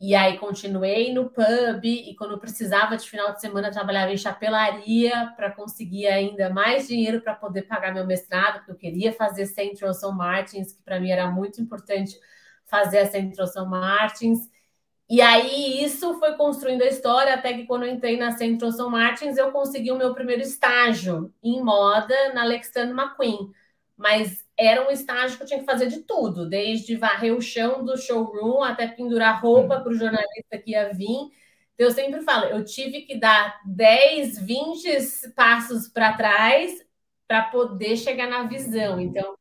E 0.00 0.14
aí 0.14 0.38
continuei 0.38 1.12
no 1.12 1.28
pub 1.28 1.84
e 1.84 2.14
quando 2.14 2.38
precisava 2.38 2.96
de 2.96 3.10
final 3.10 3.32
de 3.32 3.40
semana 3.40 3.68
trabalhava 3.70 4.12
em 4.12 4.16
chapelaria 4.16 5.32
para 5.36 5.50
conseguir 5.50 6.06
ainda 6.06 6.48
mais 6.50 6.86
dinheiro 6.86 7.20
para 7.20 7.34
poder 7.34 7.62
pagar 7.62 7.92
meu 7.92 8.06
mestrado, 8.06 8.58
porque 8.58 8.70
eu 8.70 8.76
queria 8.76 9.12
fazer 9.12 9.46
Central 9.46 9.92
São 9.92 10.12
Martins, 10.12 10.72
que 10.72 10.82
para 10.84 11.00
mim 11.00 11.10
era 11.10 11.28
muito 11.28 11.60
importante 11.60 12.16
fazer 12.64 12.98
a 12.98 13.06
Central 13.06 13.48
São 13.48 13.68
Martins. 13.68 14.38
E 15.10 15.20
aí 15.22 15.82
isso 15.82 16.18
foi 16.18 16.34
construindo 16.36 16.82
a 16.82 16.86
história 16.86 17.34
até 17.34 17.54
que 17.54 17.66
quando 17.66 17.84
eu 17.84 17.92
entrei 17.92 18.18
na 18.18 18.32
Central 18.32 18.72
São 18.72 18.90
Martins 18.90 19.38
eu 19.38 19.50
consegui 19.50 19.90
o 19.90 19.96
meu 19.96 20.14
primeiro 20.14 20.42
estágio 20.42 21.32
em 21.42 21.62
moda 21.62 22.14
na 22.34 22.42
Alexander 22.42 22.94
McQueen. 22.94 23.50
Mas 23.96 24.44
era 24.56 24.86
um 24.86 24.90
estágio 24.90 25.36
que 25.36 25.42
eu 25.44 25.46
tinha 25.46 25.60
que 25.60 25.66
fazer 25.66 25.86
de 25.88 26.00
tudo, 26.02 26.48
desde 26.48 26.96
varrer 26.96 27.34
o 27.34 27.40
chão 27.40 27.84
do 27.84 27.96
showroom 27.96 28.62
até 28.62 28.86
pendurar 28.86 29.40
roupa 29.42 29.76
uhum. 29.76 29.82
para 29.82 29.92
o 29.92 29.94
jornalista 29.94 30.58
que 30.58 30.72
ia 30.72 30.92
vir. 30.92 31.30
Então, 31.74 31.86
eu 31.86 31.90
sempre 31.90 32.22
falo, 32.22 32.46
eu 32.46 32.64
tive 32.64 33.02
que 33.02 33.18
dar 33.18 33.60
10, 33.66 34.40
20 34.40 35.32
passos 35.34 35.88
para 35.88 36.12
trás 36.14 36.84
para 37.26 37.44
poder 37.44 37.96
chegar 37.96 38.28
na 38.28 38.44
visão. 38.44 39.00
Então, 39.00 39.36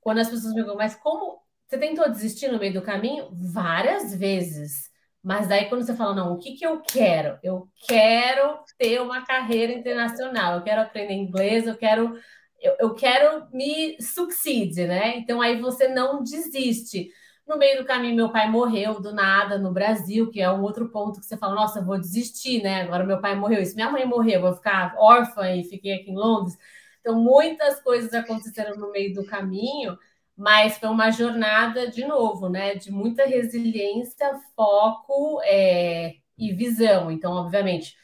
quando 0.00 0.18
as 0.18 0.28
pessoas 0.30 0.50
me 0.50 0.54
perguntam, 0.56 0.76
mas 0.76 0.94
como 0.96 1.40
você 1.66 1.78
tentou 1.78 2.08
desistir 2.10 2.48
no 2.48 2.58
meio 2.58 2.74
do 2.74 2.82
caminho? 2.82 3.28
Várias 3.32 4.14
vezes. 4.14 4.89
Mas 5.22 5.48
daí, 5.48 5.68
quando 5.68 5.84
você 5.84 5.94
fala, 5.94 6.14
não, 6.14 6.32
o 6.32 6.38
que, 6.38 6.52
que 6.54 6.64
eu 6.64 6.80
quero? 6.80 7.38
Eu 7.42 7.68
quero 7.86 8.58
ter 8.78 9.00
uma 9.02 9.24
carreira 9.24 9.72
internacional, 9.72 10.56
eu 10.56 10.62
quero 10.62 10.80
aprender 10.80 11.14
inglês, 11.14 11.66
eu 11.66 11.76
quero 11.76 12.18
eu, 12.60 12.76
eu 12.78 12.94
quero 12.94 13.48
me 13.52 13.96
succeed, 14.00 14.86
né? 14.86 15.16
Então 15.18 15.40
aí 15.40 15.60
você 15.60 15.88
não 15.88 16.22
desiste. 16.22 17.10
No 17.46 17.58
meio 17.58 17.78
do 17.78 17.84
caminho, 17.86 18.14
meu 18.14 18.30
pai 18.30 18.48
morreu 18.48 19.00
do 19.00 19.12
nada 19.12 19.58
no 19.58 19.72
Brasil, 19.72 20.30
que 20.30 20.40
é 20.40 20.50
um 20.50 20.62
outro 20.62 20.88
ponto 20.90 21.20
que 21.20 21.26
você 21.26 21.36
fala, 21.36 21.54
nossa, 21.54 21.82
vou 21.84 21.98
desistir, 21.98 22.62
né? 22.62 22.82
Agora 22.82 23.04
meu 23.04 23.20
pai 23.20 23.34
morreu, 23.34 23.60
isso 23.60 23.74
minha 23.74 23.90
mãe 23.90 24.06
morreu, 24.06 24.42
vou 24.42 24.54
ficar 24.54 24.94
órfã 24.98 25.50
e 25.56 25.64
fiquei 25.64 25.94
aqui 25.94 26.10
em 26.10 26.16
Londres. 26.16 26.56
Então, 27.00 27.18
muitas 27.18 27.80
coisas 27.82 28.12
aconteceram 28.12 28.76
no 28.76 28.92
meio 28.92 29.14
do 29.14 29.24
caminho, 29.24 29.98
mas 30.40 30.78
foi 30.78 30.88
uma 30.88 31.10
jornada, 31.10 31.90
de 31.90 32.02
novo, 32.06 32.48
né? 32.48 32.74
De 32.74 32.90
muita 32.90 33.26
resiliência, 33.26 34.40
foco 34.56 35.38
é, 35.44 36.14
e 36.38 36.50
visão. 36.50 37.10
Então, 37.10 37.32
obviamente, 37.32 37.94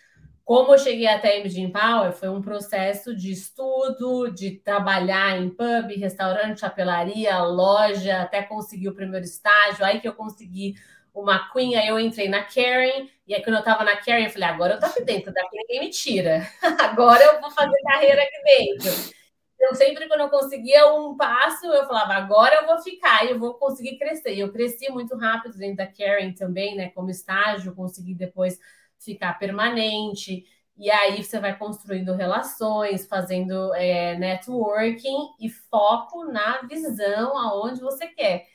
como 0.44 0.74
eu 0.74 0.78
cheguei 0.78 1.06
até 1.06 1.30
a 1.30 1.38
Imaging 1.38 1.70
Power, 1.70 2.12
foi 2.12 2.28
um 2.28 2.42
processo 2.42 3.16
de 3.16 3.32
estudo, 3.32 4.30
de 4.30 4.50
trabalhar 4.50 5.40
em 5.40 5.48
pub, 5.48 5.90
restaurante, 5.98 6.60
chapelaria, 6.60 7.42
loja, 7.42 8.20
até 8.20 8.42
conseguir 8.42 8.90
o 8.90 8.94
primeiro 8.94 9.24
estágio. 9.24 9.82
Aí 9.82 9.98
que 9.98 10.06
eu 10.06 10.12
consegui 10.12 10.74
uma 11.14 11.50
Queen, 11.50 11.74
aí 11.74 11.88
eu 11.88 11.98
entrei 11.98 12.28
na 12.28 12.42
Karen, 12.42 13.08
e 13.26 13.34
aí 13.34 13.42
quando 13.42 13.56
eu 13.56 13.64
tava 13.64 13.82
na 13.82 13.96
Karen, 13.96 14.24
eu 14.24 14.30
falei, 14.30 14.48
agora 14.50 14.74
eu 14.74 14.80
tô 14.80 14.84
aqui 14.84 15.02
dentro, 15.02 15.32
daqui 15.32 15.56
ninguém 15.56 15.80
me 15.80 15.88
tira. 15.88 16.46
agora 16.84 17.24
eu 17.24 17.40
vou 17.40 17.50
fazer 17.50 17.80
carreira 17.82 18.22
aqui 18.22 18.42
dentro. 18.44 19.16
Então, 19.56 19.74
sempre 19.74 20.06
quando 20.06 20.20
eu 20.20 20.28
conseguia 20.30 20.86
um 20.92 21.16
passo, 21.16 21.66
eu 21.66 21.86
falava, 21.86 22.14
agora 22.14 22.56
eu 22.56 22.66
vou 22.66 22.78
ficar, 22.80 23.24
eu 23.26 23.38
vou 23.38 23.54
conseguir 23.54 23.98
crescer. 23.98 24.38
Eu 24.38 24.52
cresci 24.52 24.90
muito 24.90 25.16
rápido 25.16 25.56
dentro 25.56 25.76
da 25.76 25.86
Karen 25.86 26.32
também, 26.32 26.76
né, 26.76 26.90
como 26.90 27.10
estágio, 27.10 27.74
consegui 27.74 28.14
depois 28.14 28.58
ficar 28.98 29.38
permanente. 29.38 30.44
E 30.76 30.90
aí 30.90 31.24
você 31.24 31.40
vai 31.40 31.56
construindo 31.58 32.14
relações, 32.14 33.06
fazendo 33.06 33.72
é, 33.74 34.16
networking 34.18 35.30
e 35.40 35.48
foco 35.48 36.24
na 36.24 36.62
visão 36.62 37.36
aonde 37.38 37.80
você 37.80 38.06
quer. 38.08 38.46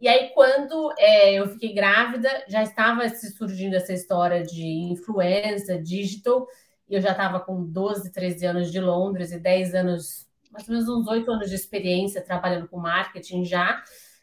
E 0.00 0.08
aí, 0.08 0.30
quando 0.34 0.92
é, 0.98 1.34
eu 1.34 1.48
fiquei 1.48 1.72
grávida, 1.72 2.28
já 2.48 2.62
estava 2.62 3.08
surgindo 3.08 3.74
essa 3.74 3.92
história 3.94 4.42
de 4.42 4.62
influência, 4.92 5.82
digital, 5.82 6.46
eu 6.88 7.00
já 7.00 7.12
estava 7.12 7.40
com 7.40 7.64
12, 7.64 8.12
13 8.12 8.46
anos 8.46 8.70
de 8.70 8.80
Londres 8.80 9.32
e 9.32 9.38
10 9.38 9.74
anos, 9.74 10.25
mais 10.56 10.68
ou 10.68 10.74
menos 10.74 10.88
uns 10.88 11.06
8 11.06 11.30
anos 11.30 11.48
de 11.50 11.54
experiência 11.54 12.24
trabalhando 12.24 12.68
com 12.68 12.78
marketing 12.78 13.44
já. 13.44 13.82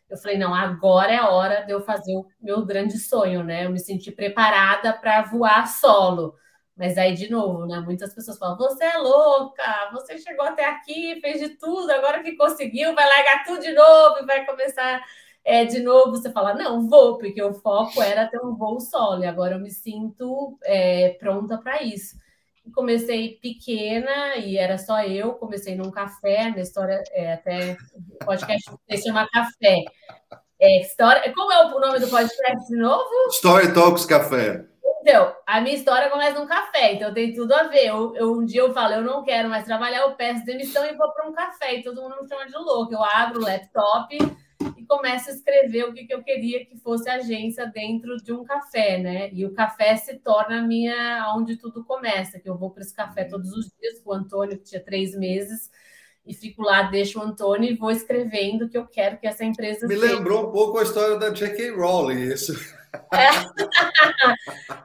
Eu 0.10 0.18
falei, 0.18 0.38
não, 0.38 0.54
agora 0.54 1.12
é 1.12 1.18
a 1.18 1.30
hora 1.30 1.62
de 1.62 1.72
eu 1.72 1.82
fazer 1.82 2.16
o 2.16 2.26
meu 2.42 2.66
grande 2.66 2.98
sonho, 3.00 3.44
né? 3.44 3.66
Eu 3.66 3.72
me 3.72 3.80
senti 3.80 4.12
preparada 4.12 4.94
para 4.94 5.24
voar 5.24 5.68
solo. 5.68 6.36
Mas 6.76 6.98
aí, 6.98 7.14
de 7.14 7.30
novo, 7.30 7.66
né? 7.68 7.80
Muitas 7.80 8.14
pessoas 8.14 8.38
falam: 8.38 8.58
você 8.58 8.84
é 8.84 8.98
louca, 8.98 9.90
você 9.92 10.18
chegou 10.18 10.46
até 10.46 10.66
aqui, 10.66 11.20
fez 11.22 11.40
de 11.40 11.50
tudo, 11.50 11.92
agora 11.92 12.24
que 12.24 12.36
conseguiu, 12.36 12.96
vai 12.96 13.08
largar 13.08 13.44
tudo 13.46 13.62
de 13.62 13.72
novo 13.74 14.20
e 14.22 14.26
vai 14.26 14.46
começar 14.46 15.02
é, 15.46 15.66
de 15.66 15.80
novo. 15.82 16.12
Você 16.12 16.32
fala: 16.32 16.54
não, 16.56 16.88
vou, 16.90 17.18
porque 17.18 17.42
o 17.44 17.54
foco 17.54 18.02
era 18.02 18.28
ter 18.28 18.40
um 18.44 18.56
voo 18.56 18.80
solo, 18.80 19.24
e 19.24 19.28
agora 19.28 19.56
eu 19.56 19.60
me 19.60 19.72
sinto 19.72 20.58
é, 20.64 21.10
pronta 21.20 21.58
para 21.60 21.84
isso 21.84 22.23
comecei 22.72 23.40
pequena 23.42 24.36
e 24.38 24.58
era 24.58 24.78
só 24.78 25.02
eu, 25.04 25.34
comecei 25.34 25.76
num 25.76 25.92
café, 25.92 26.50
na 26.50 26.62
história, 26.62 27.04
é, 27.12 27.34
até 27.34 27.78
o 28.22 28.26
podcast 28.26 28.72
se 28.90 29.04
chama 29.04 29.28
Café. 29.32 29.84
É, 30.60 30.82
história, 30.82 31.34
como 31.34 31.52
é 31.52 31.66
o 31.66 31.80
nome 31.80 32.00
do 32.00 32.08
podcast 32.08 32.68
de 32.68 32.78
novo? 32.78 33.10
Story 33.32 33.74
Talks 33.74 34.06
Café. 34.06 34.66
Então, 35.02 35.36
a 35.46 35.60
minha 35.60 35.76
história 35.76 36.10
começa 36.10 36.40
num 36.40 36.48
café, 36.48 36.94
então 36.94 37.14
tem 37.14 37.34
tudo 37.34 37.54
a 37.54 37.64
ver. 37.64 37.88
Eu, 37.88 38.16
eu, 38.16 38.32
um 38.32 38.46
dia 38.46 38.62
eu 38.62 38.74
falo, 38.74 38.94
eu 38.94 39.02
não 39.02 39.22
quero 39.22 39.50
mais 39.50 39.66
trabalhar, 39.66 40.00
eu 40.00 40.14
peço 40.14 40.46
demissão 40.46 40.86
e 40.86 40.96
vou 40.96 41.12
para 41.12 41.28
um 41.28 41.34
café, 41.34 41.76
e 41.76 41.84
todo 41.84 42.02
mundo 42.02 42.16
me 42.22 42.28
chama 42.28 42.46
de 42.46 42.54
louco. 42.54 42.94
Eu 42.94 43.04
abro 43.04 43.42
o 43.42 43.44
laptop 43.44 44.18
e 44.78 44.86
começo 44.86 45.30
a 45.30 45.34
escrever 45.34 45.86
o 45.86 45.94
que, 45.94 46.06
que 46.06 46.14
eu 46.14 46.24
queria 46.24 46.66
que 46.66 46.78
fosse 46.78 47.10
agência 47.10 47.66
dentro 47.68 48.18
de 48.18 48.32
um 48.34 48.44
café, 48.44 48.98
né? 48.98 49.30
E 49.34 49.46
o 49.46 49.54
café 49.54 49.96
se 49.96 50.18
torna 50.20 50.60
a 50.60 50.62
minha 50.62 51.34
onde 51.36 51.58
tudo 51.58 51.84
começa, 51.84 52.40
que 52.40 52.50
eu 52.50 52.58
vou 52.58 52.72
para 52.72 52.82
esse 52.84 52.94
café 52.94 53.24
todos 53.26 53.52
os 53.52 53.72
dias 53.80 54.00
com 54.00 54.12
o 54.12 54.14
Antônio, 54.14 54.58
que 54.58 54.64
tinha 54.64 54.84
três 54.84 55.16
meses, 55.16 55.70
e 56.26 56.34
fico 56.34 56.62
lá, 56.62 56.84
deixo 56.84 57.20
o 57.20 57.24
Antônio 57.24 57.70
e 57.70 57.76
vou 57.76 57.92
escrevendo 57.92 58.66
o 58.66 58.70
que 58.70 58.78
eu 58.78 58.88
quero 58.88 59.18
que 59.18 59.28
essa 59.28 59.44
empresa 59.44 59.88
Me 59.88 59.98
seja. 59.98 60.16
lembrou 60.16 60.48
um 60.48 60.52
pouco 60.52 60.78
a 60.78 60.84
história 60.84 61.18
da 61.18 61.30
J.K. 61.30 61.72
Rowling, 61.72 62.22
isso. 62.22 62.54
É, 63.12 63.28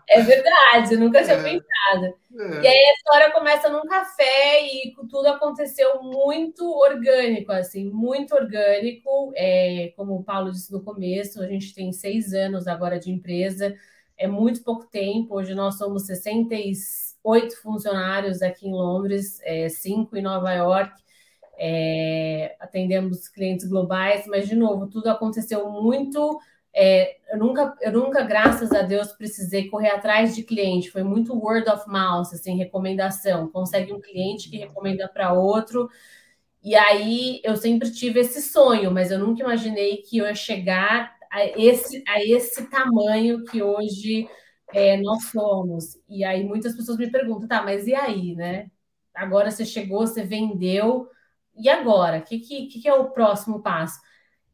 é 0.21 0.23
verdade, 0.23 0.95
eu 0.95 1.01
nunca 1.01 1.23
tinha 1.23 1.37
é. 1.37 1.43
pensado. 1.43 2.15
É. 2.39 2.63
E 2.63 2.67
aí 2.67 2.85
a 2.87 2.95
história 2.95 3.33
começa 3.33 3.69
num 3.69 3.87
café 3.87 4.63
e 4.63 4.95
tudo 5.11 5.27
aconteceu 5.27 6.03
muito 6.03 6.65
orgânico, 6.65 7.53
assim, 7.53 7.91
muito 7.91 8.35
orgânico. 8.35 9.33
É, 9.35 9.93
como 9.97 10.17
o 10.17 10.25
Paulo 10.25 10.51
disse 10.51 10.73
no 10.73 10.83
começo, 10.83 11.43
a 11.43 11.47
gente 11.47 11.75
tem 11.75 11.93
seis 11.93 12.33
anos 12.33 12.67
agora 12.67 12.99
de 12.99 13.11
empresa, 13.11 13.75
é 14.17 14.27
muito 14.27 14.63
pouco 14.63 14.87
tempo. 14.87 15.35
Hoje 15.35 15.55
nós 15.55 15.77
somos 15.77 16.07
68 16.07 17.57
funcionários 17.61 18.43
aqui 18.43 18.67
em 18.69 18.73
Londres, 18.73 19.39
é, 19.43 19.69
cinco 19.69 20.17
em 20.17 20.23
Nova 20.23 20.53
York. 20.53 20.93
É, 21.61 22.57
atendemos 22.61 23.29
clientes 23.29 23.69
globais, 23.69 24.27
mas 24.29 24.47
de 24.49 24.55
novo, 24.55 24.87
tudo 24.87 25.09
aconteceu 25.09 25.69
muito 25.71 26.39
é, 26.81 27.17
eu 27.33 27.39
nunca, 27.39 27.77
eu 27.81 27.93
nunca, 27.93 28.23
graças 28.23 28.71
a 28.71 28.83
Deus, 28.83 29.13
precisei 29.13 29.69
correr 29.69 29.91
atrás 29.91 30.37
de 30.37 30.45
cliente. 30.45 30.93
Foi 30.93 31.03
muito 31.03 31.37
word 31.37 31.69
of 31.69 31.89
mouth, 31.89 32.29
assim, 32.33 32.57
recomendação. 32.57 33.49
Consegue 33.49 33.93
um 33.93 34.01
cliente 34.01 34.49
que 34.49 34.59
recomenda 34.59 35.09
para 35.09 35.33
outro. 35.33 35.89
E 36.63 36.77
aí 36.77 37.41
eu 37.45 37.57
sempre 37.57 37.91
tive 37.91 38.21
esse 38.21 38.41
sonho, 38.41 38.93
mas 38.93 39.11
eu 39.11 39.19
nunca 39.19 39.43
imaginei 39.43 39.99
que 39.99 40.19
eu 40.19 40.27
ia 40.27 40.35
chegar 40.37 41.17
a 41.33 41.45
esse, 41.45 42.05
a 42.07 42.23
esse 42.25 42.71
tamanho 42.71 43.45
que 43.45 43.61
hoje 43.63 44.29
é, 44.73 44.97
nós 44.99 45.25
somos. 45.31 45.99
E 46.09 46.25
aí 46.25 46.45
muitas 46.45 46.77
pessoas 46.77 46.99
me 46.99 47.11
perguntam, 47.11 47.49
tá, 47.49 47.63
mas 47.63 47.89
e 47.89 47.95
aí, 47.95 48.37
né? 48.37 48.71
Agora 49.15 49.51
você 49.51 49.65
chegou, 49.65 50.07
você 50.07 50.23
vendeu, 50.23 51.09
e 51.57 51.69
agora? 51.69 52.19
O 52.19 52.23
que, 52.23 52.39
que, 52.39 52.69
que 52.69 52.89
é 52.89 52.95
o 52.95 53.11
próximo 53.11 53.63
passo? 53.63 53.99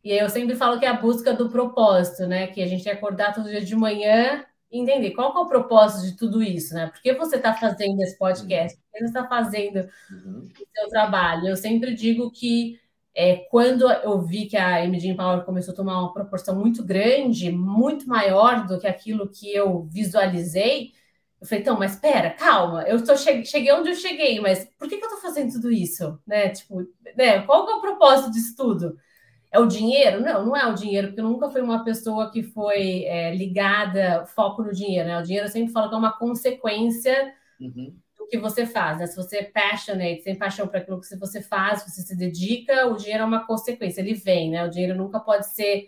E 0.04 0.12
eu 0.12 0.28
sempre 0.28 0.54
falo 0.54 0.78
que 0.78 0.84
é 0.84 0.88
a 0.88 1.00
busca 1.00 1.32
do 1.32 1.48
propósito, 1.48 2.26
né? 2.26 2.46
Que 2.48 2.62
a 2.62 2.66
gente 2.66 2.88
acordar 2.90 3.34
todo 3.34 3.48
dia 3.48 3.64
de 3.64 3.74
manhã 3.74 4.44
e 4.70 4.78
entender 4.78 5.12
qual 5.12 5.34
é 5.34 5.38
o 5.38 5.46
propósito 5.46 6.04
de 6.04 6.16
tudo 6.16 6.42
isso, 6.42 6.74
né? 6.74 6.88
Por 6.88 7.00
que 7.00 7.14
você 7.14 7.36
está 7.36 7.54
fazendo 7.54 8.02
esse 8.02 8.18
podcast? 8.18 8.76
Por 8.76 8.92
que 8.92 8.98
você 8.98 9.04
está 9.06 9.26
fazendo 9.26 9.88
uhum. 10.10 10.42
o 10.42 10.78
seu 10.78 10.88
trabalho? 10.90 11.48
Eu 11.48 11.56
sempre 11.56 11.94
digo 11.94 12.30
que 12.30 12.78
é, 13.14 13.36
quando 13.50 13.90
eu 13.90 14.20
vi 14.20 14.46
que 14.46 14.56
a 14.56 14.84
Imaging 14.84 15.16
Power 15.16 15.44
começou 15.44 15.72
a 15.72 15.76
tomar 15.76 16.00
uma 16.00 16.12
proporção 16.12 16.54
muito 16.54 16.84
grande, 16.84 17.50
muito 17.50 18.06
maior 18.06 18.66
do 18.66 18.78
que 18.78 18.86
aquilo 18.86 19.30
que 19.30 19.54
eu 19.54 19.84
visualizei, 19.84 20.92
eu 21.40 21.46
falei, 21.46 21.62
então, 21.62 21.78
mas 21.78 21.92
espera, 21.92 22.30
calma, 22.30 22.82
eu 22.82 23.02
tô 23.04 23.16
che 23.16 23.44
cheguei 23.44 23.72
onde 23.72 23.90
eu 23.90 23.94
cheguei, 23.94 24.40
mas 24.40 24.68
por 24.78 24.88
que, 24.88 24.96
que 24.96 25.04
eu 25.04 25.08
estou 25.08 25.22
fazendo 25.22 25.52
tudo 25.52 25.70
isso? 25.70 26.18
Né? 26.26 26.50
Tipo, 26.50 26.86
né? 27.16 27.40
Qual 27.42 27.68
é 27.70 27.74
o 27.74 27.80
propósito 27.80 28.32
disso 28.32 28.54
tudo? 28.56 28.96
É 29.54 29.58
o 29.60 29.66
dinheiro? 29.66 30.20
Não, 30.20 30.46
não 30.46 30.56
é 30.56 30.66
o 30.66 30.74
dinheiro, 30.74 31.06
porque 31.06 31.20
eu 31.20 31.28
nunca 31.28 31.48
fui 31.48 31.60
uma 31.60 31.84
pessoa 31.84 32.28
que 32.28 32.42
foi 32.42 33.04
é, 33.04 33.32
ligada, 33.32 34.26
foco 34.26 34.64
no 34.64 34.72
dinheiro, 34.72 35.08
né? 35.08 35.16
O 35.16 35.22
dinheiro 35.22 35.46
eu 35.46 35.50
sempre 35.50 35.72
falo 35.72 35.88
que 35.88 35.94
é 35.94 35.98
uma 35.98 36.18
consequência 36.18 37.32
uhum. 37.60 37.94
do 38.18 38.26
que 38.26 38.36
você 38.36 38.66
faz, 38.66 38.98
né? 38.98 39.06
Se 39.06 39.14
você 39.14 39.36
é 39.36 39.44
passionate, 39.44 40.24
tem 40.24 40.34
paixão 40.34 40.66
para 40.66 40.80
aquilo 40.80 41.00
que 41.00 41.16
você 41.16 41.40
faz, 41.40 41.84
você 41.84 42.02
se 42.02 42.16
dedica, 42.16 42.88
o 42.88 42.96
dinheiro 42.96 43.22
é 43.22 43.26
uma 43.26 43.46
consequência, 43.46 44.00
ele 44.00 44.14
vem, 44.14 44.50
né? 44.50 44.64
O 44.64 44.70
dinheiro 44.70 44.96
nunca 44.96 45.20
pode 45.20 45.46
ser 45.46 45.86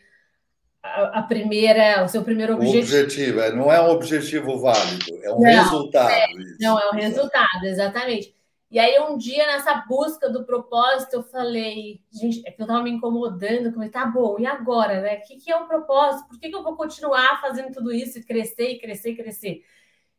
a, 0.81 1.19
a 1.19 1.23
primeira, 1.25 2.05
o 2.05 2.09
seu 2.09 2.23
primeiro 2.23 2.55
objetivo. 2.55 2.79
O 2.79 3.01
objetivo, 3.01 3.41
é, 3.41 3.53
não 3.53 3.73
é 3.73 3.83
um 3.83 3.91
objetivo 3.91 4.61
válido, 4.61 5.07
é 5.25 5.33
um 5.33 5.41
não, 5.41 5.65
resultado. 5.65 6.13
É, 6.13 6.27
não, 6.61 6.79
é 6.79 6.89
um 6.91 6.95
resultado, 6.95 7.65
exatamente. 7.65 8.36
E 8.71 8.79
aí, 8.81 8.99
um 9.01 9.17
dia, 9.17 9.47
nessa 9.47 9.75
busca 9.89 10.29
do 10.29 10.45
propósito, 10.45 11.15
eu 11.15 11.23
falei, 11.23 12.03
gente, 12.11 12.43
é 12.45 12.51
que 12.51 12.61
eu 12.61 12.67
tava 12.67 12.83
me 12.83 12.91
incomodando, 12.91 13.73
falei, 13.73 13.89
tá 13.91 14.05
bom, 14.05 14.37
e 14.41 14.47
agora, 14.47 15.01
né? 15.01 15.19
O 15.19 15.23
que, 15.23 15.37
que 15.37 15.53
é 15.53 15.57
o 15.57 15.69
propósito? 15.69 16.29
Por 16.29 16.39
que, 16.41 16.49
que 16.49 16.57
eu 16.57 16.65
vou 16.65 16.77
continuar 16.77 17.41
fazendo 17.41 17.73
tudo 17.73 17.93
isso 17.93 18.19
e 18.19 18.25
crescer, 18.25 18.71
e 18.71 18.81
crescer, 18.81 19.11
e 19.13 19.17
crescer? 19.17 19.65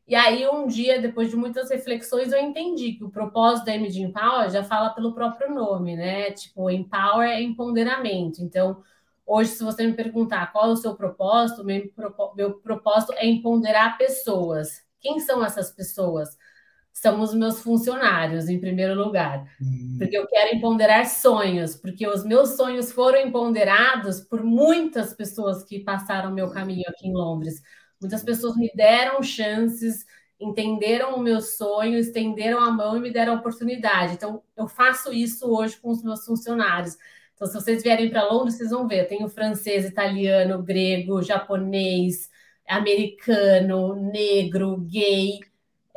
E 0.08 0.16
aí, 0.16 0.48
um 0.48 0.68
dia, 0.68 1.02
depois 1.02 1.30
de 1.30 1.36
muitas 1.36 1.70
reflexões, 1.70 2.32
eu 2.32 2.40
entendi 2.40 2.94
que 2.94 3.04
o 3.04 3.12
propósito 3.12 3.66
da 3.66 3.76
MD 3.76 4.00
Empower 4.02 4.50
já 4.50 4.64
fala 4.64 4.92
pelo 4.92 5.14
próprio 5.14 5.54
nome, 5.54 5.98
né? 5.98 6.32
Tipo, 6.32 6.70
Empower 6.70 7.28
é 7.30 7.42
empoderamento. 7.42 8.42
Então, 8.42 8.82
hoje, 9.26 9.52
se 9.52 9.64
você 9.64 9.86
me 9.86 9.94
perguntar 9.94 10.54
qual 10.54 10.70
é 10.70 10.74
o 10.74 10.78
seu 10.78 10.96
propósito, 10.96 11.66
meu, 11.66 11.92
meu 12.36 12.54
propósito 12.60 13.14
é 13.18 13.28
empoderar 13.28 13.98
pessoas. 13.98 14.86
Quem 15.02 15.20
são 15.20 15.44
essas 15.44 15.72
pessoas? 15.72 16.38
São 17.00 17.22
os 17.22 17.32
meus 17.32 17.62
funcionários, 17.62 18.50
em 18.50 18.60
primeiro 18.60 18.96
lugar. 18.96 19.48
Uhum. 19.62 19.98
Porque 20.00 20.18
eu 20.18 20.26
quero 20.26 20.56
empoderar 20.56 21.06
sonhos, 21.06 21.76
porque 21.76 22.08
os 22.08 22.26
meus 22.26 22.56
sonhos 22.56 22.92
foram 22.92 23.20
empoderados 23.20 24.20
por 24.20 24.44
muitas 24.44 25.14
pessoas 25.14 25.64
que 25.64 25.80
passaram 25.80 26.34
meu 26.34 26.50
caminho 26.50 26.86
aqui 26.90 27.08
em 27.08 27.14
Londres. 27.14 27.62
Muitas 28.02 28.24
pessoas 28.24 28.58
me 28.58 28.72
deram 28.74 29.22
chances, 29.22 30.08
entenderam 30.40 31.16
o 31.16 31.20
meu 31.20 31.40
sonho, 31.40 32.00
estenderam 32.00 32.60
a 32.60 32.72
mão 32.72 32.98
e 32.98 33.00
me 33.00 33.12
deram 33.12 33.34
a 33.34 33.38
oportunidade. 33.38 34.14
Então, 34.14 34.42
eu 34.58 34.68
faço 34.68 35.14
isso 35.14 35.46
hoje 35.46 35.78
com 35.78 35.92
os 35.92 36.02
meus 36.02 36.26
funcionários. 36.26 36.98
Então, 37.36 37.48
se 37.48 37.54
vocês 37.54 37.84
vierem 37.84 38.10
para 38.10 38.28
Londres, 38.28 38.58
vocês 38.58 38.72
vão 38.72 38.88
ver. 38.88 39.02
Eu 39.02 39.08
tenho 39.08 39.30
francês, 39.30 39.86
italiano, 39.86 40.64
grego, 40.64 41.22
japonês, 41.22 42.28
americano, 42.68 43.94
negro, 43.96 44.78
gay 44.78 45.42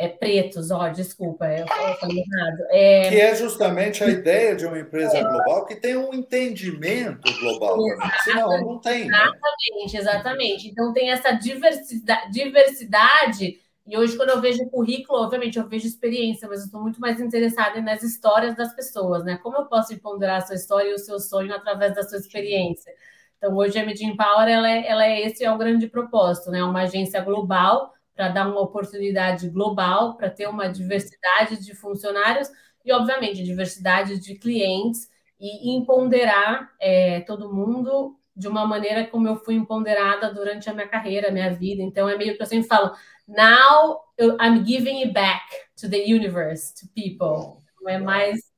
é, 0.01 0.09
pretos, 0.09 0.71
ó, 0.71 0.89
desculpa, 0.89 1.47
eu 1.47 1.67
falei 1.67 2.25
errado. 2.25 2.59
É... 2.71 3.09
Que 3.11 3.21
é 3.21 3.35
justamente 3.35 4.03
a 4.03 4.09
ideia 4.09 4.57
de 4.57 4.65
uma 4.65 4.79
empresa 4.79 5.19
é. 5.19 5.23
global 5.23 5.67
que 5.67 5.77
tem 5.77 5.95
um 5.95 6.15
entendimento 6.15 7.31
global, 7.39 7.77
senão 8.25 8.49
não 8.63 8.79
tem. 8.81 9.07
Né? 9.07 9.19
Exatamente, 9.19 9.93
né? 9.93 10.01
exatamente. 10.01 10.69
Então 10.69 10.93
tem 10.95 11.11
essa 11.11 11.33
diversidade, 11.33 12.33
diversidade, 12.33 13.61
e 13.87 13.99
hoje, 13.99 14.17
quando 14.17 14.31
eu 14.31 14.41
vejo 14.41 14.71
currículo, 14.71 15.21
obviamente 15.21 15.59
eu 15.59 15.69
vejo 15.69 15.87
experiência, 15.87 16.49
mas 16.49 16.61
eu 16.61 16.67
estou 16.67 16.81
muito 16.81 17.01
mais 17.01 17.21
interessada 17.21 17.83
nas 17.83 18.03
histórias 18.03 18.57
das 18.57 18.75
pessoas, 18.75 19.25
né? 19.25 19.37
Como 19.43 19.57
eu 19.57 19.67
posso 19.67 19.99
ponderar 19.99 20.39
a 20.39 20.47
sua 20.47 20.55
história 20.55 20.91
e 20.91 20.95
o 20.95 20.99
seu 20.99 21.19
sonho 21.19 21.53
através 21.55 21.95
da 21.95 22.03
sua 22.05 22.19
experiência? 22.19 22.91
Então, 23.37 23.55
hoje 23.57 23.79
a 23.79 23.85
Medin 23.85 24.17
Power, 24.17 24.49
ela 24.49 24.71
é, 24.71 24.87
ela 24.87 25.05
é 25.05 25.27
esse 25.27 25.45
é 25.45 25.51
o 25.51 25.59
grande 25.59 25.89
propósito, 25.89 26.51
né? 26.51 26.63
Uma 26.63 26.83
agência 26.83 27.21
global 27.21 27.93
para 28.21 28.29
dar 28.29 28.49
uma 28.51 28.61
oportunidade 28.61 29.49
global, 29.49 30.15
para 30.15 30.29
ter 30.29 30.47
uma 30.47 30.69
diversidade 30.69 31.57
de 31.65 31.75
funcionários 31.75 32.51
e, 32.85 32.93
obviamente, 32.93 33.43
diversidade 33.43 34.21
de 34.21 34.35
clientes 34.35 35.09
e 35.41 35.75
empoderar 35.75 36.71
é, 36.79 37.21
todo 37.21 37.51
mundo 37.51 38.15
de 38.37 38.47
uma 38.47 38.67
maneira 38.67 39.07
como 39.07 39.27
eu 39.27 39.37
fui 39.37 39.55
empoderada 39.55 40.35
durante 40.35 40.69
a 40.69 40.75
minha 40.75 40.87
carreira, 40.87 41.31
minha 41.31 41.51
vida. 41.55 41.83
Então, 41.83 42.07
é 42.11 42.19
meio 42.19 42.37
que 42.37 42.43
eu 42.43 42.47
sempre 42.47 42.69
falo, 42.69 42.93
now 43.27 44.03
I'm 44.21 44.67
giving 44.67 45.03
it 45.03 45.15
back 45.15 45.47
to 45.81 45.89
the 45.89 46.05
universe, 46.05 46.75
to 46.75 46.87
people. 46.95 47.65
Não 47.81 47.89
é 47.89 47.97
mais 47.97 48.50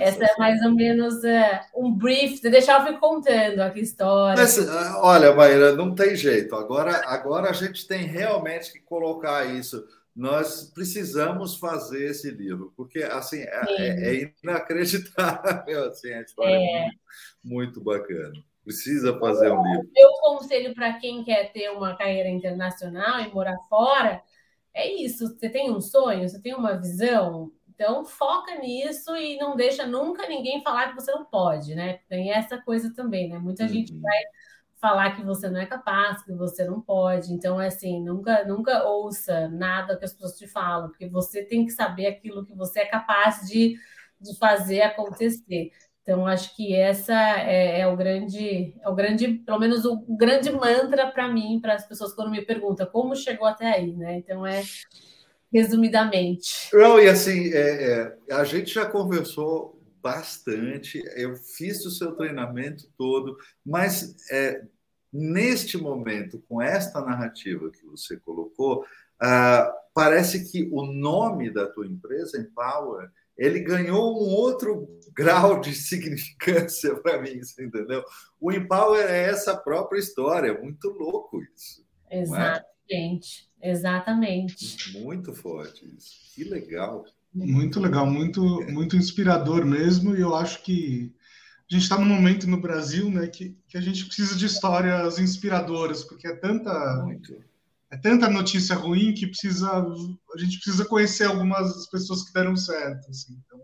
essa 0.00 0.24
é 0.24 0.36
mais 0.38 0.62
ou 0.62 0.72
menos 0.72 1.22
é, 1.24 1.60
um 1.74 1.92
brief, 1.92 2.40
de 2.40 2.50
deixar 2.50 2.80
eu 2.80 2.86
ficar 2.86 3.00
contando 3.00 3.60
aqui 3.60 3.80
a 3.80 3.82
história. 3.82 4.42
Mas, 4.42 4.58
olha, 4.96 5.34
Maíra, 5.34 5.72
não 5.74 5.94
tem 5.94 6.16
jeito. 6.16 6.54
Agora, 6.54 7.02
agora 7.06 7.50
a 7.50 7.52
gente 7.52 7.86
tem 7.86 8.04
realmente 8.06 8.72
que 8.72 8.80
colocar 8.80 9.44
isso. 9.44 9.84
Nós 10.14 10.70
precisamos 10.74 11.56
fazer 11.56 12.10
esse 12.10 12.30
livro, 12.30 12.72
porque 12.74 13.02
assim 13.02 13.42
é, 13.42 13.60
é, 13.68 14.14
é 14.14 14.32
inacreditável 14.42 15.84
assim, 15.90 16.10
a 16.10 16.22
história 16.22 16.54
é, 16.54 16.58
é 16.58 16.82
muito, 17.44 17.80
muito 17.80 17.80
bacana. 17.84 18.32
Precisa 18.64 19.16
fazer 19.18 19.50
um 19.52 19.62
livro. 19.62 19.90
Meu 19.94 20.10
conselho 20.22 20.74
para 20.74 20.94
quem 20.94 21.22
quer 21.22 21.52
ter 21.52 21.70
uma 21.70 21.96
carreira 21.96 22.28
internacional 22.28 23.20
e 23.20 23.32
morar 23.32 23.56
fora 23.68 24.22
é 24.74 24.92
isso. 24.92 25.28
Você 25.28 25.48
tem 25.48 25.70
um 25.70 25.80
sonho, 25.80 26.28
você 26.28 26.40
tem 26.40 26.54
uma 26.54 26.76
visão, 26.76 27.52
então, 27.76 28.06
foca 28.06 28.54
nisso 28.58 29.14
e 29.16 29.36
não 29.36 29.54
deixa 29.54 29.86
nunca 29.86 30.26
ninguém 30.26 30.62
falar 30.62 30.88
que 30.88 30.94
você 30.94 31.12
não 31.12 31.26
pode, 31.26 31.74
né? 31.74 32.00
Tem 32.08 32.32
essa 32.32 32.56
coisa 32.56 32.92
também, 32.94 33.28
né? 33.28 33.38
Muita 33.38 33.64
uhum. 33.64 33.68
gente 33.68 33.94
vai 33.98 34.18
falar 34.80 35.14
que 35.14 35.22
você 35.22 35.50
não 35.50 35.60
é 35.60 35.66
capaz, 35.66 36.22
que 36.24 36.32
você 36.32 36.64
não 36.64 36.80
pode. 36.80 37.34
Então, 37.34 37.60
é 37.60 37.66
assim, 37.66 38.02
nunca, 38.02 38.44
nunca 38.46 38.82
ouça 38.84 39.48
nada 39.48 39.94
que 39.98 40.06
as 40.06 40.14
pessoas 40.14 40.38
te 40.38 40.46
falam, 40.46 40.88
porque 40.88 41.06
você 41.06 41.44
tem 41.44 41.66
que 41.66 41.72
saber 41.72 42.06
aquilo 42.06 42.46
que 42.46 42.54
você 42.54 42.80
é 42.80 42.86
capaz 42.86 43.46
de, 43.46 43.76
de 44.18 44.38
fazer 44.38 44.80
acontecer. 44.80 45.70
Então, 46.00 46.26
acho 46.26 46.56
que 46.56 46.74
essa 46.74 47.12
é, 47.40 47.80
é, 47.80 47.86
o 47.86 47.94
grande, 47.94 48.74
é 48.80 48.88
o 48.88 48.94
grande, 48.94 49.28
pelo 49.44 49.58
menos 49.58 49.84
o, 49.84 50.02
o 50.08 50.16
grande 50.16 50.50
mantra 50.50 51.10
para 51.10 51.28
mim, 51.28 51.60
para 51.60 51.74
as 51.74 51.86
pessoas 51.86 52.14
quando 52.14 52.30
me 52.30 52.40
perguntam 52.40 52.86
como 52.86 53.14
chegou 53.14 53.46
até 53.46 53.66
aí, 53.66 53.94
né? 53.94 54.16
Então, 54.16 54.46
é 54.46 54.62
resumidamente. 55.52 56.68
Não, 56.72 57.00
e 57.00 57.08
assim, 57.08 57.52
é, 57.52 58.16
é, 58.28 58.34
a 58.34 58.44
gente 58.44 58.72
já 58.72 58.86
conversou 58.86 59.80
bastante, 60.02 61.02
eu 61.16 61.34
fiz 61.36 61.84
o 61.84 61.90
seu 61.90 62.12
treinamento 62.12 62.88
todo, 62.96 63.36
mas 63.64 64.14
é, 64.30 64.62
neste 65.12 65.76
momento, 65.76 66.42
com 66.48 66.60
esta 66.62 67.00
narrativa 67.00 67.70
que 67.70 67.84
você 67.86 68.16
colocou, 68.18 68.84
ah, 69.20 69.72
parece 69.94 70.50
que 70.50 70.68
o 70.72 70.84
nome 70.84 71.50
da 71.50 71.66
tua 71.66 71.86
empresa, 71.86 72.38
Empower, 72.38 73.10
ele 73.36 73.60
ganhou 73.60 74.14
um 74.14 74.30
outro 74.34 74.88
grau 75.12 75.60
de 75.60 75.74
significância 75.74 76.94
para 77.00 77.20
mim, 77.20 77.40
entendeu? 77.58 78.04
O 78.40 78.52
Empower 78.52 79.04
é 79.06 79.24
essa 79.24 79.56
própria 79.56 79.98
história, 79.98 80.50
é 80.50 80.60
muito 80.60 80.88
louco 80.90 81.42
isso. 81.42 81.84
É? 82.60 82.75
Exatamente. 82.88 83.48
Exatamente. 83.62 84.98
Muito 85.00 85.32
forte 85.32 85.88
isso. 85.96 86.34
Que 86.34 86.44
legal. 86.44 87.04
Muito 87.34 87.80
legal, 87.80 88.06
muito, 88.06 88.42
muito 88.70 88.96
inspirador 88.96 89.64
mesmo. 89.64 90.16
E 90.16 90.20
eu 90.20 90.34
acho 90.34 90.62
que 90.62 91.12
a 91.70 91.74
gente 91.74 91.82
está 91.82 91.98
num 91.98 92.06
momento 92.06 92.46
no 92.46 92.60
Brasil 92.60 93.10
né, 93.10 93.26
que, 93.26 93.56
que 93.68 93.76
a 93.76 93.80
gente 93.80 94.06
precisa 94.06 94.36
de 94.36 94.46
histórias 94.46 95.18
inspiradoras, 95.18 96.04
porque 96.04 96.28
é 96.28 96.36
tanta, 96.36 97.02
muito. 97.04 97.44
é 97.90 97.96
tanta 97.96 98.30
notícia 98.30 98.76
ruim 98.76 99.12
que 99.12 99.26
precisa, 99.26 99.68
a 99.68 100.38
gente 100.38 100.60
precisa 100.60 100.84
conhecer 100.84 101.24
algumas 101.24 101.86
pessoas 101.88 102.22
que 102.22 102.32
deram 102.32 102.56
certo. 102.56 103.10
Assim, 103.10 103.36
então, 103.44 103.60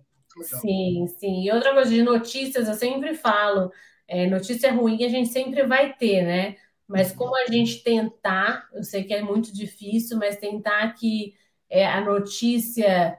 sim, 0.61 1.07
sim. 1.19 1.45
E 1.45 1.53
outra 1.53 1.73
coisa 1.73 1.91
de 1.91 2.03
notícias, 2.03 2.69
eu 2.69 2.75
sempre 2.75 3.15
falo, 3.15 3.71
é, 4.09 4.29
notícia 4.29 4.73
ruim 4.73 5.03
a 5.05 5.09
gente 5.09 5.31
sempre 5.31 5.65
vai 5.65 5.95
ter, 5.95 6.25
né? 6.25 6.57
Mas 6.93 7.13
como 7.13 7.35
a 7.37 7.47
gente 7.47 7.83
tentar, 7.83 8.69
eu 8.75 8.85
sei 8.85 9.05
que 9.05 9.15
é 9.15 9.23
muito 9.23 9.53
difícil, 9.53 10.19
mas 10.19 10.37
tentar 10.37 10.93
que 10.95 11.35
é, 11.71 11.87
a 11.87 12.01
notícia 12.03 13.19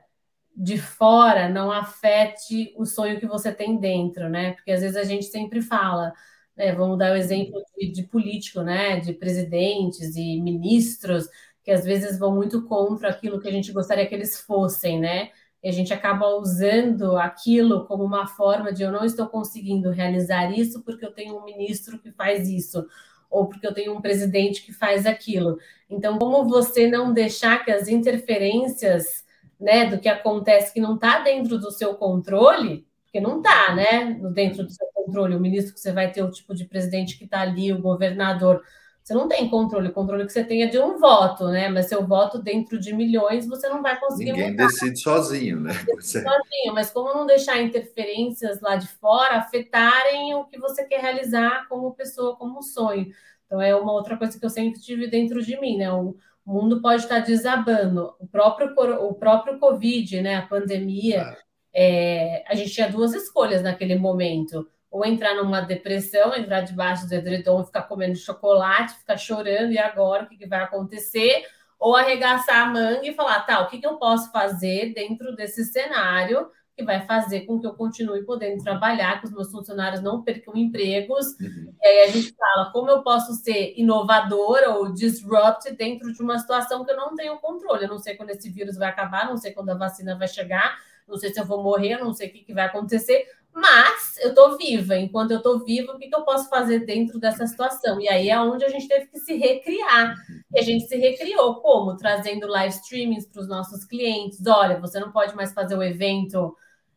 de 0.55 0.77
fora 0.77 1.49
não 1.49 1.71
afete 1.71 2.73
o 2.77 2.85
sonho 2.85 3.19
que 3.19 3.25
você 3.27 3.51
tem 3.51 3.77
dentro, 3.79 4.29
né? 4.29 4.53
Porque 4.53 4.71
às 4.71 4.81
vezes 4.81 4.95
a 4.97 5.03
gente 5.03 5.25
sempre 5.25 5.61
fala, 5.61 6.13
né? 6.55 6.73
Vamos 6.75 6.97
dar 6.99 7.13
o 7.13 7.15
exemplo 7.15 7.61
de, 7.77 7.91
de 7.91 8.03
político, 8.03 8.61
né? 8.61 8.99
De 8.99 9.13
presidentes 9.13 10.15
e 10.15 10.39
ministros 10.41 11.27
que 11.63 11.71
às 11.71 11.83
vezes 11.85 12.19
vão 12.19 12.35
muito 12.35 12.63
contra 12.65 13.09
aquilo 13.09 13.39
que 13.39 13.47
a 13.47 13.51
gente 13.51 13.71
gostaria 13.71 14.05
que 14.05 14.13
eles 14.13 14.39
fossem, 14.41 14.99
né? 14.99 15.31
E 15.63 15.69
a 15.69 15.71
gente 15.71 15.93
acaba 15.93 16.27
usando 16.35 17.17
aquilo 17.17 17.85
como 17.87 18.03
uma 18.03 18.27
forma 18.27 18.71
de 18.73 18.83
eu 18.83 18.91
não 18.91 19.05
estou 19.05 19.27
conseguindo 19.27 19.89
realizar 19.91 20.51
isso 20.51 20.83
porque 20.83 21.05
eu 21.05 21.13
tenho 21.13 21.37
um 21.37 21.45
ministro 21.45 21.97
que 21.99 22.11
faz 22.11 22.49
isso, 22.49 22.85
ou 23.33 23.47
porque 23.47 23.65
eu 23.65 23.73
tenho 23.73 23.97
um 23.97 24.01
presidente 24.01 24.61
que 24.63 24.71
faz 24.71 25.07
aquilo. 25.07 25.57
Então, 25.89 26.19
como 26.19 26.47
você 26.47 26.87
não 26.87 27.11
deixar 27.11 27.65
que 27.65 27.71
as 27.71 27.87
interferências 27.87 29.25
né, 29.59 29.85
do 29.87 29.99
que 29.99 30.07
acontece 30.07 30.71
que 30.73 30.79
não 30.79 30.95
está 30.95 31.19
dentro 31.19 31.57
do 31.57 31.71
seu 31.71 31.95
controle, 31.95 32.85
porque 33.03 33.19
não 33.19 33.37
está, 33.37 33.75
né? 33.75 34.19
Dentro 34.33 34.63
do 34.63 34.71
seu 34.71 34.87
controle, 34.93 35.35
o 35.35 35.39
ministro 35.39 35.73
que 35.73 35.79
você 35.79 35.91
vai 35.91 36.11
ter 36.11 36.21
o 36.21 36.31
tipo 36.31 36.53
de 36.53 36.65
presidente 36.65 37.17
que 37.17 37.25
está 37.25 37.41
ali, 37.41 37.73
o 37.73 37.81
governador 37.81 38.61
você 39.03 39.13
não 39.13 39.27
tem 39.27 39.49
controle, 39.49 39.89
o 39.89 39.93
controle 39.93 40.25
que 40.25 40.31
você 40.31 40.45
tem 40.45 40.63
é 40.63 40.67
de 40.67 40.79
um 40.79 40.97
voto, 40.97 41.49
né? 41.49 41.67
Mas 41.67 41.87
seu 41.87 42.07
voto 42.07 42.41
dentro 42.41 42.79
de 42.79 42.95
milhões 42.95 43.45
você 43.45 43.67
não 43.67 43.81
vai 43.81 43.99
conseguir 43.99 44.31
Ninguém 44.31 44.55
decide 44.55 44.97
sozinho, 44.97 45.59
né? 45.59 45.73
Decide 45.95 46.23
sozinho, 46.23 46.73
mas 46.73 46.89
como 46.89 47.13
não 47.13 47.25
deixar 47.25 47.61
interferências 47.61 48.61
lá 48.61 48.77
de 48.77 48.87
fora 48.87 49.37
afetarem 49.37 50.33
o 50.35 50.45
que 50.45 50.57
você 50.57 50.85
quer 50.85 51.01
realizar 51.01 51.67
como 51.67 51.93
pessoa, 51.93 52.37
como 52.37 52.63
sonho. 52.63 53.07
Então 53.45 53.61
é 53.61 53.75
uma 53.75 53.91
outra 53.91 54.15
coisa 54.15 54.39
que 54.39 54.45
eu 54.45 54.49
sempre 54.49 54.79
tive 54.79 55.07
dentro 55.07 55.43
de 55.43 55.59
mim, 55.59 55.77
né? 55.77 55.91
O 55.91 56.15
mundo 56.45 56.81
pode 56.81 57.03
estar 57.03 57.19
desabando. 57.19 58.13
O 58.19 58.25
próprio, 58.25 58.73
o 59.01 59.13
próprio 59.15 59.59
Covid, 59.59 60.21
né? 60.21 60.37
A 60.37 60.47
pandemia, 60.47 61.35
é, 61.73 62.41
a 62.47 62.55
gente 62.55 62.71
tinha 62.71 62.89
duas 62.89 63.13
escolhas 63.13 63.61
naquele 63.61 63.95
momento 63.95 64.65
ou 64.93 65.03
entrar 65.03 65.33
numa 65.33 65.59
depressão, 65.59 66.35
entrar 66.35 66.61
debaixo 66.61 67.07
do 67.09 67.15
edredom, 67.15 67.65
ficar 67.65 67.81
comendo 67.81 68.15
chocolate, 68.15 68.93
ficar 68.93 69.17
chorando, 69.17 69.71
e 69.71 69.79
agora 69.79 70.23
o 70.23 70.27
que, 70.27 70.37
que 70.37 70.45
vai 70.45 70.61
acontecer? 70.61 71.47
Ou 71.79 71.95
arregaçar 71.95 72.61
a 72.61 72.65
manga 72.67 73.01
e 73.03 73.15
falar, 73.15 73.39
tá, 73.41 73.59
o 73.61 73.67
que, 73.67 73.79
que 73.79 73.87
eu 73.87 73.97
posso 73.97 74.31
fazer 74.31 74.93
dentro 74.93 75.35
desse 75.35 75.65
cenário 75.65 76.47
que 76.77 76.83
vai 76.83 77.01
fazer 77.07 77.41
com 77.41 77.59
que 77.59 77.65
eu 77.65 77.73
continue 77.73 78.23
podendo 78.23 78.63
trabalhar, 78.63 79.19
que 79.19 79.25
os 79.25 79.31
meus 79.31 79.51
funcionários 79.51 80.01
não 80.01 80.21
percam 80.21 80.55
empregos. 80.55 81.39
Uhum. 81.39 81.73
E 81.81 81.87
aí 81.87 82.09
a 82.09 82.11
gente 82.11 82.35
fala 82.35 82.71
como 82.71 82.91
eu 82.91 83.01
posso 83.01 83.33
ser 83.33 83.73
inovadora 83.75 84.75
ou 84.75 84.93
disrupt 84.93 85.71
dentro 85.75 86.13
de 86.13 86.21
uma 86.21 86.37
situação 86.37 86.85
que 86.85 86.91
eu 86.91 86.97
não 86.97 87.15
tenho 87.15 87.37
controle. 87.39 87.85
Eu 87.85 87.89
não 87.89 87.99
sei 87.99 88.15
quando 88.15 88.29
esse 88.29 88.49
vírus 88.49 88.77
vai 88.77 88.89
acabar, 88.89 89.27
não 89.27 89.37
sei 89.37 89.53
quando 89.53 89.69
a 89.69 89.75
vacina 89.75 90.15
vai 90.15 90.27
chegar, 90.27 90.77
não 91.07 91.17
sei 91.17 91.33
se 91.33 91.39
eu 91.39 91.45
vou 91.45 91.63
morrer, 91.63 91.97
não 91.97 92.13
sei 92.13 92.29
o 92.29 92.31
que, 92.31 92.43
que 92.43 92.53
vai 92.53 92.65
acontecer, 92.65 93.27
mas 93.53 94.17
eu 94.17 94.29
estou 94.29 94.57
viva. 94.57 94.97
Enquanto 94.97 95.31
eu 95.31 95.37
estou 95.37 95.63
viva, 95.63 95.93
o 95.93 95.99
que, 95.99 96.07
que, 96.07 96.15
eu 96.15 96.23
posso 96.23 96.49
fazer 96.49 96.79
dentro 96.79 97.19
dessa 97.19 97.45
situação? 97.45 98.01
E 98.01 98.09
aí 98.09 98.29
é 98.29 98.39
onde 98.39 98.65
a 98.65 98.69
gente 98.69 98.87
teve 98.87 99.07
que 99.07 99.19
se 99.19 99.35
recriar. 99.35 100.15
E 100.51 100.59
a 100.59 100.61
gente 100.63 100.87
se 100.87 100.97
recriou 100.97 101.61
como? 101.61 101.95
Trazendo 101.95 102.47
live 102.47 102.73
streamings 102.73 103.27
para 103.27 103.41
os 103.41 103.47
nossos 103.47 103.85
clientes. 103.85 104.45
Olha, 104.47 104.79
você 104.79 104.99
não 104.99 105.11
pode 105.11 105.35
mais 105.35 105.53
fazer 105.53 105.75
o 105.75 105.83
evento 105.83 106.55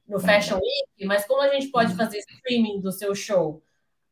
no 0.09 0.19
Fashion 0.19 0.57
Week, 0.57 1.05
mas 1.05 1.27
como 1.27 1.43
a 1.43 1.49
gente 1.49 1.69
pode 1.69 1.95
fazer 1.95 2.19
streaming 2.19 2.81
do 2.81 2.91
seu 2.91 3.15
show? 3.15 3.63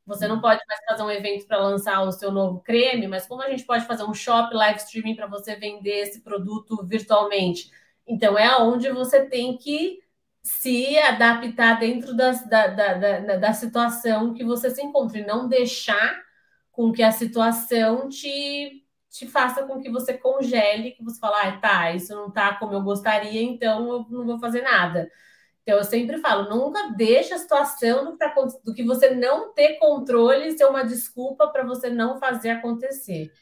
Você 0.06 0.28
não 0.28 0.38
pode 0.38 0.60
mais 0.68 0.80
fazer 0.86 1.02
um 1.02 1.10
evento 1.10 1.46
para 1.46 1.56
lançar 1.56 2.02
o 2.02 2.12
seu 2.12 2.30
novo 2.30 2.60
creme, 2.60 3.06
mas 3.06 3.26
como 3.26 3.40
a 3.40 3.48
gente 3.48 3.64
pode 3.64 3.86
fazer 3.86 4.04
um 4.04 4.12
shop 4.12 4.54
live 4.54 4.78
streaming 4.80 5.14
para 5.14 5.26
você 5.26 5.56
vender 5.56 6.00
esse 6.00 6.20
produto 6.20 6.84
virtualmente? 6.84 7.70
Então 8.06 8.38
é 8.38 8.54
onde 8.60 8.90
você 8.90 9.24
tem 9.24 9.56
que 9.56 10.03
se 10.44 10.98
adaptar 10.98 11.80
dentro 11.80 12.14
das, 12.14 12.46
da, 12.46 12.66
da, 12.66 12.94
da, 12.94 13.36
da 13.38 13.52
situação 13.54 14.34
que 14.34 14.44
você 14.44 14.68
se 14.70 14.82
encontra 14.82 15.18
e 15.18 15.26
não 15.26 15.48
deixar 15.48 16.22
com 16.70 16.92
que 16.92 17.02
a 17.02 17.10
situação 17.10 18.10
te, 18.10 18.84
te 19.10 19.26
faça 19.26 19.62
com 19.62 19.80
que 19.80 19.90
você 19.90 20.12
congele, 20.12 20.90
que 20.90 21.02
você 21.02 21.18
fala, 21.18 21.42
ah, 21.42 21.52
tá, 21.56 21.92
isso 21.92 22.14
não 22.14 22.30
tá 22.30 22.54
como 22.56 22.74
eu 22.74 22.82
gostaria, 22.82 23.42
então 23.42 23.90
eu 23.90 24.06
não 24.10 24.26
vou 24.26 24.38
fazer 24.38 24.60
nada. 24.60 25.10
Então, 25.62 25.78
eu 25.78 25.84
sempre 25.84 26.18
falo, 26.18 26.50
nunca 26.50 26.90
deixe 26.94 27.32
a 27.32 27.38
situação 27.38 28.04
do 28.04 28.12
que, 28.12 28.18
tá 28.18 28.34
do 28.62 28.74
que 28.74 28.84
você 28.84 29.14
não 29.14 29.54
ter 29.54 29.78
controle 29.78 30.54
ser 30.54 30.66
uma 30.66 30.84
desculpa 30.84 31.48
para 31.48 31.64
você 31.64 31.88
não 31.88 32.18
fazer 32.18 32.50
acontecer. 32.50 33.32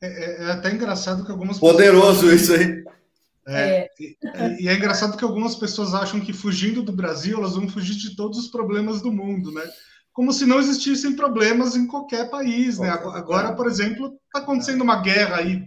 É, 0.00 0.06
é, 0.06 0.42
é, 0.44 0.50
até 0.52 0.70
engraçado 0.70 1.22
que 1.22 1.30
algumas 1.30 1.58
Poderoso 1.58 2.28
pessoas... 2.28 2.40
isso 2.40 2.54
aí. 2.54 2.84
É, 3.46 3.78
é. 3.78 3.88
E, 4.00 4.64
e, 4.64 4.68
é 4.68 4.74
engraçado 4.74 5.16
que 5.16 5.24
algumas 5.24 5.54
pessoas 5.54 5.94
acham 5.94 6.20
que 6.20 6.32
fugindo 6.32 6.82
do 6.82 6.92
Brasil 6.92 7.38
elas 7.38 7.54
vão 7.54 7.68
fugir 7.68 7.94
de 7.94 8.16
todos 8.16 8.38
os 8.38 8.48
problemas 8.48 9.00
do 9.00 9.12
mundo, 9.12 9.52
né? 9.52 9.62
Como 10.12 10.32
se 10.32 10.46
não 10.46 10.58
existissem 10.58 11.14
problemas 11.14 11.76
em 11.76 11.86
qualquer 11.86 12.30
país, 12.30 12.78
né? 12.78 12.88
Agora, 12.88 13.54
por 13.54 13.66
exemplo, 13.66 14.18
está 14.26 14.40
acontecendo 14.40 14.82
uma 14.82 15.00
guerra 15.00 15.36
aí, 15.36 15.62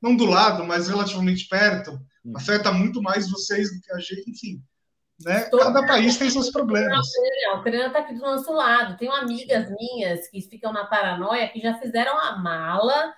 não 0.00 0.16
do 0.16 0.24
lado, 0.24 0.64
mas 0.64 0.88
relativamente 0.88 1.48
perto. 1.48 1.98
Hum. 2.24 2.32
Afeta 2.36 2.72
muito 2.72 3.02
mais 3.02 3.28
vocês 3.28 3.74
do 3.74 3.80
que 3.80 3.92
a 3.92 3.98
gente, 3.98 4.30
enfim. 4.30 4.62
Né? 5.20 5.48
Cada 5.50 5.84
país 5.84 6.16
tem 6.16 6.30
seus 6.30 6.50
problemas. 6.50 7.06
A 7.50 7.56
Ucrânia 7.56 7.88
está 7.88 7.98
aqui 7.98 8.14
do 8.14 8.20
nosso 8.20 8.52
lado. 8.52 8.96
Tenho 8.96 9.12
amigas 9.12 9.68
minhas 9.68 10.28
que 10.28 10.40
ficam 10.42 10.72
na 10.72 10.86
paranoia 10.86 11.48
que 11.48 11.60
já 11.60 11.74
fizeram 11.74 12.16
a 12.16 12.36
mala 12.38 13.12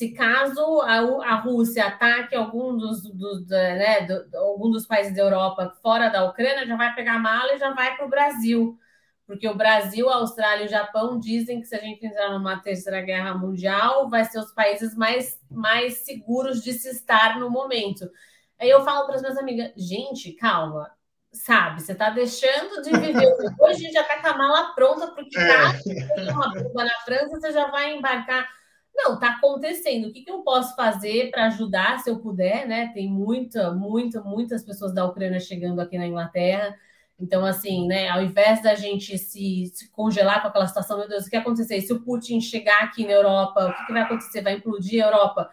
se 0.00 0.12
caso 0.12 0.80
a, 0.80 0.96
a 1.30 1.34
Rússia 1.34 1.84
ataque 1.84 2.34
algum 2.34 2.74
dos, 2.74 3.02
dos, 3.02 3.46
né, 3.48 4.06
do, 4.06 4.34
algum 4.38 4.70
dos 4.70 4.86
países 4.86 5.14
da 5.14 5.20
Europa 5.20 5.76
fora 5.82 6.08
da 6.08 6.24
Ucrânia, 6.24 6.66
já 6.66 6.74
vai 6.74 6.94
pegar 6.94 7.16
a 7.16 7.18
mala 7.18 7.52
e 7.52 7.58
já 7.58 7.74
vai 7.74 7.94
para 7.94 8.06
o 8.06 8.08
Brasil. 8.08 8.78
Porque 9.26 9.46
o 9.46 9.54
Brasil, 9.54 10.08
a 10.08 10.14
Austrália 10.14 10.62
e 10.62 10.66
o 10.66 10.70
Japão 10.70 11.20
dizem 11.20 11.60
que 11.60 11.66
se 11.66 11.76
a 11.76 11.80
gente 11.80 12.04
entrar 12.04 12.30
numa 12.30 12.58
terceira 12.60 13.02
guerra 13.02 13.34
mundial, 13.34 14.08
vai 14.08 14.24
ser 14.24 14.38
os 14.38 14.50
países 14.52 14.96
mais, 14.96 15.38
mais 15.50 15.98
seguros 15.98 16.64
de 16.64 16.72
se 16.72 16.88
estar 16.88 17.38
no 17.38 17.50
momento. 17.50 18.10
Aí 18.58 18.70
eu 18.70 18.82
falo 18.82 19.04
para 19.04 19.16
as 19.16 19.20
minhas 19.20 19.36
amigas, 19.36 19.70
gente, 19.76 20.32
calma, 20.32 20.90
sabe, 21.30 21.82
você 21.82 21.92
está 21.92 22.08
deixando 22.08 22.80
de 22.80 22.90
viver. 22.90 23.36
Hoje 23.60 23.70
a 23.70 23.74
gente 23.74 23.92
já 23.92 24.00
está 24.00 24.22
com 24.22 24.28
a 24.28 24.38
mala 24.38 24.72
pronta, 24.72 25.08
porque 25.08 25.38
é. 25.38 25.46
caso 25.46 25.84
tenha 25.84 26.32
uma 26.32 26.54
bomba 26.54 26.84
na 26.84 27.00
França, 27.04 27.38
você 27.38 27.52
já 27.52 27.70
vai 27.70 27.94
embarcar 27.94 28.48
não, 28.94 29.14
está 29.14 29.30
acontecendo. 29.30 30.08
O 30.08 30.12
que, 30.12 30.22
que 30.22 30.30
eu 30.30 30.42
posso 30.42 30.74
fazer 30.74 31.30
para 31.30 31.46
ajudar, 31.46 31.98
se 31.98 32.10
eu 32.10 32.18
puder, 32.18 32.66
né? 32.66 32.90
Tem 32.92 33.08
muita, 33.08 33.72
muita, 33.72 34.20
muitas 34.20 34.62
pessoas 34.64 34.92
da 34.92 35.04
Ucrânia 35.06 35.40
chegando 35.40 35.80
aqui 35.80 35.96
na 35.96 36.06
Inglaterra. 36.06 36.76
Então, 37.18 37.44
assim, 37.44 37.86
né, 37.86 38.08
ao 38.08 38.22
invés 38.22 38.62
da 38.62 38.74
gente 38.74 39.18
se, 39.18 39.70
se, 39.74 39.90
congelar 39.90 40.40
com 40.40 40.48
aquela 40.48 40.66
situação, 40.66 40.98
meu 40.98 41.08
Deus, 41.08 41.26
o 41.26 41.30
que 41.30 41.36
acontecer? 41.36 41.80
Se 41.82 41.92
o 41.92 42.00
Putin 42.00 42.40
chegar 42.40 42.82
aqui 42.82 43.04
na 43.04 43.12
Europa, 43.12 43.66
o 43.66 43.74
que, 43.74 43.86
que 43.86 43.92
vai 43.92 44.02
acontecer? 44.02 44.40
Vai 44.40 44.54
implodir 44.54 45.04
a 45.04 45.08
Europa? 45.08 45.50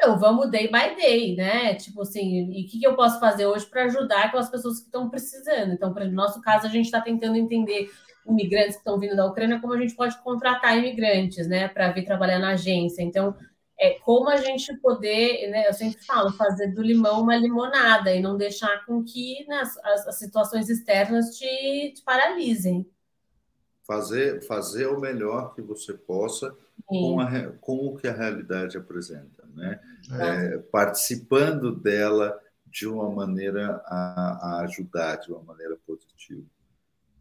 Eu 0.00 0.16
vamos 0.16 0.48
day 0.48 0.68
by 0.68 0.94
day, 0.94 1.34
né? 1.34 1.74
Tipo 1.74 2.02
assim, 2.02 2.52
e 2.52 2.64
o 2.64 2.68
que, 2.68 2.78
que 2.78 2.86
eu 2.86 2.94
posso 2.94 3.18
fazer 3.18 3.46
hoje 3.46 3.66
para 3.66 3.84
ajudar 3.84 4.26
aquelas 4.26 4.48
pessoas 4.48 4.78
que 4.78 4.86
estão 4.86 5.10
precisando? 5.10 5.72
Então, 5.72 5.92
para 5.92 6.04
no 6.04 6.12
nosso 6.12 6.40
caso, 6.40 6.66
a 6.66 6.70
gente 6.70 6.84
está 6.84 7.00
tentando 7.00 7.36
entender 7.36 7.90
imigrantes 8.28 8.74
que 8.74 8.80
estão 8.80 8.98
vindo 8.98 9.16
da 9.16 9.26
Ucrânia, 9.26 9.60
como 9.60 9.72
a 9.72 9.78
gente 9.78 9.94
pode 9.94 10.16
contratar 10.22 10.76
imigrantes, 10.78 11.46
né, 11.48 11.68
para 11.68 11.92
vir 11.92 12.04
trabalhar 12.04 12.38
na 12.38 12.50
agência. 12.50 13.02
Então, 13.02 13.34
é 13.78 13.90
como 14.00 14.28
a 14.28 14.36
gente 14.36 14.76
poder, 14.78 15.48
né, 15.50 15.68
eu 15.68 15.72
sempre 15.72 16.04
falo, 16.04 16.32
fazer 16.32 16.68
do 16.68 16.82
limão 16.82 17.22
uma 17.22 17.36
limonada 17.36 18.12
e 18.12 18.20
não 18.20 18.36
deixar 18.36 18.84
com 18.84 19.04
que 19.04 19.46
né, 19.46 19.60
as, 19.60 20.06
as, 20.08 20.18
situações 20.18 20.68
externas 20.68 21.36
te, 21.36 21.92
te, 21.94 22.02
paralisem. 22.02 22.84
Fazer, 23.86 24.42
fazer 24.42 24.86
o 24.86 25.00
melhor 25.00 25.54
que 25.54 25.62
você 25.62 25.94
possa 25.94 26.54
com, 26.84 27.20
a, 27.20 27.52
com, 27.60 27.86
o 27.86 27.96
que 27.96 28.08
a 28.08 28.12
realidade 28.12 28.76
apresenta, 28.76 29.44
né? 29.54 29.80
É, 30.20 30.58
participando 30.58 31.74
dela 31.74 32.38
de 32.66 32.86
uma 32.86 33.10
maneira 33.10 33.82
a, 33.86 34.38
a 34.42 34.60
ajudar, 34.64 35.16
de 35.16 35.32
uma 35.32 35.42
maneira 35.42 35.76
positiva. 35.86 36.44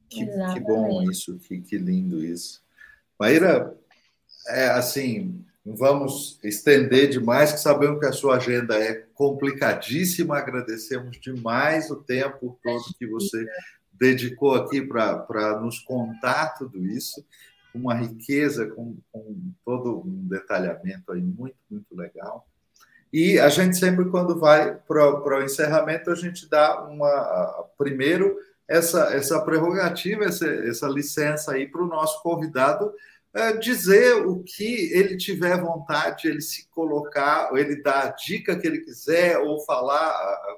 Que, 0.09 0.25
que 0.25 0.59
bom 0.59 1.03
isso, 1.03 1.37
que, 1.39 1.59
que 1.59 1.77
lindo 1.77 2.23
isso. 2.23 2.61
Maíra, 3.19 3.75
é 4.47 4.69
assim, 4.69 5.43
não 5.65 5.75
vamos 5.75 6.39
estender 6.43 7.09
demais, 7.09 7.51
que 7.51 7.59
sabemos 7.59 7.99
que 7.99 8.05
a 8.05 8.13
sua 8.13 8.37
agenda 8.37 8.75
é 8.77 9.05
complicadíssima. 9.13 10.37
Agradecemos 10.37 11.19
demais 11.19 11.91
o 11.91 11.97
tempo 11.97 12.57
todo 12.63 12.95
que 12.97 13.05
você 13.05 13.45
dedicou 13.91 14.55
aqui 14.55 14.81
para 14.81 15.59
nos 15.59 15.79
contar 15.79 16.53
tudo 16.57 16.85
isso, 16.85 17.25
com 17.73 17.79
uma 17.79 17.95
riqueza, 17.95 18.67
com, 18.67 18.95
com, 19.11 19.51
todo 19.65 20.03
um 20.05 20.27
detalhamento 20.27 21.11
aí 21.11 21.21
muito, 21.21 21.57
muito 21.69 21.95
legal. 21.95 22.47
E 23.11 23.39
a 23.39 23.49
gente 23.49 23.75
sempre, 23.77 24.05
quando 24.05 24.39
vai 24.39 24.75
para 24.75 25.39
o 25.39 25.43
encerramento, 25.43 26.11
a 26.11 26.15
gente 26.15 26.49
dá 26.49 26.81
uma. 26.83 27.67
Primeiro, 27.77 28.37
essa, 28.67 29.13
essa 29.15 29.41
prerrogativa, 29.41 30.25
essa, 30.25 30.47
essa 30.47 30.87
licença 30.87 31.53
aí 31.53 31.67
para 31.67 31.81
o 31.81 31.87
nosso 31.87 32.21
convidado 32.21 32.91
é, 33.33 33.53
dizer 33.53 34.25
o 34.25 34.41
que 34.43 34.91
ele 34.93 35.15
tiver 35.15 35.61
vontade, 35.61 36.27
ele 36.27 36.41
se 36.41 36.67
colocar, 36.69 37.49
ele 37.53 37.81
dar 37.81 38.05
a 38.05 38.09
dica 38.09 38.57
que 38.57 38.65
ele 38.65 38.79
quiser, 38.79 39.37
ou 39.37 39.63
falar 39.63 40.11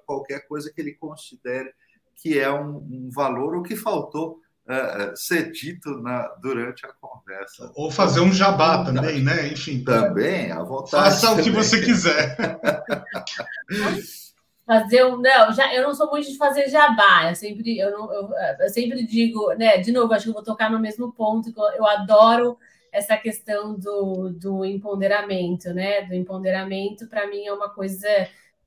qualquer 0.06 0.48
coisa 0.48 0.72
que 0.72 0.80
ele 0.80 0.94
considere 0.94 1.74
que 2.22 2.38
é 2.38 2.52
um, 2.52 2.78
um 2.78 3.10
valor, 3.14 3.56
o 3.56 3.64
que 3.64 3.76
faltou 3.76 4.40
uh, 4.68 5.16
ser 5.16 5.52
dito 5.52 5.90
na, 6.02 6.28
durante 6.42 6.86
a 6.86 6.90
conversa. 7.00 7.72
Ou 7.76 7.90
fazer 7.92 8.20
um 8.20 8.32
jabá 8.32 8.84
também, 8.84 9.24
né? 9.24 9.48
Enfim. 9.48 9.84
Também, 9.84 10.52
à 10.52 10.62
vontade. 10.62 11.04
Faça 11.06 11.32
o 11.32 11.42
que 11.42 11.50
você 11.50 11.82
quiser. 11.82 12.38
fazer 14.70 15.04
um. 15.04 15.18
Não, 15.18 15.52
já, 15.52 15.74
eu 15.74 15.82
não 15.82 15.96
sou 15.96 16.12
muito 16.12 16.30
de 16.30 16.38
fazer 16.38 16.70
jabá. 16.70 17.28
Eu 17.28 17.36
sempre, 17.36 17.80
eu 17.80 17.90
não, 17.90 18.14
eu, 18.14 18.30
eu 18.60 18.70
sempre 18.70 19.04
digo, 19.04 19.52
né? 19.56 19.80
De 19.80 19.92
novo, 19.92 20.14
acho 20.14 20.26
que 20.26 20.30
eu 20.30 20.34
vou 20.36 20.44
tocar 20.44 20.70
no 20.70 20.80
mesmo 20.80 21.12
ponto. 21.12 21.52
Eu, 21.58 21.64
eu 21.78 21.88
adoro 21.88 22.56
essa 22.92 23.18
questão 23.18 23.74
do, 23.74 24.30
do 24.30 24.64
empoderamento, 24.64 25.74
né? 25.74 26.04
Do 26.04 26.14
empoderamento, 26.14 27.08
para 27.08 27.26
mim, 27.26 27.48
é 27.48 27.52
uma 27.52 27.70
coisa 27.72 28.08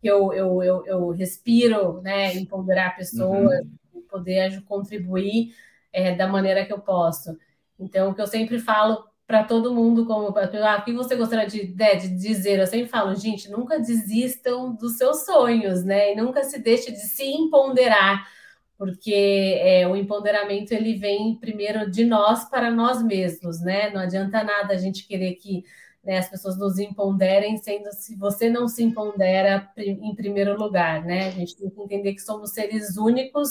que 0.01 0.09
eu, 0.09 0.33
eu, 0.33 0.61
eu, 0.65 0.87
eu 0.87 1.11
respiro, 1.11 2.03
né? 2.03 2.35
Empoderar 2.35 2.97
pessoas, 2.97 3.61
uhum. 3.95 4.03
poder 4.11 4.61
contribuir 4.65 5.55
é, 5.93 6.17
da 6.17 6.27
maneira 6.27 6.67
que 6.67 6.73
eu 6.73 6.81
posso. 6.81 7.39
Então, 7.79 8.11
o 8.11 8.15
que 8.15 8.21
eu 8.21 8.27
sempre 8.27 8.59
falo 8.59 9.05
para 9.33 9.45
todo 9.45 9.73
mundo, 9.73 10.05
como 10.05 10.29
ah, 10.29 10.77
o 10.79 10.85
que 10.85 10.93
você 10.93 11.17
gostaria 11.17 11.47
de, 11.47 11.75
né, 11.75 11.95
de 11.95 12.09
dizer? 12.11 12.59
Eu 12.59 12.67
sempre 12.67 12.89
falo, 12.89 13.15
gente, 13.15 13.51
nunca 13.51 13.81
desistam 13.81 14.75
dos 14.75 14.99
seus 14.99 15.25
sonhos, 15.25 15.83
né? 15.83 16.13
E 16.13 16.17
nunca 16.17 16.45
se 16.45 16.59
deixe 16.59 16.93
de 16.93 17.01
se 17.01 17.25
empoderar 17.25 18.29
porque 18.77 19.59
é, 19.63 19.89
o 19.89 19.97
empoderamento 19.97 20.73
ele 20.73 20.97
vem 20.99 21.35
primeiro 21.37 21.91
de 21.91 22.05
nós 22.05 22.45
para 22.51 22.71
nós 22.71 23.03
mesmos, 23.03 23.63
né? 23.63 23.89
Não 23.89 24.03
adianta 24.03 24.45
nada 24.45 24.75
a 24.75 24.77
gente 24.77 25.07
querer 25.07 25.37
que 25.37 25.65
né, 26.05 26.19
as 26.19 26.29
pessoas 26.29 26.59
nos 26.59 26.79
empoderem, 26.79 27.57
sendo 27.57 27.91
se 27.91 28.15
você 28.17 28.51
não 28.51 28.69
se 28.69 28.83
empodera 28.83 29.67
em 29.79 30.15
primeiro 30.15 30.59
lugar, 30.59 31.03
né? 31.07 31.29
A 31.29 31.31
gente 31.31 31.57
tem 31.57 31.71
que 31.71 31.81
entender 31.81 32.13
que 32.13 32.21
somos 32.21 32.51
seres 32.51 32.99
únicos, 32.99 33.49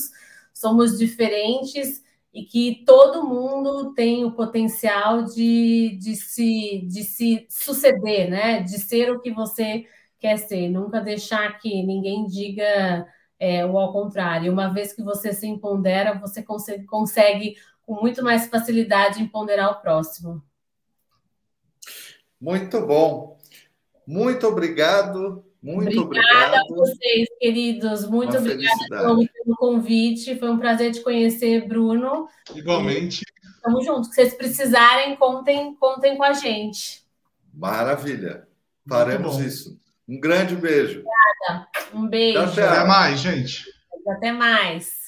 somos 0.53 0.99
diferentes 0.99 2.03
e 2.33 2.45
que 2.45 2.83
todo 2.85 3.27
mundo 3.27 3.93
tem 3.93 4.23
o 4.23 4.31
potencial 4.31 5.23
de, 5.23 5.97
de, 5.99 6.15
se, 6.15 6.85
de 6.87 7.03
se 7.03 7.45
suceder, 7.49 8.29
né? 8.29 8.61
De 8.61 8.79
ser 8.79 9.11
o 9.11 9.19
que 9.19 9.31
você 9.31 9.85
quer 10.17 10.37
ser. 10.37 10.69
Nunca 10.69 11.01
deixar 11.01 11.59
que 11.59 11.83
ninguém 11.83 12.25
diga 12.25 13.05
é, 13.37 13.65
ou 13.65 13.77
ao 13.77 13.91
contrário. 13.91 14.51
Uma 14.51 14.69
vez 14.69 14.93
que 14.93 15.03
você 15.03 15.33
se 15.33 15.45
empodera, 15.45 16.17
você 16.17 16.41
consegue, 16.41 16.85
consegue 16.85 17.55
com 17.85 17.95
muito 17.95 18.23
mais 18.23 18.47
facilidade 18.47 19.21
empoderar 19.21 19.69
o 19.71 19.81
próximo. 19.81 20.41
Muito 22.39 22.85
bom. 22.85 23.37
Muito 24.07 24.47
obrigado. 24.47 25.43
Muito 25.61 26.01
obrigada 26.01 26.63
obrigado. 26.63 26.73
a 26.73 26.75
vocês, 26.75 27.27
queridos. 27.39 28.07
Muito 28.07 28.31
Uma 28.31 28.39
obrigada 28.39 28.77
pelo 28.89 29.55
convite. 29.57 30.35
Foi 30.37 30.49
um 30.49 30.57
prazer 30.57 30.91
te 30.91 31.01
conhecer, 31.01 31.67
Bruno. 31.67 32.27
Igualmente. 32.55 33.23
Estamos 33.55 33.85
juntos. 33.85 34.09
Se 34.09 34.15
vocês 34.15 34.33
precisarem, 34.33 35.15
contem, 35.15 35.75
contem 35.75 36.17
com 36.17 36.23
a 36.23 36.33
gente. 36.33 37.03
Maravilha. 37.53 38.47
Faremos 38.89 39.37
isso. 39.39 39.79
Um 40.09 40.19
grande 40.19 40.55
beijo. 40.55 41.03
Obrigada. 41.03 41.67
Um 41.93 42.07
beijo. 42.07 42.39
Até 42.39 42.83
mais, 42.83 43.19
gente. 43.19 43.65
Até 44.07 44.31
mais. 44.31 45.00